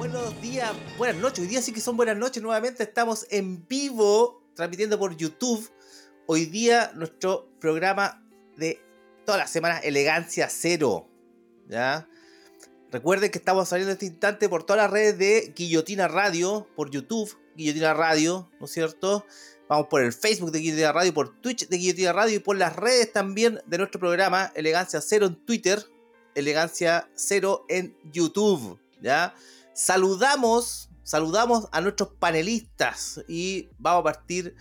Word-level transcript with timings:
buenos 0.00 0.40
días, 0.40 0.72
buenas 0.96 1.20
noches. 1.20 1.40
Hoy 1.40 1.46
día 1.46 1.60
sí 1.60 1.74
que 1.74 1.80
son 1.82 1.94
buenas 1.94 2.16
noches. 2.16 2.42
Nuevamente 2.42 2.84
estamos 2.84 3.26
en 3.28 3.68
vivo, 3.68 4.42
transmitiendo 4.54 4.98
por 4.98 5.14
YouTube. 5.14 5.70
Hoy 6.24 6.46
día 6.46 6.90
nuestro 6.94 7.50
programa 7.60 8.26
de 8.56 8.80
toda 9.26 9.36
la 9.36 9.46
semana, 9.46 9.76
Elegancia 9.80 10.48
Cero. 10.48 11.06
¿Ya? 11.68 12.08
Recuerden 12.90 13.30
que 13.30 13.36
estamos 13.36 13.68
saliendo 13.68 13.90
en 13.90 13.96
este 13.96 14.06
instante 14.06 14.48
por 14.48 14.64
todas 14.64 14.84
las 14.84 14.90
redes 14.90 15.18
de 15.18 15.52
Guillotina 15.54 16.08
Radio, 16.08 16.66
por 16.76 16.90
YouTube, 16.90 17.36
Guillotina 17.54 17.92
Radio, 17.92 18.50
¿no 18.58 18.64
es 18.64 18.72
cierto? 18.72 19.26
Vamos 19.68 19.88
por 19.88 20.02
el 20.02 20.14
Facebook 20.14 20.50
de 20.50 20.60
Guillotina 20.60 20.92
Radio, 20.92 21.12
por 21.12 21.42
Twitch 21.42 21.68
de 21.68 21.76
Guillotina 21.76 22.14
Radio 22.14 22.36
y 22.36 22.38
por 22.40 22.56
las 22.56 22.74
redes 22.74 23.12
también 23.12 23.60
de 23.66 23.76
nuestro 23.76 24.00
programa 24.00 24.50
Elegancia 24.54 25.02
Cero 25.02 25.26
en 25.26 25.34
Twitter, 25.44 25.84
Elegancia 26.34 27.10
Cero 27.14 27.66
en 27.68 27.94
YouTube, 28.10 28.80
¿ya? 29.02 29.34
Saludamos, 29.80 30.90
saludamos 31.04 31.66
a 31.72 31.80
nuestros 31.80 32.10
panelistas 32.10 33.24
y 33.26 33.70
vamos 33.78 34.02
a 34.02 34.04
partir 34.04 34.54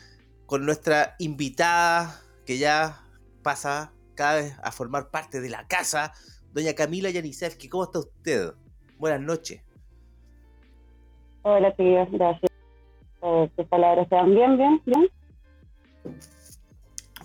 con 0.46 0.66
nuestra 0.66 1.18
invitada 1.20 2.22
que 2.46 2.58
ya 2.58 3.04
pasa 3.44 3.92
cada 4.16 4.36
vez 4.36 4.56
a 4.64 4.72
formar 4.72 5.12
parte 5.12 5.42
de 5.42 5.50
la 5.50 5.68
casa, 5.68 6.14
doña 6.54 6.74
Camila 6.74 7.10
Yanisevsky. 7.10 7.68
¿Cómo 7.68 7.84
está 7.84 8.00
usted? 8.00 8.54
Buenas 8.98 9.20
noches. 9.20 9.62
Hola, 11.42 11.76
tío, 11.76 12.08
gracias. 12.12 12.52
Eh, 13.22 13.52
tus 13.58 13.68
palabras 13.68 14.08
sean 14.08 14.34
bien, 14.34 14.58
bien, 14.58 14.82
bien. 14.86 15.10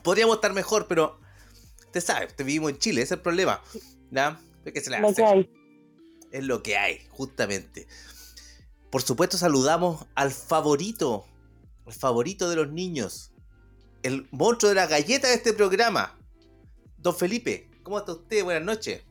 Podríamos 0.03 0.35
estar 0.35 0.53
mejor, 0.53 0.89
pero 0.89 1.21
usted 1.79 2.01
sabe, 2.01 2.27
te 2.27 2.43
vivimos 2.43 2.73
en 2.73 2.79
Chile, 2.79 3.03
ese 3.03 3.15
es 3.15 3.19
el 3.19 3.23
problema. 3.23 3.61
¿Ya? 4.11 4.41
¿Qué 4.65 4.81
se 4.81 4.91
le 4.91 4.97
hace? 4.97 5.49
Es 6.35 6.45
lo 6.45 6.65
que 6.65 6.77
hay, 6.77 7.07
justamente. 7.11 7.87
Por 8.91 9.03
supuesto, 9.03 9.39
saludamos 9.39 10.05
al 10.17 10.33
favorito, 10.33 11.25
el 11.87 11.93
favorito 11.93 12.51
de 12.51 12.57
los 12.57 12.71
niños, 12.71 13.33
el 14.03 14.27
monstruo 14.33 14.71
de 14.71 14.75
la 14.75 14.89
galleta 14.89 15.29
de 15.29 15.35
este 15.35 15.53
programa, 15.53 16.19
don 16.99 17.15
Felipe. 17.15 17.71
¿Cómo 17.85 17.99
está 17.99 18.13
usted? 18.13 18.43
Buenas 18.43 18.65
noches. 18.65 19.03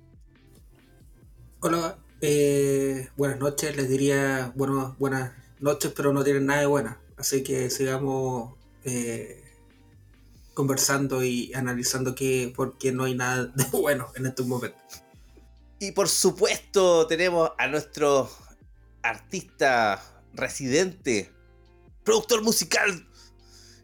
Hola, 1.62 1.98
eh, 2.20 3.08
buenas 3.16 3.40
noches. 3.40 3.76
Les 3.78 3.88
diría 3.88 4.52
bueno, 4.56 4.98
buenas 5.00 5.32
noches, 5.62 5.94
pero 5.96 6.12
no 6.12 6.26
tienen 6.26 6.46
nada 6.46 6.60
de 6.60 6.66
buenas. 6.66 6.98
Así 7.16 7.42
que 7.42 7.70
sigamos 7.70 8.56
eh, 8.84 9.42
conversando 10.54 11.24
y 11.24 11.54
analizando 11.54 12.16
qué, 12.16 12.52
por 12.54 12.78
qué 12.78 12.92
no 12.92 13.06
hay 13.06 13.16
nada 13.16 13.46
de 13.46 13.64
bueno 13.72 14.10
en 14.16 14.26
estos 14.26 14.46
momentos. 14.46 15.03
Y 15.84 15.92
por 15.92 16.08
supuesto 16.08 17.08
tenemos 17.08 17.52
a 17.58 17.68
nuestro 17.68 18.32
artista 19.02 20.02
residente, 20.32 21.30
productor 22.06 22.42
musical 22.42 23.06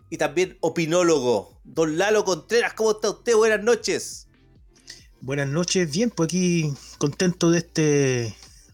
y 0.09 0.15
también 0.15 0.57
opinólogo, 0.61 1.59
don 1.65 1.97
Lalo 1.97 2.23
Contreras. 2.23 2.73
¿Cómo 2.73 2.91
está 2.91 3.09
usted? 3.09 3.35
Buenas 3.35 3.61
noches. 3.61 4.27
Buenas 5.19 5.49
noches, 5.49 5.91
bien, 5.91 6.09
pues 6.09 6.27
aquí 6.27 6.73
contento 6.99 7.51
de 7.51 7.57
este, 7.57 7.81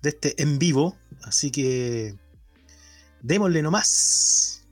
de 0.03 0.09
este 0.09 0.39
en 0.39 0.59
vivo, 0.59 0.95
así 1.23 1.49
que 1.49 2.13
démosle 3.23 3.63
nomás. 3.63 4.67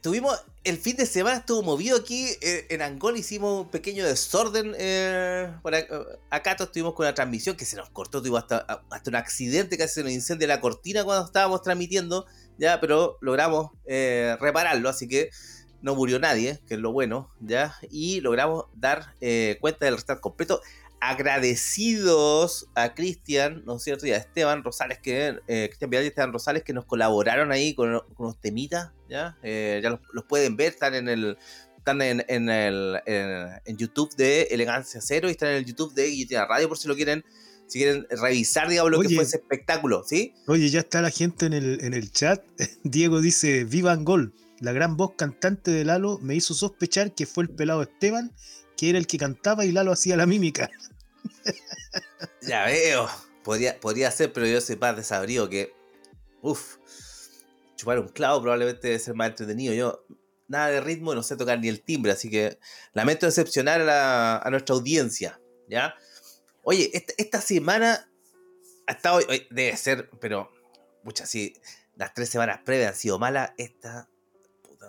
Tuvimos 0.00 0.36
el 0.64 0.78
fin 0.78 0.96
de 0.96 1.06
semana 1.06 1.38
estuvo 1.38 1.62
movido 1.62 1.96
aquí 1.96 2.28
eh, 2.40 2.66
en 2.70 2.82
Angola, 2.82 3.18
hicimos 3.18 3.62
un 3.62 3.70
pequeño 3.70 4.04
desorden. 4.04 4.74
Eh, 4.78 5.52
por 5.62 5.74
acá, 5.74 6.56
estuvimos 6.58 6.94
con 6.94 7.04
la 7.04 7.14
transmisión 7.14 7.56
que 7.56 7.64
se 7.64 7.76
nos 7.76 7.90
cortó, 7.90 8.20
tuvimos 8.20 8.42
hasta, 8.42 8.84
hasta 8.90 9.10
un 9.10 9.16
accidente, 9.16 9.76
casi 9.76 9.94
se 9.94 10.02
nos 10.04 10.12
incendia 10.12 10.46
la 10.46 10.60
cortina 10.60 11.04
cuando 11.04 11.26
estábamos 11.26 11.62
transmitiendo, 11.62 12.26
ya, 12.58 12.80
pero 12.80 13.18
logramos 13.20 13.72
eh, 13.86 14.36
repararlo, 14.40 14.88
así 14.88 15.08
que 15.08 15.30
no 15.80 15.96
murió 15.96 16.20
nadie, 16.20 16.60
que 16.68 16.74
es 16.74 16.80
lo 16.80 16.92
bueno, 16.92 17.32
ya, 17.40 17.74
y 17.90 18.20
logramos 18.20 18.66
dar 18.74 19.16
cuenta 19.60 19.86
del 19.86 19.96
restart 19.96 20.20
completo 20.20 20.60
agradecidos 21.04 22.68
a 22.76 22.94
Cristian, 22.94 23.64
¿no 23.66 23.76
es 23.76 23.82
cierto? 23.82 24.06
Y 24.06 24.12
a 24.12 24.16
Esteban 24.18 24.62
Rosales, 24.62 25.00
que 25.00 25.36
eh, 25.48 25.66
Cristian 25.66 25.90
Vidal 25.90 26.04
y 26.04 26.08
Esteban 26.08 26.32
Rosales, 26.32 26.62
que 26.62 26.72
nos 26.72 26.84
colaboraron 26.84 27.50
ahí 27.50 27.74
con, 27.74 27.98
con 28.14 28.26
unos 28.26 28.40
temitas, 28.40 28.92
¿ya? 29.10 29.36
Eh, 29.42 29.80
ya 29.82 29.90
los, 29.90 30.24
pueden 30.28 30.56
ver, 30.56 30.74
están 30.74 30.94
en 30.94 31.08
el 31.08 31.36
están 31.76 32.00
en, 32.02 32.24
en, 32.28 32.48
el, 32.48 33.00
en, 33.06 33.76
YouTube 33.76 34.14
de 34.14 34.42
Elegancia 34.52 35.00
Cero 35.02 35.26
y 35.26 35.32
están 35.32 35.48
en 35.48 35.56
el 35.56 35.64
YouTube 35.64 35.92
de 35.94 36.06
Guillotina 36.06 36.46
Radio 36.46 36.68
por 36.68 36.78
si 36.78 36.86
lo 36.86 36.94
quieren, 36.94 37.24
si 37.66 37.80
quieren 37.80 38.06
revisar, 38.08 38.68
digamos, 38.68 38.92
lo 38.92 39.00
que 39.00 39.08
fue 39.08 39.24
ese 39.24 39.38
espectáculo, 39.38 40.04
¿sí? 40.06 40.34
Oye, 40.46 40.68
ya 40.68 40.78
está 40.78 41.02
la 41.02 41.10
gente 41.10 41.46
en 41.46 41.52
el, 41.52 41.82
en 41.82 41.94
el 41.94 42.12
chat. 42.12 42.44
Diego 42.84 43.20
dice, 43.20 43.64
viva 43.64 43.90
Angol, 43.90 44.34
la 44.60 44.70
gran 44.70 44.96
voz 44.96 45.14
cantante 45.16 45.72
de 45.72 45.84
Lalo 45.84 46.20
me 46.22 46.36
hizo 46.36 46.54
sospechar 46.54 47.12
que 47.12 47.26
fue 47.26 47.42
el 47.42 47.50
pelado 47.50 47.82
Esteban 47.82 48.32
que 48.82 48.90
era 48.90 48.98
el 48.98 49.06
que 49.06 49.16
cantaba 49.16 49.64
y 49.64 49.70
Lalo 49.70 49.92
hacía 49.92 50.16
la 50.16 50.26
mímica. 50.26 50.68
ya 52.42 52.64
veo. 52.64 53.08
Podría, 53.44 53.78
podría 53.78 54.10
ser, 54.10 54.32
pero 54.32 54.44
yo 54.44 54.60
soy 54.60 54.74
más 54.74 54.96
desabrido 54.96 55.48
que. 55.48 55.72
Uf. 56.40 56.78
Chupar 57.76 58.00
un 58.00 58.08
clavo 58.08 58.42
probablemente 58.42 58.88
debe 58.88 58.98
ser 58.98 59.14
más 59.14 59.28
entretenido. 59.28 59.72
Yo, 59.72 60.04
nada 60.48 60.66
de 60.66 60.80
ritmo, 60.80 61.14
no 61.14 61.22
sé 61.22 61.36
tocar 61.36 61.60
ni 61.60 61.68
el 61.68 61.80
timbre, 61.80 62.10
así 62.10 62.28
que 62.28 62.58
lamento 62.92 63.24
decepcionar 63.24 63.88
a, 63.88 64.50
nuestra 64.50 64.74
audiencia. 64.74 65.40
¿Ya? 65.68 65.94
Oye, 66.64 66.90
esta, 66.92 67.40
semana 67.40 68.10
ha 68.88 68.92
estado. 68.92 69.20
Debe 69.50 69.76
ser, 69.76 70.10
pero. 70.20 70.50
Muchas 71.04 71.30
sí. 71.30 71.54
Las 71.94 72.14
tres 72.14 72.30
semanas 72.30 72.58
previas 72.64 72.94
han 72.94 72.96
sido 72.96 73.20
malas. 73.20 73.52
Esta. 73.58 74.08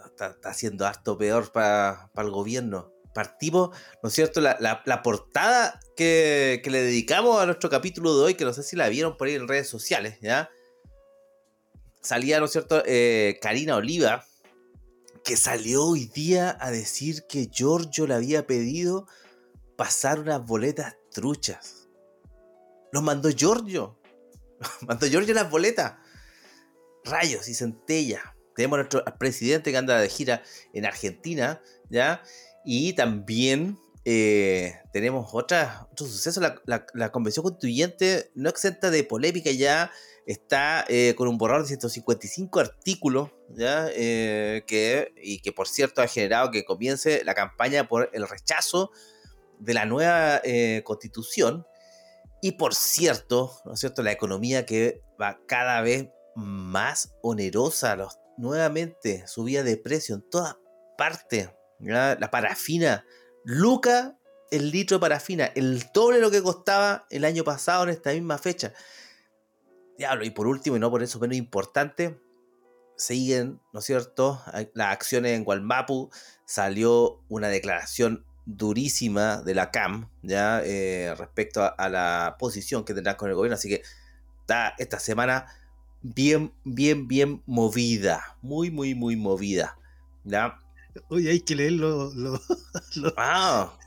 está, 0.07 0.31
está 0.31 0.51
siendo 0.55 0.87
harto 0.87 1.15
peor 1.15 1.51
para 1.51 2.09
el 2.17 2.31
gobierno 2.31 2.92
partimos, 3.13 3.69
¿no 4.01 4.09
es 4.09 4.15
cierto? 4.15 4.41
La, 4.41 5.01
portada 5.03 5.79
que, 5.95 6.61
le 6.65 6.81
dedicamos 6.81 7.41
a 7.41 7.45
nuestro 7.45 7.69
capítulo 7.69 8.17
de 8.17 8.23
hoy, 8.23 8.33
que 8.35 8.45
no 8.45 8.53
sé 8.53 8.63
si 8.63 8.75
la 8.75 8.89
vieron 8.89 9.17
por 9.17 9.27
ahí 9.27 9.35
en 9.35 9.47
redes 9.47 9.69
sociales, 9.69 10.17
¿ya? 10.21 10.49
Salía, 12.01 12.39
¿no 12.39 12.45
es 12.45 12.51
cierto? 12.51 12.83
Eh, 12.85 13.39
Karina 13.41 13.75
Oliva, 13.75 14.25
que 15.23 15.37
salió 15.37 15.85
hoy 15.85 16.05
día 16.07 16.57
a 16.59 16.71
decir 16.71 17.25
que 17.27 17.47
Giorgio 17.49 18.07
le 18.07 18.15
había 18.15 18.45
pedido 18.45 19.07
pasar 19.77 20.19
unas 20.19 20.45
boletas 20.45 20.97
truchas. 21.11 21.87
Los 22.91 23.03
mandó 23.03 23.29
Giorgio. 23.29 23.99
mandó 24.81 25.07
Giorgio 25.07 25.33
las 25.33 25.49
boletas. 25.49 25.93
Rayos 27.05 27.47
y 27.47 27.53
centella. 27.53 28.35
Tenemos 28.55 28.75
a 28.75 28.81
nuestro 28.83 29.03
presidente 29.17 29.71
que 29.71 29.77
anda 29.77 29.99
de 29.99 30.09
gira 30.09 30.43
en 30.73 30.85
Argentina, 30.85 31.61
¿ya? 31.89 32.21
Y 32.65 32.93
también 32.93 33.77
eh, 34.05 34.75
tenemos 34.91 35.29
otra, 35.33 35.87
otro 35.91 36.05
suceso. 36.07 36.41
La, 36.41 37.11
convención 37.11 37.43
constituyente 37.43 38.31
no 38.35 38.49
exenta 38.49 38.89
de 38.89 39.03
polémica 39.03 39.51
ya 39.51 39.91
está 40.25 40.85
eh, 40.87 41.15
con 41.17 41.27
un 41.27 41.37
borrador 41.37 41.63
de 41.63 41.69
155 41.69 42.59
artículos, 42.59 43.31
¿ya? 43.49 43.87
Eh, 43.93 44.63
que, 44.67 45.13
y 45.21 45.39
que 45.39 45.51
por 45.51 45.67
cierto 45.67 46.01
ha 46.01 46.07
generado 46.07 46.51
que 46.51 46.63
comience 46.65 47.23
la 47.25 47.33
campaña 47.33 47.87
por 47.87 48.09
el 48.13 48.27
rechazo 48.27 48.91
de 49.59 49.73
la 49.73 49.85
nueva 49.85 50.41
constitución. 50.83 51.65
Y 52.41 52.53
por 52.53 52.75
cierto, 52.75 53.53
¿no 53.63 53.77
cierto? 53.77 54.03
La 54.03 54.11
economía 54.11 54.65
que 54.65 55.01
va 55.21 55.39
cada 55.47 55.79
vez 55.81 56.09
más 56.35 57.13
onerosa, 57.21 57.95
los, 57.95 58.19
nuevamente 58.37 59.25
subida 59.27 59.63
de 59.63 59.77
precio 59.77 60.15
en 60.15 60.29
todas 60.29 60.57
partes 60.97 61.49
la 61.79 62.29
parafina, 62.31 63.05
Luca 63.43 64.17
el 64.53 64.69
litro 64.69 64.97
de 64.97 65.01
parafina, 65.01 65.45
el 65.55 65.83
doble 65.95 66.17
de 66.17 66.21
lo 66.21 66.29
que 66.29 66.43
costaba 66.43 67.07
el 67.09 67.25
año 67.25 67.43
pasado 67.43 67.85
en 67.85 67.89
esta 67.89 68.11
misma 68.11 68.37
fecha. 68.37 68.71
Diablo, 69.97 70.25
y 70.25 70.29
por 70.29 70.45
último, 70.45 70.77
y 70.77 70.79
no 70.79 70.91
por 70.91 71.01
eso 71.01 71.19
menos 71.19 71.37
importante, 71.37 72.19
siguen, 72.95 73.59
¿no 73.73 73.79
es 73.79 73.85
cierto? 73.85 74.43
Las 74.75 74.93
acciones 74.93 75.31
en 75.31 75.43
Gualmapu, 75.43 76.11
salió 76.45 77.23
una 77.29 77.47
declaración 77.47 78.25
durísima 78.45 79.41
de 79.41 79.55
la 79.55 79.71
CAM, 79.71 80.11
¿ya? 80.21 80.61
Eh, 80.63 81.15
respecto 81.17 81.63
a, 81.75 81.89
la 81.89 82.35
posición 82.37 82.85
que 82.85 82.93
tendrán 82.93 83.15
con 83.15 83.29
el 83.29 83.35
gobierno, 83.35 83.55
así 83.55 83.69
que 83.69 83.81
está 84.41 84.75
esta 84.77 84.99
semana 84.99 85.47
bien, 86.03 86.53
bien, 86.63 87.07
bien 87.07 87.41
movida. 87.47 88.37
Muy, 88.43 88.69
muy, 88.69 88.93
muy 88.93 89.15
movida. 89.15 89.79
¿Ya? 90.25 90.59
Oye, 91.09 91.29
hay 91.31 91.39
que 91.41 91.55
leer 91.55 91.73
lo, 91.73 92.13
lo- 92.13 92.41
lo- 92.95 93.13
Ah, 93.17 93.77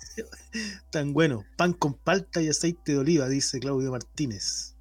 tan 0.91 1.13
bueno. 1.13 1.45
Pan 1.57 1.73
con 1.73 1.95
palta 1.95 2.41
y 2.43 2.49
aceite 2.49 2.93
de 2.93 2.99
oliva, 2.99 3.29
dice 3.29 3.61
Claudio 3.61 3.91
Martínez. 3.91 4.75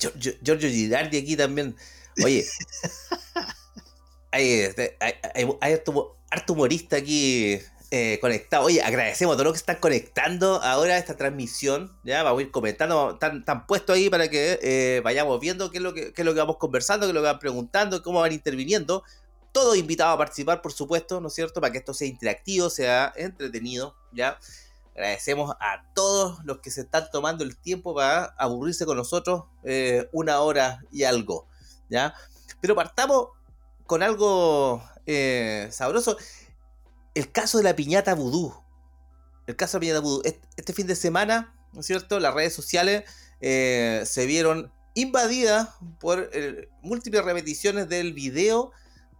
Gio- 0.00 0.12
Gio- 0.14 0.38
Giorgio 0.42 0.68
Girardi 0.68 1.18
aquí 1.18 1.36
también. 1.36 1.76
Oye, 2.24 2.44
hay, 4.30 4.50
este, 4.60 4.96
hay, 5.00 5.12
hay- 5.34 5.48
hay 5.60 5.72
harto, 5.74 6.16
harto 6.30 6.52
humorista 6.54 6.96
aquí 6.96 7.58
eh, 7.90 8.18
conectado. 8.20 8.64
Oye, 8.64 8.80
agradecemos 8.82 9.34
a 9.34 9.36
todos 9.36 9.44
los 9.46 9.52
que 9.54 9.58
están 9.58 9.76
conectando 9.76 10.62
ahora 10.62 10.94
a 10.94 10.98
esta 10.98 11.16
transmisión. 11.16 11.94
Ya 12.04 12.22
vamos 12.22 12.40
a 12.40 12.42
ir 12.42 12.50
comentando, 12.50 13.12
están, 13.12 13.38
están 13.40 13.66
puestos 13.66 13.94
ahí 13.96 14.08
para 14.08 14.28
que 14.28 14.58
eh, 14.62 15.00
vayamos 15.04 15.38
viendo 15.40 15.70
qué 15.70 15.78
es, 15.78 15.82
lo 15.82 15.92
que, 15.92 16.12
qué 16.12 16.22
es 16.22 16.24
lo 16.26 16.32
que 16.32 16.40
vamos 16.40 16.56
conversando, 16.56 17.06
qué 17.06 17.10
es 17.10 17.14
lo 17.14 17.20
que 17.20 17.26
van 17.26 17.38
preguntando, 17.38 18.02
cómo 18.02 18.20
van 18.20 18.32
interviniendo. 18.32 19.04
Todos 19.52 19.76
invitados 19.76 20.14
a 20.14 20.18
participar, 20.18 20.62
por 20.62 20.72
supuesto, 20.72 21.20
¿no 21.20 21.28
es 21.28 21.34
cierto? 21.34 21.60
Para 21.60 21.72
que 21.72 21.78
esto 21.78 21.92
sea 21.92 22.08
interactivo, 22.08 22.70
sea 22.70 23.12
entretenido, 23.16 23.94
¿ya? 24.12 24.38
Agradecemos 24.94 25.54
a 25.58 25.84
todos 25.94 26.38
los 26.44 26.58
que 26.58 26.70
se 26.70 26.82
están 26.82 27.10
tomando 27.10 27.44
el 27.44 27.56
tiempo 27.56 27.94
para 27.94 28.24
aburrirse 28.38 28.84
con 28.84 28.98
nosotros 28.98 29.44
eh, 29.64 30.08
una 30.12 30.40
hora 30.40 30.84
y 30.90 31.04
algo, 31.04 31.46
¿ya? 31.88 32.14
Pero 32.60 32.74
partamos 32.74 33.28
con 33.86 34.02
algo 34.02 34.82
eh, 35.06 35.68
sabroso. 35.70 36.18
El 37.14 37.32
caso 37.32 37.58
de 37.58 37.64
la 37.64 37.74
piñata 37.74 38.14
vudú. 38.14 38.54
El 39.46 39.56
caso 39.56 39.78
de 39.78 39.78
la 39.78 39.80
piñata 39.80 40.00
vudú. 40.00 40.22
Este, 40.56 40.72
fin 40.74 40.86
de 40.86 40.94
semana, 40.94 41.54
¿no 41.72 41.80
es 41.80 41.86
cierto? 41.86 42.20
Las 42.20 42.34
redes 42.34 42.54
sociales 42.54 43.04
eh, 43.40 44.02
se 44.04 44.26
vieron 44.26 44.70
invadidas 44.94 45.70
por 46.00 46.30
múltiples 46.82 47.24
repeticiones 47.24 47.88
del 47.88 48.12
video 48.12 48.72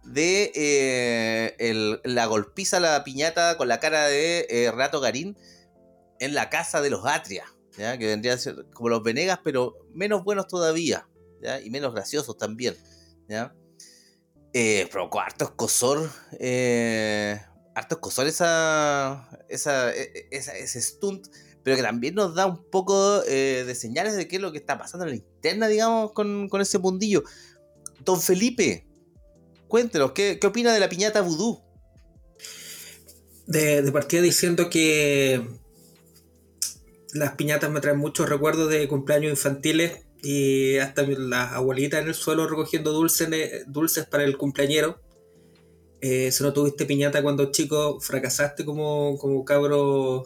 de 0.05 0.51
eh, 0.55 1.99
la 2.03 2.25
golpiza 2.25 2.79
la 2.79 3.03
piñata 3.03 3.57
con 3.57 3.67
la 3.67 3.79
cara 3.79 4.07
de 4.07 4.45
eh, 4.49 4.71
Renato 4.71 4.99
Garín 4.99 5.37
en 6.19 6.33
la 6.33 6.49
casa 6.49 6.81
de 6.81 6.89
los 6.89 7.05
Atria, 7.05 7.45
¿ya? 7.77 7.97
que 7.97 8.07
vendrían 8.07 8.35
a 8.35 8.41
ser 8.41 8.65
como 8.73 8.89
los 8.89 9.03
Venegas, 9.03 9.39
pero 9.43 9.75
menos 9.93 10.23
buenos 10.23 10.47
todavía, 10.47 11.07
y 11.63 11.69
menos 11.69 11.93
graciosos 11.93 12.37
también. 12.37 12.75
Eh, 14.53 14.87
provocó 14.91 15.19
harto 15.19 15.45
escosor, 15.45 16.09
eh, 16.39 17.41
harto 17.73 17.95
escosor 17.95 18.27
esa, 18.27 19.27
esa, 19.49 19.91
e- 19.93 20.27
esa- 20.31 20.55
ese 20.55 20.79
stunt, 20.81 21.27
pero 21.63 21.75
que 21.75 21.81
también 21.81 22.13
nos 22.13 22.35
da 22.35 22.45
un 22.45 22.63
poco 22.69 23.21
de 23.21 23.73
señales 23.75 24.15
de 24.15 24.27
qué 24.27 24.35
es 24.35 24.41
lo 24.41 24.51
que 24.51 24.59
está 24.59 24.77
pasando 24.77 25.05
en 25.05 25.11
la 25.11 25.15
interna, 25.17 25.67
digamos, 25.67 26.11
con, 26.11 26.49
con 26.49 26.61
ese 26.61 26.77
mundillo. 26.77 27.23
Don 28.05 28.21
Felipe, 28.21 28.85
cuéntenos, 29.73 30.11
¿qué, 30.11 30.37
qué 30.39 30.45
opina 30.45 30.71
de 30.71 30.79
la 30.79 30.87
piñata 30.87 31.21
vudú? 31.21 31.59
De, 33.47 33.81
de 33.81 33.91
partida 33.91 34.21
diciendo 34.21 34.69
que 34.69 35.41
las 37.15 37.31
piñatas 37.37 37.71
me 37.71 37.81
traen 37.81 37.97
muchos 37.97 38.29
recuerdos 38.29 38.69
de 38.69 38.87
cumpleaños 38.87 39.31
infantiles 39.31 40.01
y 40.21 40.77
hasta 40.77 41.01
las 41.01 41.53
abuelitas 41.53 42.03
en 42.03 42.07
el 42.09 42.13
suelo 42.13 42.47
recogiendo 42.47 42.91
dulces, 42.91 43.27
dulces 43.65 44.05
para 44.05 44.25
el 44.25 44.37
cumpleañero. 44.37 45.01
Eh, 46.01 46.31
si 46.31 46.43
no 46.43 46.53
tuviste 46.53 46.85
piñata 46.85 47.23
cuando 47.23 47.49
chico, 47.49 47.99
fracasaste 47.99 48.65
como, 48.65 49.17
como 49.17 49.43
cabro 49.43 50.21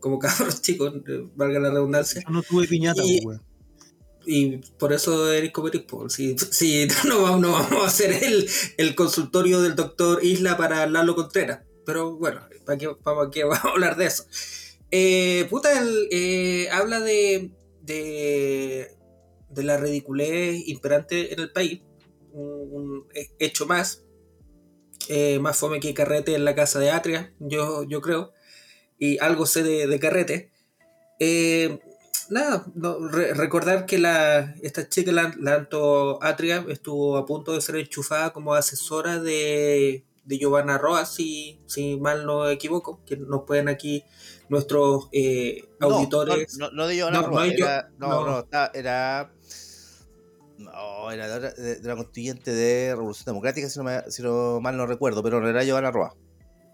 como 0.00 0.18
cabros 0.18 0.60
chicos, 0.60 0.92
eh, 1.06 1.28
valga 1.36 1.60
la 1.60 1.70
redundancia. 1.70 2.20
Yo 2.26 2.32
no 2.32 2.42
tuve 2.42 2.66
piñata, 2.66 3.00
Y- 3.04 3.20
pues. 3.20 3.38
Y 4.30 4.58
por 4.78 4.92
eso 4.92 5.32
eres 5.32 5.52
como 5.52 5.70
eres. 5.70 6.10
Si, 6.10 6.36
si 6.38 6.86
no, 7.08 7.38
no 7.38 7.52
vamos 7.52 7.84
a 7.84 7.86
hacer 7.86 8.12
el, 8.24 8.48
el 8.76 8.94
consultorio 8.94 9.62
del 9.62 9.74
doctor 9.76 10.22
Isla 10.24 10.56
para 10.56 10.86
Lalo 10.86 11.14
Contreras. 11.16 11.60
Pero 11.86 12.16
bueno, 12.16 12.42
¿para 12.66 12.78
qué, 12.78 12.90
para 13.02 13.30
qué 13.30 13.44
vamos 13.44 13.64
a 13.64 13.68
hablar 13.70 13.96
de 13.96 14.06
eso? 14.06 14.26
Eh, 14.90 15.46
puta, 15.50 15.78
el, 15.80 16.08
eh, 16.12 16.68
habla 16.70 17.00
de, 17.00 17.52
de, 17.82 18.88
de 19.50 19.62
la 19.62 19.78
ridiculez 19.78 20.62
imperante 20.68 21.32
en 21.32 21.40
el 21.40 21.52
país. 21.52 21.82
Un, 22.32 22.68
un 22.72 23.08
hecho 23.38 23.66
más. 23.66 24.04
eh, 25.08 25.38
más 25.40 25.56
fome 25.56 25.80
que 25.80 25.94
carrete 25.94 26.34
en 26.34 26.44
la 26.44 26.54
casa 26.54 26.78
de 26.78 26.90
Atria, 26.90 27.34
yo, 27.38 27.84
yo 27.84 28.00
creo. 28.00 28.32
Y 28.98 29.18
algo 29.18 29.46
sé 29.46 29.62
de, 29.62 29.86
de 29.86 29.98
carrete. 30.00 30.50
Eh, 31.20 31.80
nada, 32.30 32.66
no, 32.74 33.08
re- 33.08 33.34
recordar 33.34 33.86
que 33.86 33.98
la, 33.98 34.54
esta 34.62 34.88
chica, 34.88 35.12
la, 35.12 35.32
la 35.38 35.54
Anto 35.54 36.22
Atria, 36.22 36.64
estuvo 36.68 37.16
a 37.16 37.26
punto 37.26 37.52
de 37.52 37.60
ser 37.60 37.76
enchufada 37.76 38.32
como 38.32 38.54
asesora 38.54 39.20
de, 39.20 40.04
de 40.24 40.38
Giovanna 40.38 40.78
Roas, 40.78 41.12
si, 41.14 41.60
si 41.66 41.96
mal 41.98 42.26
no 42.26 42.48
equivoco, 42.48 43.00
que 43.06 43.16
nos 43.16 43.42
pueden 43.44 43.68
aquí 43.68 44.04
nuestros 44.48 45.08
eh, 45.12 45.68
auditores. 45.80 46.56
No, 46.58 46.66
no, 46.70 46.76
no 46.76 46.86
de 46.86 46.96
Giovanna 46.96 47.22
Roa, 47.22 47.46
era, 47.58 47.90
no, 47.98 48.08
no. 48.08 48.26
no, 48.26 48.38
está- 48.40 48.70
era. 48.74 49.32
No, 50.58 51.10
era 51.12 51.28
de, 51.28 51.34
otra- 51.36 51.52
de- 51.62 51.76
de 51.76 51.88
la 51.88 51.94
constituyente 51.94 52.52
de 52.52 52.90
Revolución 52.94 53.26
Democrática, 53.26 53.68
si 53.68 53.78
no, 53.78 53.84
me- 53.84 54.10
si 54.10 54.22
no 54.22 54.60
mal 54.60 54.76
no 54.76 54.86
recuerdo, 54.86 55.22
pero 55.22 55.40
no 55.40 55.48
era 55.48 55.62
Giovanna 55.64 55.90
Roa. 55.90 56.14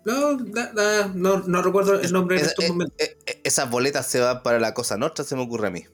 No, 0.04 0.36
da- 0.36 0.72
da- 0.72 1.08
no, 1.14 1.38
no 1.46 1.62
recuerdo 1.62 1.98
el 2.00 2.12
nombre 2.12 2.38
en 2.38 2.44
estos 2.46 2.68
momentos. 2.68 2.96
esas 3.42 3.70
boletas 3.70 4.06
se 4.06 4.20
van 4.20 4.42
para 4.42 4.58
la 4.60 4.74
cosa 4.74 4.96
nuestra, 4.96 5.24
se 5.24 5.34
me 5.36 5.42
ocurre 5.42 5.68
a 5.68 5.70
mí. 5.70 5.84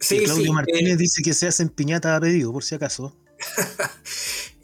Sí, 0.00 0.16
Y 0.16 0.24
Claudio 0.24 0.44
sí, 0.44 0.50
Martínez 0.50 0.94
eh, 0.94 0.96
dice 0.96 1.22
que 1.22 1.32
se 1.32 1.46
hacen 1.46 1.68
piñatas 1.70 2.16
a 2.16 2.20
pedido, 2.20 2.52
por 2.52 2.64
si 2.64 2.74
acaso. 2.74 3.16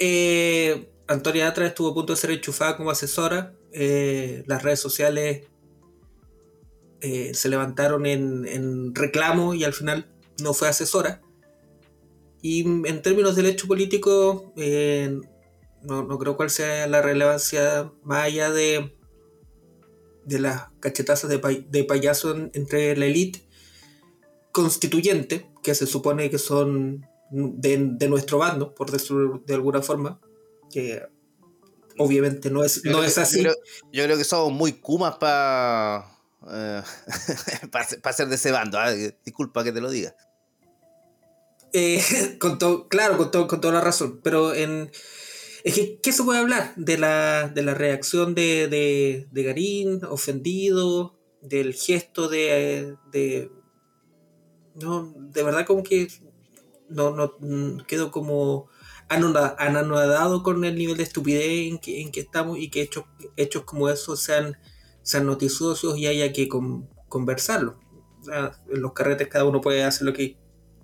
Eh, 0.02 0.90
Antonia 1.08 1.46
Atra 1.48 1.66
estuvo 1.66 1.90
a 1.90 1.94
punto 1.94 2.14
de 2.14 2.16
ser 2.18 2.30
enchufada 2.30 2.76
como 2.78 2.90
asesora. 2.90 3.52
Eh, 3.70 4.42
las 4.46 4.62
redes 4.62 4.80
sociales 4.80 5.42
eh, 7.02 7.32
se 7.34 7.48
levantaron 7.50 8.06
en, 8.06 8.46
en 8.46 8.94
reclamo 8.94 9.52
y 9.52 9.64
al 9.64 9.74
final 9.74 10.10
no 10.42 10.54
fue 10.54 10.68
asesora. 10.68 11.20
Y 12.40 12.62
en 12.62 13.02
términos 13.02 13.36
del 13.36 13.44
hecho 13.46 13.66
político, 13.66 14.54
eh, 14.56 15.20
no, 15.82 16.02
no 16.02 16.18
creo 16.18 16.36
cuál 16.36 16.50
sea 16.50 16.86
la 16.86 17.02
relevancia 17.02 17.90
más 18.02 18.24
allá 18.24 18.50
de, 18.50 18.94
de 20.24 20.38
las 20.38 20.68
cachetazas 20.80 21.30
de, 21.30 21.38
pay- 21.38 21.66
de 21.70 21.84
payaso 21.84 22.32
en- 22.34 22.50
entre 22.54 22.96
la 22.96 23.06
élite 23.06 23.46
constituyente, 24.52 25.50
que 25.62 25.74
se 25.74 25.86
supone 25.86 26.28
que 26.30 26.38
son 26.38 27.06
de, 27.30 27.78
de 27.92 28.08
nuestro 28.08 28.38
bando, 28.38 28.74
por 28.74 28.90
decirlo 28.90 29.42
de 29.46 29.54
alguna 29.54 29.80
forma, 29.82 30.20
que 30.72 31.02
obviamente 31.98 32.50
no 32.50 32.64
es, 32.64 32.82
Yo 32.82 32.90
no 32.92 33.04
es 33.04 33.14
que- 33.14 33.20
así. 33.20 33.36
Yo 33.42 33.50
creo, 33.52 33.54
yo 33.92 34.04
creo 34.04 34.18
que 34.18 34.24
somos 34.24 34.52
muy 34.52 34.72
kumas 34.74 35.16
para 35.16 36.06
para 37.70 38.12
ser 38.14 38.28
de 38.28 38.34
ese 38.36 38.50
bando. 38.50 38.78
ah, 38.78 38.90
Disculpa 39.24 39.62
que 39.64 39.72
te 39.72 39.80
lo 39.80 39.90
diga. 39.90 40.14
Eh, 41.72 42.02
con 42.40 42.58
todo, 42.58 42.88
claro, 42.88 43.16
con, 43.16 43.30
todo, 43.30 43.46
con 43.46 43.60
toda 43.60 43.74
la 43.74 43.80
razón. 43.80 44.20
Pero 44.22 44.54
en. 44.54 44.90
Es 45.64 45.74
que, 45.74 46.00
¿qué 46.02 46.12
se 46.12 46.22
puede 46.24 46.38
hablar? 46.40 46.72
De 46.76 46.98
la, 46.98 47.48
de 47.48 47.62
la 47.62 47.74
reacción 47.74 48.34
de, 48.34 48.68
de, 48.68 49.28
de 49.30 49.42
Garín, 49.42 50.04
ofendido, 50.04 51.18
del 51.42 51.74
gesto 51.74 52.28
de, 52.28 52.96
de. 53.12 53.50
No, 54.74 55.12
de 55.16 55.42
verdad, 55.42 55.66
como 55.66 55.82
que. 55.82 56.08
No, 56.88 57.10
no. 57.14 57.34
mm, 57.40 57.80
Quedo 57.86 58.10
como 58.10 58.68
anonadado 59.08 60.42
con 60.42 60.64
el 60.64 60.76
nivel 60.76 60.96
de 60.96 61.02
estupidez 61.02 61.70
en 61.72 61.78
que, 61.78 62.00
en 62.00 62.12
que 62.12 62.20
estamos 62.20 62.58
y 62.58 62.70
que 62.70 62.82
hechos, 62.82 63.04
hechos 63.36 63.64
como 63.64 63.88
esos 63.88 64.20
sean, 64.20 64.56
sean 65.02 65.26
noticiosos 65.26 65.98
y 65.98 66.06
haya 66.06 66.32
que 66.32 66.48
con- 66.48 66.88
conversarlo. 67.08 67.80
En 68.70 68.82
los 68.82 68.92
carretes 68.92 69.28
cada 69.28 69.44
uno 69.46 69.60
puede 69.60 69.82
hacer 69.82 70.06
lo 70.06 70.12
que 70.12 70.36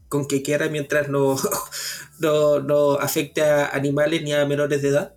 con 0.08 0.26
que 0.28 0.42
quiera 0.42 0.68
mientras 0.68 1.08
no, 1.08 1.36
no, 2.20 2.60
no 2.60 2.92
afecte 2.94 3.42
a 3.42 3.68
animales 3.68 4.22
ni 4.22 4.32
a 4.32 4.46
menores 4.46 4.82
de 4.82 4.88
edad. 4.88 5.14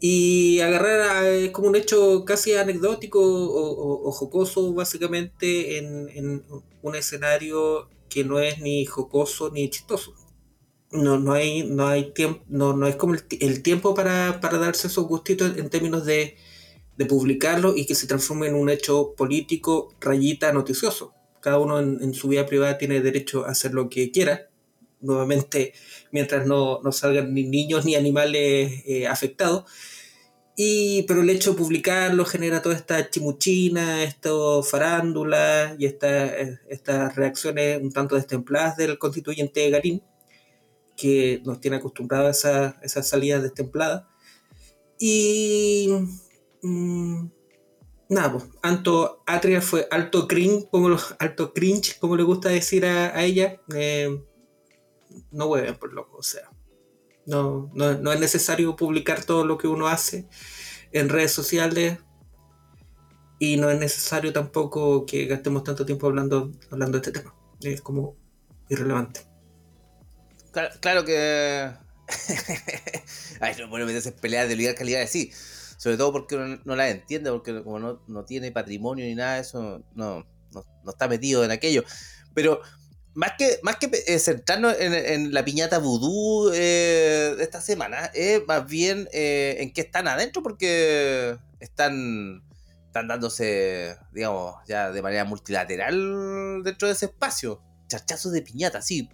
Y 0.00 0.60
agarrar 0.60 1.24
es 1.26 1.50
como 1.50 1.68
un 1.68 1.76
hecho 1.76 2.24
casi 2.24 2.54
anecdótico 2.54 3.20
o, 3.20 4.08
o- 4.08 4.12
jocoso, 4.12 4.72
básicamente, 4.74 5.78
en, 5.78 6.08
en 6.10 6.44
un 6.82 6.94
escenario 6.96 7.88
que 8.08 8.24
no 8.24 8.40
es 8.40 8.60
ni 8.60 8.86
jocoso 8.86 9.50
ni 9.50 9.68
chistoso. 9.70 10.14
No, 10.92 11.18
no 11.18 11.32
hay, 11.32 11.64
no 11.64 11.86
hay 11.86 12.12
tiempo, 12.12 12.42
no, 12.48 12.74
no 12.76 12.86
es 12.88 12.96
como 12.96 13.14
el, 13.14 13.22
el 13.40 13.62
tiempo 13.62 13.94
para, 13.94 14.40
para 14.40 14.58
darse 14.58 14.88
esos 14.88 15.06
gustitos 15.06 15.56
en 15.56 15.70
términos 15.70 16.04
de, 16.04 16.36
de 16.96 17.06
publicarlo 17.06 17.76
y 17.76 17.86
que 17.86 17.94
se 17.96 18.06
transforme 18.08 18.48
en 18.48 18.56
un 18.56 18.70
hecho 18.70 19.14
político 19.16 19.94
rayita 20.00 20.52
noticioso. 20.52 21.14
Cada 21.40 21.58
uno 21.58 21.78
en, 21.80 21.98
en 22.02 22.14
su 22.14 22.28
vida 22.28 22.46
privada 22.46 22.78
tiene 22.78 23.00
derecho 23.00 23.44
a 23.46 23.50
hacer 23.50 23.72
lo 23.74 23.88
que 23.88 24.10
quiera. 24.10 24.48
Nuevamente, 25.00 25.72
mientras 26.12 26.46
no, 26.46 26.80
no 26.82 26.92
salgan 26.92 27.32
ni 27.32 27.44
niños 27.44 27.84
ni 27.84 27.94
animales 27.94 28.82
eh, 28.86 29.06
afectados. 29.06 29.64
Y, 30.56 31.04
pero 31.04 31.22
el 31.22 31.30
hecho 31.30 31.52
de 31.52 31.56
publicarlo 31.58 32.24
genera 32.26 32.60
toda 32.60 32.74
esta 32.76 33.08
chimuchina, 33.08 34.02
esto 34.04 34.62
farándula 34.62 35.74
y 35.78 35.86
esta- 35.86 36.36
estas 36.68 37.16
reacciones 37.16 37.80
un 37.80 37.92
tanto 37.92 38.14
destempladas 38.16 38.76
del 38.76 38.98
constituyente 38.98 39.70
Garín, 39.70 40.02
que 40.96 41.40
nos 41.46 41.60
tiene 41.60 41.78
acostumbrados 41.78 42.26
a 42.44 42.50
esa- 42.50 42.80
esas 42.82 43.08
salidas 43.08 43.42
destempladas. 43.42 44.04
Y 44.98 45.88
mm, 46.62 47.26
nada, 48.10 48.32
pues, 48.32 48.44
alto 48.62 49.22
Atria 49.26 49.62
fue 49.62 49.88
alto 49.90 50.28
cringe, 50.28 50.68
como 50.70 50.88
lo- 50.90 50.98
alto 51.18 51.54
cringe, 51.54 51.98
como 51.98 52.16
le 52.16 52.24
gusta 52.24 52.50
decir 52.50 52.84
a, 52.84 53.22
ella. 53.22 53.60
Eh, 53.74 54.22
no 55.30 55.46
hueven 55.46 55.76
por 55.76 55.92
loco, 55.92 56.18
o 56.18 56.22
sea. 56.22 56.50
No, 57.26 57.70
no, 57.74 57.94
no 57.94 58.12
es 58.12 58.20
necesario 58.20 58.76
publicar 58.76 59.24
todo 59.24 59.44
lo 59.44 59.56
que 59.56 59.68
uno 59.68 59.86
hace 59.88 60.28
en 60.92 61.08
redes 61.08 61.32
sociales 61.32 61.98
y 63.38 63.56
no 63.56 63.70
es 63.70 63.78
necesario 63.78 64.32
tampoco 64.32 65.06
que 65.06 65.26
gastemos 65.26 65.62
tanto 65.62 65.86
tiempo 65.86 66.06
hablando, 66.08 66.52
hablando 66.70 66.98
de 66.98 67.08
este 67.08 67.20
tema. 67.20 67.34
Es 67.62 67.80
como 67.80 68.16
irrelevante. 68.68 69.20
Claro, 70.52 70.74
claro 70.80 71.04
que. 71.04 71.70
Ay, 73.40 73.54
no 73.58 73.70
puede 73.70 73.84
meterse 73.84 74.08
en 74.08 74.16
peleas 74.16 74.48
de 74.48 74.54
oligarca 74.54 74.84
sí. 75.06 75.32
Sobre 75.80 75.96
todo 75.96 76.12
porque 76.12 76.36
uno 76.36 76.60
no 76.62 76.76
la 76.76 76.90
entiende, 76.90 77.30
porque 77.30 77.64
como 77.64 77.78
no, 77.78 78.02
no 78.06 78.26
tiene 78.26 78.52
patrimonio 78.52 79.06
ni 79.06 79.14
nada 79.14 79.36
de 79.36 79.40
eso, 79.40 79.82
no, 79.94 80.26
no, 80.52 80.66
no 80.84 80.90
está 80.90 81.08
metido 81.08 81.42
en 81.42 81.52
aquello. 81.52 81.84
Pero 82.34 82.60
más 83.14 83.32
que, 83.38 83.58
más 83.62 83.76
que 83.76 83.90
eh, 84.06 84.18
centrarnos 84.18 84.76
en, 84.78 85.32
la 85.32 85.42
piñata 85.42 85.78
vudú 85.78 86.52
eh, 86.52 87.34
de 87.34 87.42
esta 87.42 87.62
semana, 87.62 88.10
es 88.12 88.46
más 88.46 88.66
bien 88.66 89.08
eh, 89.14 89.56
en 89.60 89.72
qué 89.72 89.80
están 89.80 90.06
adentro, 90.06 90.42
porque 90.42 91.38
están, 91.60 92.42
están 92.84 93.08
dándose, 93.08 93.96
digamos, 94.12 94.56
ya 94.68 94.92
de 94.92 95.00
manera 95.00 95.24
multilateral 95.24 96.62
dentro 96.62 96.88
de 96.88 96.92
ese 96.92 97.06
espacio. 97.06 97.62
Charchazos 97.88 98.32
de 98.32 98.42
piñata, 98.42 98.82
sí. 98.82 99.08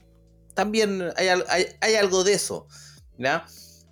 También 0.55 1.13
hay, 1.15 1.29
hay, 1.29 1.67
hay 1.81 1.95
algo 1.95 2.25
de 2.25 2.33
eso, 2.33 2.67
¿ya? 3.19 3.47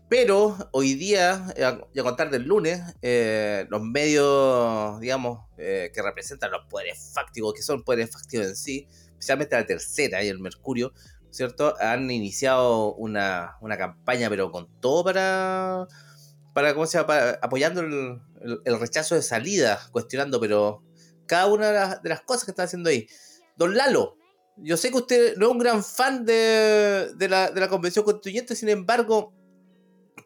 Pero 0.08 0.56
hoy 0.73 0.94
día, 0.94 1.46
eh, 1.56 1.64
a- 1.64 1.80
a 1.99 2.02
contar 2.02 2.30
del 2.30 2.42
lunes, 2.42 2.80
eh, 3.02 3.66
los 3.70 3.82
medios, 3.82 5.00
digamos, 5.00 5.49
eh, 5.56 5.90
que 5.94 6.02
representan 6.02 6.50
los 6.52 6.66
poderes 6.68 7.11
fácticos, 7.14 7.54
que 7.54 7.62
son 7.62 7.82
poderes 7.82 8.11
fácticos 8.12 8.46
en 8.46 8.56
sí, 8.56 8.87
especialmente 9.12 9.56
la 9.56 9.66
tercera 9.66 10.23
y 10.23 10.28
el 10.28 10.38
Mercurio, 10.38 10.92
¿cierto? 11.30 11.75
Han 11.80 12.11
iniciado 12.11 12.94
una, 12.94 13.56
una 13.61 13.78
campaña, 13.78 14.28
pero 14.28 14.50
con 14.52 14.68
todo 14.80 15.04
para, 15.04 15.87
para 16.52 16.75
¿cómo 16.75 16.87
se 16.87 16.99
llama? 16.99 17.06
Para- 17.08 17.38
apoyando 17.42 17.80
el, 17.80 18.20
el- 18.64 18.78
rechazo 18.78 19.14
de 19.14 19.23
salida, 19.23 19.80
cuestionando, 19.90 20.38
pero 20.38 20.82
cada 21.26 21.46
una 21.46 21.68
de 21.68 21.73
las, 21.75 22.02
de 22.02 22.08
las 22.11 22.20
cosas 22.20 22.44
que 22.44 22.50
está 22.50 22.64
haciendo 22.64 22.90
ahí. 22.90 23.06
Don 23.56 23.75
Lalo, 23.75 24.16
yo 24.58 24.76
sé 24.76 24.90
que 24.90 24.99
usted 24.99 25.37
no 25.38 25.46
es 25.46 25.52
un 25.52 25.58
gran 25.58 25.82
fan 25.82 26.25
de, 26.26 27.11
de 27.16 27.28
la, 27.28 27.50
de 27.50 27.61
la 27.61 27.68
convención 27.68 28.04
constituyente, 28.04 28.54
sin 28.54 28.68
embargo, 28.68 29.32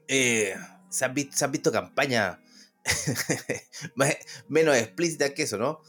eh, 0.09 0.55
se, 0.89 1.05
han 1.05 1.15
visto, 1.15 1.37
se 1.37 1.45
han 1.45 1.53
visto 1.53 1.71
campañas 1.71 2.39
menos 4.49 4.77
explícitas 4.77 5.31
que 5.31 5.43
eso, 5.43 5.59
¿no? 5.59 5.81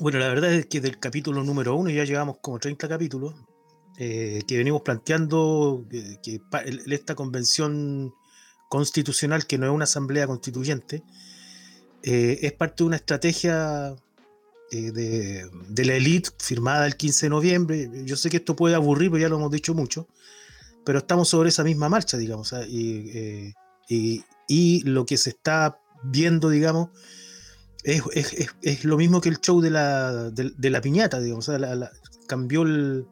Bueno, 0.00 0.18
la 0.18 0.28
verdad 0.28 0.52
es 0.52 0.66
que 0.66 0.80
del 0.80 0.98
capítulo 0.98 1.42
número 1.42 1.74
uno 1.76 1.90
ya 1.90 2.04
llevamos 2.04 2.38
como 2.40 2.58
30 2.58 2.88
capítulos 2.88 3.34
eh, 3.98 4.42
que 4.46 4.58
venimos 4.58 4.82
planteando 4.82 5.86
que, 5.90 6.18
que 6.22 6.40
el- 6.66 6.92
esta 6.92 7.14
convención 7.14 8.12
constitucional, 8.68 9.46
que 9.46 9.58
no 9.58 9.66
es 9.66 9.72
una 9.72 9.84
asamblea 9.84 10.26
constituyente, 10.26 11.02
eh, 12.02 12.38
es 12.42 12.52
parte 12.52 12.82
de 12.82 12.84
una 12.88 12.96
estrategia 12.96 13.94
eh, 14.70 14.90
de, 14.92 15.48
de 15.68 15.84
la 15.84 15.94
élite 15.94 16.30
firmada 16.38 16.86
el 16.86 16.96
15 16.96 17.26
de 17.26 17.30
noviembre. 17.30 17.90
Yo 18.04 18.16
sé 18.16 18.28
que 18.28 18.36
esto 18.38 18.54
puede 18.54 18.74
aburrir, 18.74 19.10
pero 19.10 19.22
ya 19.22 19.28
lo 19.28 19.36
hemos 19.36 19.50
dicho 19.50 19.72
mucho, 19.72 20.08
pero 20.84 20.98
estamos 20.98 21.28
sobre 21.28 21.48
esa 21.48 21.64
misma 21.64 21.88
marcha, 21.88 22.16
digamos, 22.18 22.48
sea, 22.48 22.66
y, 22.66 23.10
eh, 23.14 23.54
y- 23.88 24.24
y 24.48 24.80
lo 24.82 25.06
que 25.06 25.16
se 25.16 25.30
está 25.30 25.78
viendo, 26.04 26.48
digamos, 26.50 26.90
es, 27.84 28.02
es- 28.14 28.32
es- 28.34 28.54
es 28.62 28.84
lo 28.84 28.96
mismo 28.96 29.20
que 29.20 29.28
el 29.28 29.40
show 29.40 29.60
de 29.60 29.70
la, 29.70 30.30
de, 30.30 30.52
de 30.56 30.70
la 30.70 30.80
piñata, 30.80 31.20
digamos. 31.20 31.48
o 31.48 31.52
sea, 31.52 31.58
la- 31.58 31.74
la- 31.74 31.92
cambió 32.26 32.62
el, 32.62 33.06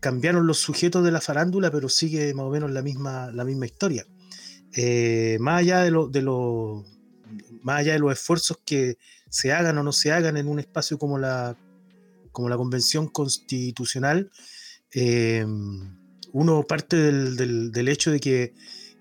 cambiaron 0.00 0.46
los 0.46 0.58
sujetos 0.58 1.04
de 1.04 1.10
la 1.12 1.20
farándula, 1.20 1.70
pero 1.70 1.88
sigue 1.88 2.32
más 2.34 2.46
o 2.46 2.50
menos 2.50 2.70
la 2.70 2.82
misma, 2.82 3.30
la 3.32 3.44
misma 3.44 3.66
historia. 3.66 4.06
Eh, 4.76 5.38
más 5.40 5.60
allá 5.60 5.80
de, 5.82 5.90
lo- 5.90 6.08
de 6.08 6.22
lo- 6.22 6.84
más 7.62 7.80
allá 7.80 7.92
de 7.94 7.98
los 7.98 8.12
esfuerzos 8.12 8.58
que 8.64 8.96
se 9.28 9.52
hagan 9.52 9.76
o 9.78 9.82
no 9.82 9.92
se 9.92 10.12
hagan 10.12 10.36
en 10.36 10.48
un 10.48 10.58
espacio 10.58 10.98
como 10.98 11.18
la, 11.18 11.56
como 12.32 12.48
la 12.48 12.56
Convención 12.56 13.08
Constitucional, 13.08 14.30
eh, 14.92 15.44
uno 16.32 16.62
parte 16.62 16.96
del, 16.96 17.36
del- 17.36 17.72
del 17.72 17.88
hecho 17.88 18.10
de 18.10 18.20
que 18.20 18.54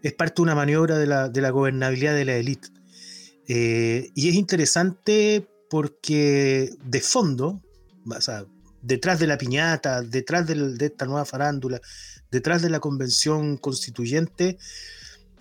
es 0.04 0.14
parte 0.14 0.36
de 0.38 0.44
una 0.44 0.56
maniobra 0.56 0.98
de 0.98 1.08
la, 1.08 1.30
de 1.30 1.42
la 1.42 1.50
gobernabilidad 1.50 2.16
de 2.16 2.26
la 2.26 2.36
élite. 2.36 2.70
Eh, 3.48 4.12
y 4.16 4.30
es 4.30 4.36
interesante 4.36 5.48
porque 5.70 6.70
de 6.84 7.02
fondo, 7.02 7.62
detrás 8.82 9.20
de 9.20 9.28
la 9.28 9.38
piñata, 9.38 10.02
detrás 10.02 10.48
de 10.48 10.86
esta 10.86 11.06
nueva 11.06 11.26
farándula, 11.26 11.82
detrás 12.32 12.62
de 12.62 12.70
la 12.70 12.80
convención 12.80 13.58
constituyente, 13.58 14.58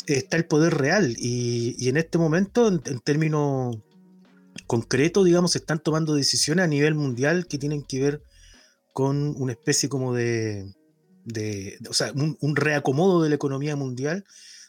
está 0.07 0.37
el 0.37 0.47
poder 0.47 0.75
real. 0.75 1.15
Y, 1.19 1.77
y 1.79 1.89
en 1.89 1.97
este 1.97 2.19
momento, 2.19 2.69
en, 2.69 2.81
en 2.87 3.01
términos 3.01 3.77
concretos, 4.67 5.25
digamos, 5.25 5.53
se 5.53 5.59
están 5.59 5.81
tomando 5.81 6.15
decisiones 6.15 6.65
a 6.65 6.69
nivel 6.69 6.95
mundial 6.95 7.47
que 7.47 7.59
tienen 7.59 7.83
que 7.83 8.01
ver 8.01 8.23
con 8.93 9.35
una 9.37 9.53
especie 9.53 9.89
como 9.89 10.15
de, 10.15 10.73
de- 11.27 11.79
o 11.91 11.93
sea, 11.93 12.13
un, 12.15 12.57
reacomodo 12.57 13.23
de 13.23 13.29
la 13.29 13.35
economía 13.35 13.77
mundial, 13.77 14.25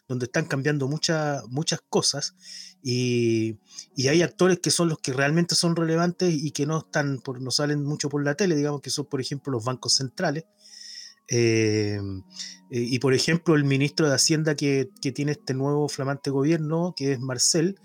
donde 0.07 0.25
están 0.25 0.45
cambiando 0.45 0.87
muchas 0.87 1.43
muchas 1.49 1.81
cosas 1.89 2.35
y, 2.81 3.57
y 3.95 4.07
hay 4.07 4.21
actores 4.21 4.59
que 4.59 4.71
son 4.71 4.89
los 4.89 4.99
que 4.99 5.13
realmente 5.13 5.53
son 5.55 5.75
relevantes 5.75 6.33
y 6.33 6.51
que 6.51 6.65
no 6.65 6.79
están 6.79 7.19
por, 7.19 7.41
no 7.41 7.51
salen 7.51 7.83
mucho 7.83 8.09
por 8.09 8.23
la 8.23 8.35
tele, 8.35 8.55
digamos 8.55 8.81
que 8.81 8.89
son 8.89 9.05
por 9.05 9.21
ejemplo 9.21 9.51
los 9.51 9.63
bancos 9.63 9.95
centrales. 9.95 10.45
Eh, 11.29 11.99
y 12.69 12.99
por 12.99 13.13
ejemplo 13.13 13.55
el 13.55 13.65
ministro 13.65 14.07
de 14.07 14.15
Hacienda 14.15 14.55
que, 14.55 14.89
que 15.01 15.11
tiene 15.11 15.33
este 15.33 15.53
nuevo 15.53 15.89
flamante 15.89 16.29
gobierno, 16.29 16.93
que 16.95 17.13
es 17.13 17.19
Marcel, 17.19 17.77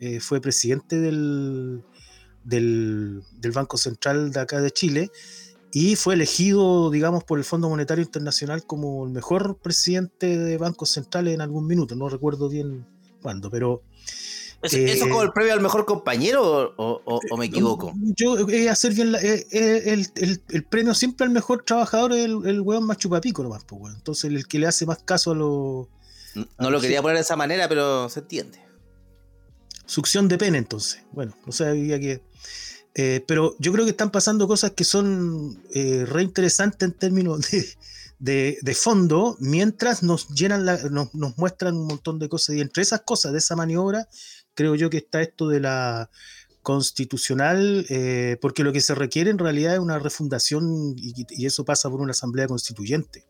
eh, 0.00 0.18
fue 0.20 0.40
presidente 0.40 0.98
del, 0.98 1.84
del, 2.44 3.22
del 3.32 3.52
Banco 3.52 3.76
Central 3.78 4.32
de 4.32 4.40
acá 4.40 4.60
de 4.60 4.70
Chile 4.72 5.10
y 5.72 5.96
fue 5.96 6.14
elegido, 6.14 6.90
digamos, 6.90 7.24
por 7.24 7.38
el 7.38 7.44
Fondo 7.44 7.68
Monetario 7.68 8.02
Internacional 8.04 8.64
como 8.64 9.04
el 9.04 9.10
mejor 9.12 9.58
presidente 9.58 10.38
de 10.38 10.56
bancos 10.58 10.90
centrales 10.90 11.34
en 11.34 11.40
algún 11.40 11.66
minuto, 11.66 11.94
no 11.94 12.08
recuerdo 12.08 12.48
bien 12.48 12.86
cuándo, 13.22 13.50
pero 13.50 13.82
¿Eso, 14.60 14.76
Eh, 14.76 14.86
eso 14.90 15.04
es 15.04 15.10
como 15.10 15.22
el 15.22 15.30
premio 15.32 15.52
al 15.52 15.60
mejor 15.60 15.84
compañero 15.86 16.42
o, 16.42 16.74
o- 16.82 17.00
o- 17.04 17.20
o 17.30 17.36
me 17.36 17.46
equivoco? 17.46 17.92
Yo, 18.16 18.36
eh, 18.48 18.68
hacer 18.68 18.92
bien 18.92 19.12
la- 19.12 19.20
eh, 19.20 19.46
eh, 19.52 19.82
el, 19.86 20.06
el- 20.16 20.42
el 20.48 20.64
premio 20.64 20.94
siempre 20.94 21.24
al 21.26 21.32
mejor 21.32 21.62
trabajador 21.64 22.12
es 22.12 22.24
el, 22.24 22.44
el 22.44 22.60
weón 22.62 22.82
más 22.84 22.98
chupapico 22.98 23.44
nomás, 23.44 23.62
pues, 23.64 23.80
weón. 23.80 23.94
Entonces 23.94 24.24
el 24.32 24.48
que 24.48 24.58
le 24.58 24.66
hace 24.66 24.84
más 24.84 24.98
caso 25.04 25.30
a 25.30 25.34
los... 25.36 25.86
No, 26.34 26.46
no 26.58 26.70
lo 26.70 26.80
quería 26.80 27.00
poner 27.02 27.18
de 27.18 27.22
esa 27.22 27.36
manera, 27.36 27.68
pero 27.68 28.08
se 28.08 28.18
entiende. 28.18 28.58
Succión 29.86 30.26
de 30.26 30.38
pene, 30.38 30.58
entonces. 30.58 31.02
Bueno, 31.12 31.36
no 31.46 31.52
sabía 31.52 32.00
que... 32.00 32.20
eh, 32.94 33.24
pero 33.26 33.54
yo 33.58 33.72
creo 33.72 33.84
que 33.84 33.92
están 33.92 34.10
pasando 34.10 34.48
cosas 34.48 34.72
que 34.72 34.84
son 34.84 35.62
eh, 35.74 36.04
re 36.06 36.22
en 36.22 36.92
términos 36.92 37.46
de, 38.18 38.76
fondo, 38.76 39.36
mientras 39.40 40.02
nos 40.02 40.28
llenan 40.30 40.64
nos, 40.90 41.10
muestran 41.36 41.76
un 41.76 41.86
montón 41.86 42.18
de 42.18 42.28
cosas. 42.28 42.56
Y 42.56 42.60
entre 42.60 42.82
esas 42.82 43.02
cosas, 43.02 43.32
de 43.32 43.38
esa 43.38 43.56
maniobra, 43.56 44.08
creo 44.54 44.74
yo 44.74 44.90
que 44.90 44.98
está 44.98 45.22
esto 45.22 45.48
de 45.48 45.60
la 45.60 46.10
constitucional, 46.62 47.86
eh, 47.88 48.36
porque 48.40 48.64
lo 48.64 48.72
que 48.72 48.80
se 48.80 48.94
requiere 48.94 49.30
en 49.30 49.38
realidad 49.38 49.74
es 49.74 49.80
una 49.80 49.98
refundación 49.98 50.94
y, 50.96 51.14
y 51.30 51.46
eso 51.46 51.64
pasa 51.64 51.88
por 51.88 52.00
una 52.00 52.10
asamblea 52.10 52.46
constituyente, 52.46 53.24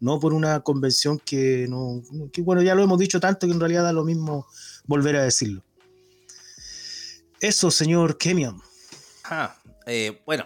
no 0.00 0.18
por 0.18 0.34
una 0.34 0.60
convención 0.60 1.18
que 1.24 1.66
no, 1.68 2.02
que 2.32 2.42
bueno, 2.42 2.60
ya 2.60 2.74
lo 2.74 2.82
hemos 2.82 2.98
dicho 2.98 3.20
tanto 3.20 3.46
que 3.46 3.52
en 3.52 3.60
realidad 3.60 3.84
da 3.84 3.92
lo 3.92 4.04
mismo 4.04 4.46
volver 4.84 5.16
a 5.16 5.22
decirlo. 5.22 5.64
Eso, 7.40 7.70
señor 7.70 8.18
Kemian. 8.18 8.60
Ajá. 9.32 9.56
Eh, 9.86 10.20
bueno, 10.26 10.44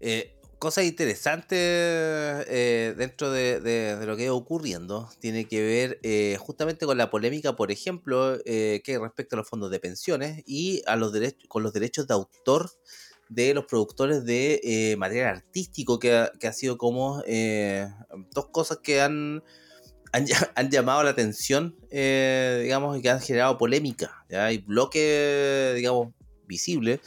eh, 0.00 0.34
cosas 0.58 0.84
interesantes 0.86 1.56
eh, 1.60 2.92
dentro 2.98 3.30
de, 3.30 3.96
lo 4.04 4.16
que 4.16 4.28
va 4.28 4.34
ocurriendo 4.34 5.08
tiene 5.20 5.46
que 5.46 5.62
ver 5.62 6.00
eh, 6.02 6.36
justamente 6.40 6.84
con 6.84 6.98
la 6.98 7.10
polémica, 7.10 7.54
por 7.54 7.70
ejemplo, 7.70 8.36
que 8.44 8.98
respecta 9.00 9.36
a 9.36 9.38
los 9.38 9.48
fondos 9.48 9.70
de 9.70 9.78
pensiones 9.78 10.42
y 10.46 10.82
a 10.86 10.96
los 10.96 11.12
con 11.46 11.62
los 11.62 11.72
derechos 11.72 12.08
de 12.08 12.14
autor 12.14 12.72
de 13.28 13.54
los 13.54 13.66
productores 13.66 14.24
de 14.24 14.96
material 14.98 15.36
artístico, 15.36 16.00
que 16.00 16.12
ha, 16.12 16.52
sido 16.52 16.76
como 16.76 17.22
dos 18.32 18.48
cosas 18.50 18.78
que 18.82 19.00
han, 19.00 19.44
han, 20.10 20.26
ll- 20.26 20.50
han 20.56 20.70
llamado 20.70 21.04
la 21.04 21.10
atención, 21.10 21.76
digamos, 21.88 22.98
y 22.98 23.02
que 23.02 23.10
han 23.10 23.20
generado 23.20 23.58
polémica. 23.58 24.24
¿ya? 24.28 24.46
Hay 24.46 24.58
bloque, 24.58 25.72
digamos, 25.76 26.08
visible 26.48 27.00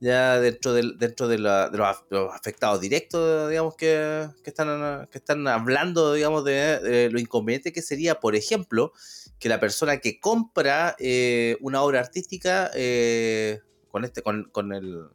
ya 0.00 0.40
dentro 0.40 0.72
de, 0.72 0.92
dentro 0.98 1.28
de, 1.28 1.38
la, 1.38 1.70
los, 2.10 2.34
afectados 2.34 2.80
directos, 2.80 3.48
digamos, 3.48 3.76
que, 3.76 4.28
que, 4.44 4.50
están, 4.50 5.08
que 5.10 5.18
están 5.18 5.46
hablando, 5.48 6.12
digamos, 6.12 6.44
de, 6.44 7.08
lo 7.10 7.18
inconveniente 7.18 7.72
que 7.72 7.82
sería, 7.82 8.20
por 8.20 8.36
ejemplo, 8.36 8.92
que 9.38 9.48
la 9.48 9.60
persona 9.60 9.98
que 9.98 10.20
compra 10.20 10.96
eh, 10.98 11.56
una 11.60 11.82
obra 11.82 12.00
artística 12.00 12.70
eh, 12.74 13.60
con 13.90 14.04
este, 14.04 14.22
con, 14.22 14.44
con, 14.52 14.72
el 14.72 15.08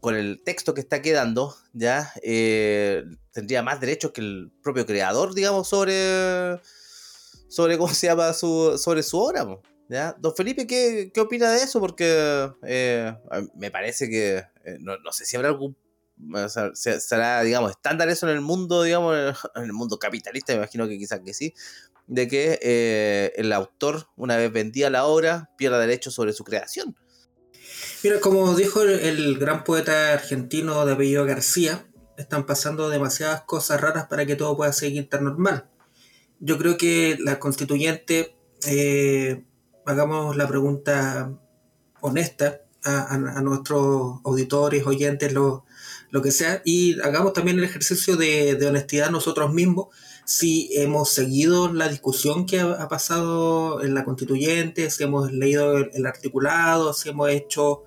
con 0.00 0.14
el 0.16 0.42
texto 0.42 0.72
que 0.72 0.80
está 0.80 1.02
quedando, 1.02 1.54
ya 1.72 2.12
eh, 2.22 3.04
tendría 3.32 3.62
más 3.62 3.80
derechos 3.80 4.12
que 4.12 4.22
el 4.22 4.50
propio 4.62 4.86
creador, 4.86 5.34
digamos, 5.34 5.68
sobre 5.68 6.58
sobre 7.48 7.76
cómo 7.76 7.92
se 7.92 8.06
llama 8.06 8.32
su, 8.32 8.78
sobre 8.78 9.02
su 9.02 9.18
obra. 9.18 9.46
Don 10.18 10.34
Felipe, 10.34 10.66
¿qué, 10.66 11.10
¿qué, 11.12 11.20
opina 11.20 11.50
de 11.50 11.62
eso? 11.62 11.80
Porque 11.80 12.52
eh, 12.62 13.12
me 13.56 13.70
parece 13.70 14.08
que, 14.08 14.36
eh, 14.64 14.78
no, 14.78 15.12
sé 15.12 15.24
si 15.24 15.36
habrá 15.36 15.48
algún, 15.48 15.76
será, 16.74 17.42
digamos, 17.42 17.72
estándar 17.72 18.08
eso 18.08 18.28
en 18.28 18.34
el 18.34 18.40
mundo, 18.40 18.82
digamos, 18.82 19.16
en 19.56 19.64
el 19.64 19.72
mundo 19.72 19.98
capitalista, 19.98 20.52
me 20.52 20.58
imagino 20.58 20.88
que 20.88 20.98
quizás 20.98 21.20
que 21.24 21.34
sí, 21.34 21.54
de 22.06 22.28
que 22.28 22.58
eh, 22.62 23.32
el 23.36 23.52
autor, 23.52 24.08
una 24.16 24.36
vez 24.36 24.52
vendía 24.52 24.90
la 24.90 25.06
obra, 25.06 25.50
pierda 25.56 25.78
derechos 25.78 26.14
sobre 26.14 26.32
su 26.32 26.44
creación. 26.44 26.96
Mira, 28.02 28.20
como 28.20 28.54
dijo 28.54 28.82
el, 28.82 29.38
gran 29.38 29.64
poeta 29.64 30.12
argentino 30.12 30.86
de 30.86 30.92
apellido 30.92 31.24
García, 31.24 31.86
están 32.16 32.46
pasando 32.46 32.90
demasiadas 32.90 33.42
cosas 33.42 33.80
raras 33.80 34.06
para 34.06 34.26
que 34.26 34.36
todo 34.36 34.56
pueda 34.56 34.72
seguir 34.72 35.08
tan 35.08 35.24
normal 35.24 35.70
yo 36.40 36.58
creo 36.58 36.76
que 36.76 37.16
la 37.20 37.38
constituyente, 37.38 38.34
hagamos 39.86 40.36
la 40.36 40.46
pregunta 40.48 41.32
honesta 42.00 42.62
a, 42.84 43.18
nuestros 43.42 44.20
auditores, 44.24 44.86
oyentes, 44.86 45.32
lo, 45.32 45.64
que 46.22 46.30
sea, 46.30 46.62
y 46.64 46.98
hagamos 47.00 47.32
también 47.34 47.58
el 47.58 47.64
ejercicio 47.64 48.16
de, 48.16 48.58
honestidad 48.66 49.10
nosotros 49.10 49.52
mismos, 49.52 49.88
si 50.24 50.70
hemos 50.72 51.10
seguido 51.10 51.72
la 51.72 51.88
discusión 51.88 52.46
que 52.46 52.60
ha, 52.60 52.88
pasado 52.88 53.82
en 53.82 53.94
la 53.94 54.04
constituyente, 54.04 54.90
si 54.90 55.02
hemos 55.04 55.32
leído 55.32 55.76
el, 55.76 56.06
articulado, 56.06 56.94
si 56.94 57.10
hemos 57.10 57.30
hecho 57.30 57.84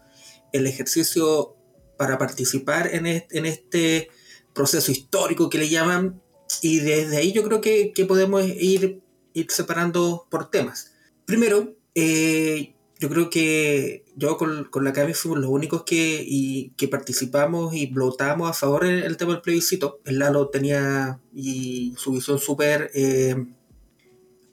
el 0.52 0.68
ejercicio 0.68 1.56
para 1.98 2.18
participar 2.18 2.94
en 2.94 3.08
en 3.08 3.46
este 3.46 4.10
proceso 4.54 4.92
histórico 4.92 5.50
que 5.50 5.58
le 5.58 5.70
llaman 5.70 6.22
y 6.62 6.80
desde 6.80 7.18
ahí 7.18 7.32
yo 7.32 7.44
creo 7.44 7.62
que, 7.62 7.92
podemos 8.08 8.46
ir, 8.46 9.02
ir, 9.34 9.48
separando 9.50 10.28
por 10.30 10.50
temas. 10.50 10.94
Primero, 11.26 11.76
eh, 11.96 12.74
yo 13.00 13.10
creo 13.10 13.30
que 13.30 14.06
yo 14.16 14.38
con, 14.38 14.70
la 14.82 14.94
CAMI 14.94 15.14
fuimos 15.14 15.40
los 15.40 15.50
únicos 15.50 15.84
que, 15.84 16.24
y, 16.26 16.70
que 16.78 16.88
participamos 16.88 17.74
y 17.74 17.88
votamos 17.88 18.50
a 18.50 18.54
favor 18.54 18.86
del 18.86 19.18
tema 19.18 19.34
del 19.34 19.42
plebiscito. 19.42 20.00
El 20.06 20.20
Lalo 20.20 20.50
tenía 20.50 21.20
y 21.34 21.94
su 21.98 22.14
visión 22.14 22.40
súper 22.40 22.92
eh, 22.94 23.36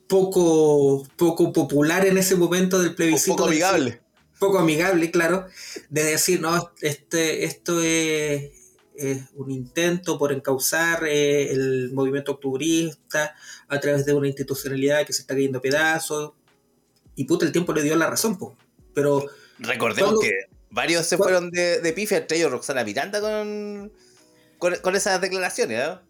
poco, 0.09 1.07
poco 1.17 1.53
popular 1.53 2.07
en 2.07 2.19
ese 2.19 2.35
momento 2.35 2.81
del 2.81 2.95
plebiscito. 2.95 3.37
Poco 3.37 3.49
amigable. 3.49 4.01
poco 4.39 4.59
amigable, 4.59 5.11
claro, 5.11 5.47
de 5.89 6.03
decir, 6.03 6.41
no, 6.41 6.73
este, 6.81 7.45
esto 7.45 7.81
es, 7.81 8.51
es 8.97 9.23
un 9.35 9.51
intento 9.51 10.19
por 10.19 10.33
encauzar 10.33 11.05
eh, 11.07 11.53
el 11.53 11.93
movimiento 11.93 12.33
octubrista 12.33 13.37
a 13.69 13.79
través 13.79 14.05
de 14.05 14.13
una 14.13 14.27
institucionalidad 14.27 15.07
que 15.07 15.13
se 15.13 15.23
está 15.23 15.35
cayendo 15.35 15.59
a 15.59 15.63
pedazos. 15.63 16.33
Y 17.21 17.25
puta, 17.25 17.45
el 17.45 17.53
tiempo 17.53 17.75
le 17.75 17.83
dio 17.83 17.95
la 17.97 18.09
razón, 18.09 18.39
po. 18.39 18.57
Pero. 18.95 19.27
Recordemos 19.59 20.19
que 20.21 20.31
varios 20.71 21.05
se 21.05 21.19
fueron 21.19 21.51
de, 21.51 21.79
de 21.83 21.93
pifia, 21.93 22.17
entre 22.17 22.39
ellos 22.39 22.51
Roxana 22.51 22.83
Miranda 22.83 23.21
con, 23.21 23.93
con, 24.59 24.97
esas 24.97 25.21
declaraciones, 25.21 25.87
¿no? 25.87 26.01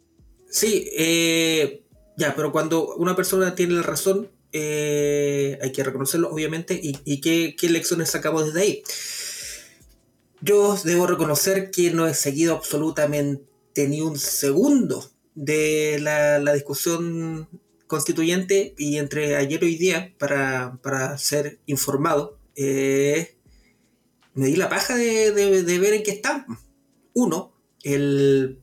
Sí, 0.48 0.88
eh, 0.96 1.82
ya, 2.16 2.36
pero 2.36 2.52
cuando 2.52 2.94
una 2.94 3.16
persona 3.16 3.56
tiene 3.56 3.74
la 3.74 3.82
razón, 3.82 4.30
eh, 4.52 5.58
hay 5.60 5.72
que 5.72 5.82
reconocerlo, 5.82 6.30
obviamente, 6.30 6.78
y, 6.80 6.96
y 7.04 7.20
qué, 7.20 7.56
qué 7.58 7.68
lecciones 7.70 8.10
sacamos 8.10 8.46
desde 8.46 8.60
ahí. 8.60 8.82
Yo 10.40 10.78
debo 10.84 11.08
reconocer 11.08 11.72
que 11.72 11.90
no 11.90 12.06
he 12.06 12.14
seguido 12.14 12.54
absolutamente 12.54 13.88
ni 13.88 14.00
un 14.00 14.16
segundo 14.16 15.10
de 15.34 15.98
la, 16.00 16.52
discusión 16.52 17.48
constituyente 17.90 18.72
y 18.78 18.98
entre 18.98 19.34
ayer 19.34 19.64
y 19.64 19.66
hoy 19.66 19.74
día, 19.74 20.14
para, 20.16 21.18
ser 21.18 21.58
informado, 21.66 22.38
eh, 22.54 23.36
me 24.32 24.46
di 24.46 24.54
la 24.54 24.68
paja 24.68 24.94
de, 24.94 25.32
ver 25.32 25.94
en 25.94 26.04
qué 26.04 26.12
están. 26.12 26.46
Uno, 27.14 27.52
el, 27.82 28.60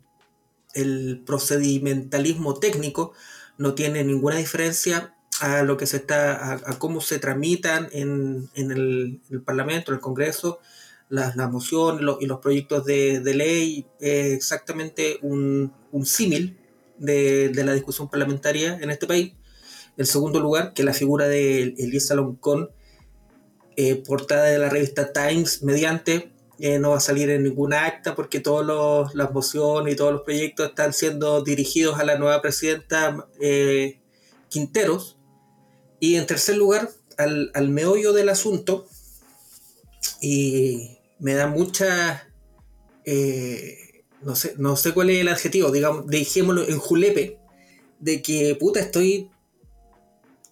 procedimentalismo 1.25 2.53
técnico 2.53 3.11
no 3.57 3.75
tiene 3.75 4.05
ninguna 4.05 4.37
diferencia 4.37 5.13
a 5.41 5.63
lo 5.63 5.75
que 5.75 5.87
se 5.87 5.97
está, 5.97 6.53
a, 6.53 6.79
cómo 6.79 7.01
se 7.01 7.19
tramitan 7.19 7.89
en, 7.91 8.49
el, 8.55 9.19
el, 9.29 9.41
Parlamento, 9.41 9.91
en 9.91 9.95
el 9.95 10.01
Congreso, 10.01 10.59
las, 11.09 11.35
mociones 11.51 12.01
y 12.21 12.25
los 12.27 12.39
proyectos 12.39 12.85
de, 12.85 13.19
ley 13.35 13.85
es 13.99 14.33
exactamente 14.33 15.19
un, 15.21 15.73
símil 16.05 16.57
de, 16.97 17.51
la 17.53 17.73
discusión 17.73 18.09
parlamentaria 18.09 18.77
en 18.81 18.89
este 18.89 19.07
país. 19.07 19.33
En 19.97 20.05
segundo 20.05 20.39
lugar, 20.39 20.73
que 20.73 20.83
la 20.83 20.93
figura 20.93 21.27
de 21.27 21.75
Elisa 21.77 22.15
Loncón, 22.15 22.69
eh, 23.75 23.95
portada 23.95 24.45
de 24.45 24.57
la 24.57 24.69
revista 24.69 25.11
Times, 25.11 25.63
mediante, 25.63 26.31
eh, 26.59 26.79
no 26.79 26.91
va 26.91 26.97
a 26.97 27.01
salir 27.01 27.29
en 27.29 27.43
ninguna 27.43 27.85
acta 27.85 28.15
porque 28.15 28.39
todas 28.39 29.13
las 29.13 29.31
mociones 29.31 29.93
y 29.93 29.95
todos 29.95 30.11
los 30.11 30.21
proyectos 30.21 30.69
están 30.69 30.93
siendo 30.93 31.43
dirigidos 31.43 31.99
a 31.99 32.03
la 32.03 32.17
nueva 32.17 32.41
presidenta 32.41 33.27
eh, 33.39 33.99
Quinteros. 34.49 35.17
Y 35.99 36.15
en 36.15 36.27
tercer 36.27 36.57
lugar, 36.57 36.89
al, 37.17 37.51
al 37.53 37.69
meollo 37.69 38.13
del 38.13 38.29
asunto, 38.29 38.87
y 40.21 40.99
me 41.19 41.33
da 41.33 41.47
mucha... 41.47 42.23
no, 44.21 44.35
sé, 44.35 44.55
no 44.57 44.75
sé 44.75 44.93
cuál 44.93 45.09
es 45.09 45.21
el 45.21 45.27
adjetivo, 45.27 45.71
digamos, 45.71 46.07
dejémoslo 46.07 46.67
en 46.67 46.79
julepe, 46.79 47.39
de 47.99 48.21
que 48.21 48.55
puta 48.55 48.79
estoy 48.79 49.29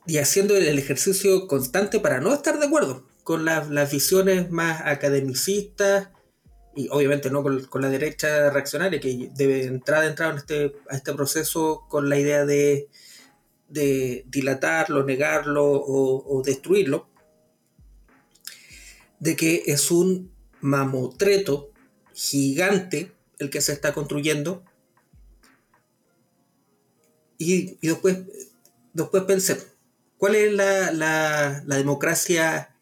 y 0.08 0.18
haciendo 0.18 0.56
el 0.56 0.78
ejercicio 0.78 1.48
constante 1.48 2.00
para 2.00 2.20
no 2.20 2.34
estar 2.34 2.60
de 2.60 2.66
acuerdo 2.66 3.08
con 3.24 3.44
las 3.44 3.92
visiones 3.92 4.52
más 4.52 4.82
academicistas 4.86 6.10
y 6.76 6.90
obviamente 6.92 7.32
no 7.32 7.42
con, 7.42 7.82
la 7.82 7.90
derecha 7.90 8.52
reaccionaria 8.52 9.00
que 9.00 9.32
debe 9.34 9.64
entrar 9.64 10.02
de 10.02 10.10
entrada 10.10 10.34
en 10.34 10.38
este, 10.38 10.76
a 10.90 10.96
este 10.96 11.14
proceso 11.14 11.86
con 11.90 12.10
la 12.10 12.20
idea 12.20 12.46
de, 12.46 12.90
de 13.70 14.26
dilatarlo, 14.28 15.04
negarlo 15.04 15.66
o, 15.66 16.38
o 16.38 16.44
destruirlo, 16.44 17.10
de 19.20 19.36
que 19.36 19.64
es 19.66 19.90
un 19.90 20.32
mamotreto 20.60 21.72
gigante 22.14 23.15
el 23.40 23.50
que 23.50 23.62
se 23.62 23.74
está 23.74 23.94
construyendo. 23.94 24.64
Y, 27.38 27.78
después, 27.86 28.20
después 28.94 29.24
pensé, 29.24 29.62
¿cuál 30.18 30.36
es 30.36 30.54
la, 30.54 31.64
democracia 31.66 32.76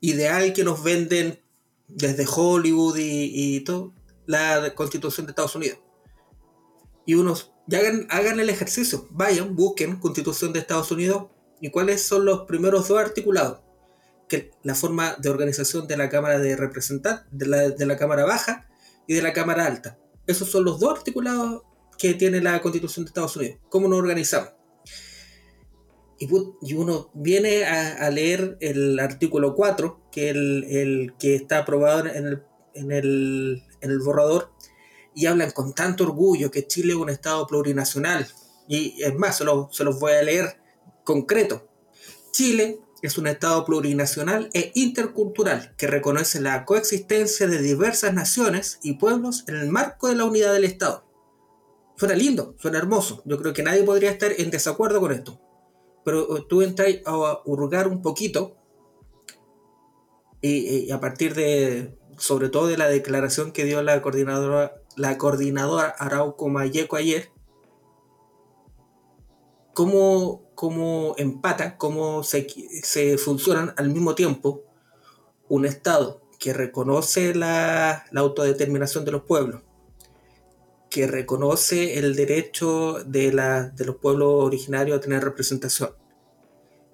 ideal 0.00 0.52
que 0.52 0.64
nos 0.64 0.82
venden 0.82 1.40
desde 1.88 2.26
Hollywood 2.26 2.96
y, 2.98 3.60
todo? 3.60 3.92
La 4.26 4.74
constitución 4.74 5.26
de 5.26 5.30
Estados 5.30 5.54
Unidos. 5.56 5.78
Y 7.06 7.14
unos, 7.14 7.52
hagan, 7.72 8.06
hagan 8.10 8.40
el 8.40 8.50
ejercicio, 8.50 9.08
vayan, 9.10 9.56
busquen 9.56 9.96
constitución 9.96 10.52
de 10.52 10.60
Estados 10.60 10.90
Unidos 10.90 11.26
y 11.60 11.70
cuáles 11.70 12.02
son 12.02 12.24
los 12.24 12.42
primeros 12.42 12.88
dos 12.88 12.98
articulados 12.98 13.60
la 14.62 14.74
forma 14.74 15.16
de 15.18 15.28
organización 15.28 15.86
de 15.86 15.96
la 15.96 16.08
Cámara 16.08 16.38
de 16.38 16.56
Representantes, 16.56 17.26
de 17.30 17.86
la, 17.86 17.96
Cámara 17.96 18.24
Baja 18.24 18.68
y 19.06 19.14
de 19.14 19.22
la 19.22 19.32
Cámara 19.32 19.66
Alta. 19.66 19.98
Esos 20.26 20.50
son 20.50 20.64
los 20.64 20.78
dos 20.80 20.98
articulados 20.98 21.62
que 21.98 22.14
tiene 22.14 22.40
la 22.40 22.60
Constitución 22.60 23.04
de 23.04 23.08
Estados 23.08 23.36
Unidos. 23.36 23.58
¿Cómo 23.68 23.88
nos 23.88 23.98
organizamos? 23.98 24.50
Y, 26.18 26.74
uno 26.74 27.10
viene 27.14 27.64
a, 27.64 28.08
leer 28.10 28.56
el 28.60 28.98
artículo 29.00 29.56
4, 29.56 30.08
que 30.12 30.30
el, 30.30 30.64
el 30.64 31.14
que 31.18 31.34
está 31.34 31.58
aprobado 31.58 32.06
en 32.06 32.26
el, 32.26 32.42
en, 32.74 32.92
el, 32.92 33.64
en 33.80 33.90
el 33.90 33.98
borrador, 33.98 34.52
y 35.16 35.26
hablan 35.26 35.50
con 35.50 35.74
tanto 35.74 36.04
orgullo 36.04 36.50
que 36.50 36.66
Chile 36.66 36.92
es 36.92 36.98
un 36.98 37.10
Estado 37.10 37.44
plurinacional. 37.48 38.28
Y 38.68 39.02
es 39.02 39.14
más, 39.16 39.36
se, 39.36 39.44
se 39.72 39.84
los 39.84 39.98
voy 39.98 40.12
a 40.12 40.22
leer 40.22 40.56
concreto. 41.02 41.68
Chile 42.30 42.78
es 43.02 43.18
un 43.18 43.26
Estado 43.26 43.64
plurinacional 43.64 44.48
e 44.54 44.70
intercultural 44.74 45.74
que 45.76 45.88
reconoce 45.88 46.40
la 46.40 46.64
coexistencia 46.64 47.48
de 47.48 47.58
diversas 47.58 48.14
naciones 48.14 48.78
y 48.82 48.94
pueblos 48.94 49.44
en 49.48 49.56
el 49.56 49.68
marco 49.68 50.08
de 50.08 50.14
la 50.14 50.24
unidad 50.24 50.52
del 50.52 50.64
Estado. 50.64 51.04
Suena 51.96 52.14
lindo, 52.14 52.54
suena 52.58 52.78
hermoso. 52.78 53.22
Yo 53.26 53.38
creo 53.38 53.52
que 53.52 53.64
nadie 53.64 53.82
podría 53.82 54.10
estar 54.10 54.32
en 54.38 54.50
desacuerdo 54.50 55.00
con 55.00 55.12
esto. 55.12 55.40
Pero 56.04 56.36
eh, 56.36 56.46
tú 56.48 56.62
entras 56.62 56.88
a 57.04 57.40
hurgar 57.44 57.88
un 57.88 58.02
poquito 58.02 58.56
y, 60.40 60.90
a 60.90 61.00
partir 61.00 61.34
de, 61.34 61.96
sobre 62.18 62.48
todo 62.48 62.66
de 62.66 62.76
la 62.76 62.88
declaración 62.88 63.52
que 63.52 63.64
dio 63.64 63.82
la 63.82 64.02
coordinadora, 64.02 64.80
la 64.96 65.16
coordinadora 65.18 65.94
Arauco 65.98 66.48
Mayeco 66.48 66.96
ayer, 66.96 67.30
cómo, 69.72 70.51
cómo 70.62 71.16
empata, 71.18 71.76
cómo 71.76 72.22
se, 72.22 73.18
funcionan 73.18 73.74
al 73.76 73.88
mismo 73.88 74.14
tiempo 74.14 74.62
un 75.48 75.66
Estado 75.66 76.22
que 76.38 76.52
reconoce 76.52 77.34
la, 77.34 78.04
autodeterminación 78.14 79.04
de 79.04 79.10
los 79.10 79.22
pueblos, 79.22 79.62
que 80.88 81.08
reconoce 81.08 81.98
el 81.98 82.14
derecho 82.14 83.02
de, 83.04 83.32
los 83.32 83.96
pueblos 83.96 84.28
originarios 84.44 84.98
a 84.98 85.00
tener 85.00 85.24
representación, 85.24 85.96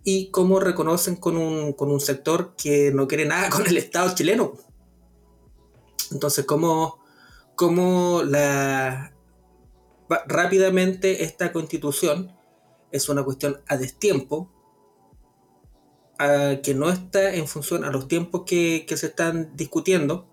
y 0.03 0.31
cómo 0.31 0.61
reconocen 0.61 1.17
con 1.17 1.37
un, 1.37 2.01
sector 2.01 2.55
que 2.57 2.91
no 2.91 3.07
quiere 3.07 3.27
nada 3.27 3.51
con 3.51 3.67
el 3.67 3.77
Estado 3.77 4.15
chileno. 4.15 4.55
Entonces, 6.11 6.47
cómo, 6.47 7.01
cómo 7.55 8.23
rápidamente 10.27 11.23
esta 11.23 11.53
constitución 11.53 12.38
es 12.93 13.09
una 13.09 13.23
cuestión 13.25 13.61
a 13.69 13.77
destiempo, 13.77 14.51
a, 16.19 16.57
que 16.63 16.75
no 16.75 16.91
está 16.91 17.35
en 17.35 17.47
función 17.47 17.85
a 17.85 17.91
los 17.91 18.09
tiempos 18.09 18.43
que, 18.47 18.85
se 18.89 19.07
están 19.07 19.57
discutiendo 19.57 20.27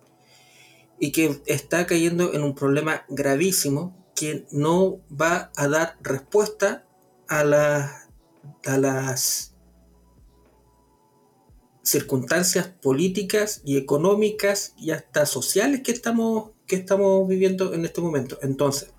y 1.00 1.12
que 1.12 1.42
está 1.46 1.86
cayendo 1.86 2.34
en 2.34 2.44
un 2.44 2.56
problema 2.56 3.06
gravísimo 3.10 3.96
que 4.16 4.46
no 4.52 5.02
va 5.10 5.52
a 5.56 5.68
dar 5.68 5.98
respuesta 6.02 6.86
a, 7.28 7.44
la, 7.44 8.10
a 8.66 8.78
las 8.78 9.56
circunstancias 11.84 12.68
políticas 12.68 13.62
y 13.64 13.78
económicas 13.78 14.74
y 14.78 14.92
hasta 14.92 15.26
sociales 15.26 15.82
que 15.82 15.92
estamos, 15.92 16.52
que 16.66 16.78
estamos 16.78 17.28
viviendo 17.28 17.74
en 17.74 17.86
este 17.86 18.02
momento. 18.02 18.40
Entonces, 18.42 18.92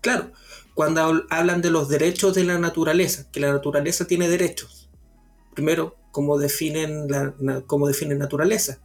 claro, 0.00 0.32
cuando 0.74 1.24
hablan 1.30 1.62
de 1.62 1.70
los 1.70 1.88
derechos 1.88 2.34
de 2.34 2.44
la 2.44 2.58
naturaleza, 2.58 3.30
que 3.30 3.40
la 3.40 3.52
naturaleza 3.52 4.06
tiene 4.06 4.28
derechos. 4.28 4.90
Primero, 5.54 5.96
cómo 6.10 6.38
definen, 6.38 7.08
la, 7.08 7.34
cómo 7.66 7.88
definen 7.88 8.18
naturaleza. 8.18 8.80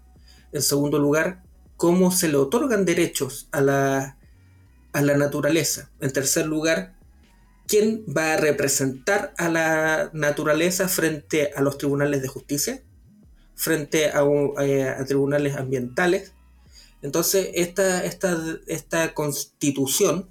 En 0.51 0.61
segundo 0.61 0.99
lugar, 0.99 1.43
cómo 1.75 2.11
se 2.11 2.27
le 2.27 2.37
otorgan 2.37 2.85
derechos 2.85 3.47
a 3.51 3.61
la, 3.61 4.17
a 4.93 5.01
la 5.01 5.17
naturaleza. 5.17 5.91
En 6.01 6.11
tercer 6.11 6.45
lugar, 6.45 6.95
quién 7.67 8.05
va 8.05 8.33
a 8.33 8.37
representar 8.37 9.33
a 9.37 9.49
la 9.49 10.09
naturaleza 10.13 10.87
frente 10.87 11.51
a 11.55 11.61
los 11.61 11.77
tribunales 11.77 12.21
de 12.21 12.27
justicia 12.27 12.83
frente 13.57 14.05
eh, 14.05 14.89
a, 14.89 15.05
tribunales 15.05 15.57
ambientales. 15.57 16.31
Entonces, 17.01 17.49
esta, 17.55 18.05
esta, 18.05 18.37
esta 18.67 19.13
constitución 19.13 20.29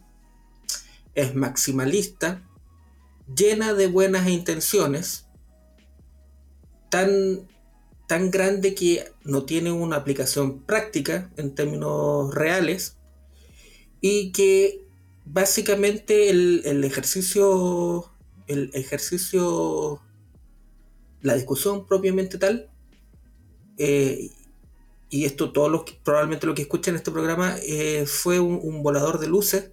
es 1.16 1.34
maximalista, 1.34 2.48
llena 3.34 3.74
de 3.74 3.88
buenas 3.88 4.28
intenciones, 4.28 5.26
tan, 6.88 7.48
tan 8.06 8.30
grande 8.30 8.76
que 8.76 9.10
no 9.24 9.44
tiene 9.44 9.72
una 9.72 9.96
aplicación 9.96 10.62
práctica 10.62 11.32
en 11.36 11.56
términos 11.56 12.32
reales 12.32 12.98
y 14.00 14.30
que 14.30 14.86
básicamente 15.24 16.30
el, 16.30 16.62
el 16.64 16.84
ejercicio, 16.84 18.12
el 18.46 18.70
ejercicio, 18.74 20.00
la 21.22 21.34
discusión 21.34 21.86
propiamente 21.86 22.38
tal, 22.38 22.70
eh, 23.78 24.30
y 25.08 25.24
esto 25.24 25.52
todos 25.52 25.70
los 25.70 25.82
probablemente 26.02 26.46
lo 26.46 26.54
que 26.54 26.62
escuchan 26.62 26.96
este 26.96 27.10
programa 27.10 27.56
eh, 27.62 28.06
fue 28.06 28.40
un, 28.40 28.82
volador 28.82 29.18
de 29.18 29.28
luces 29.28 29.70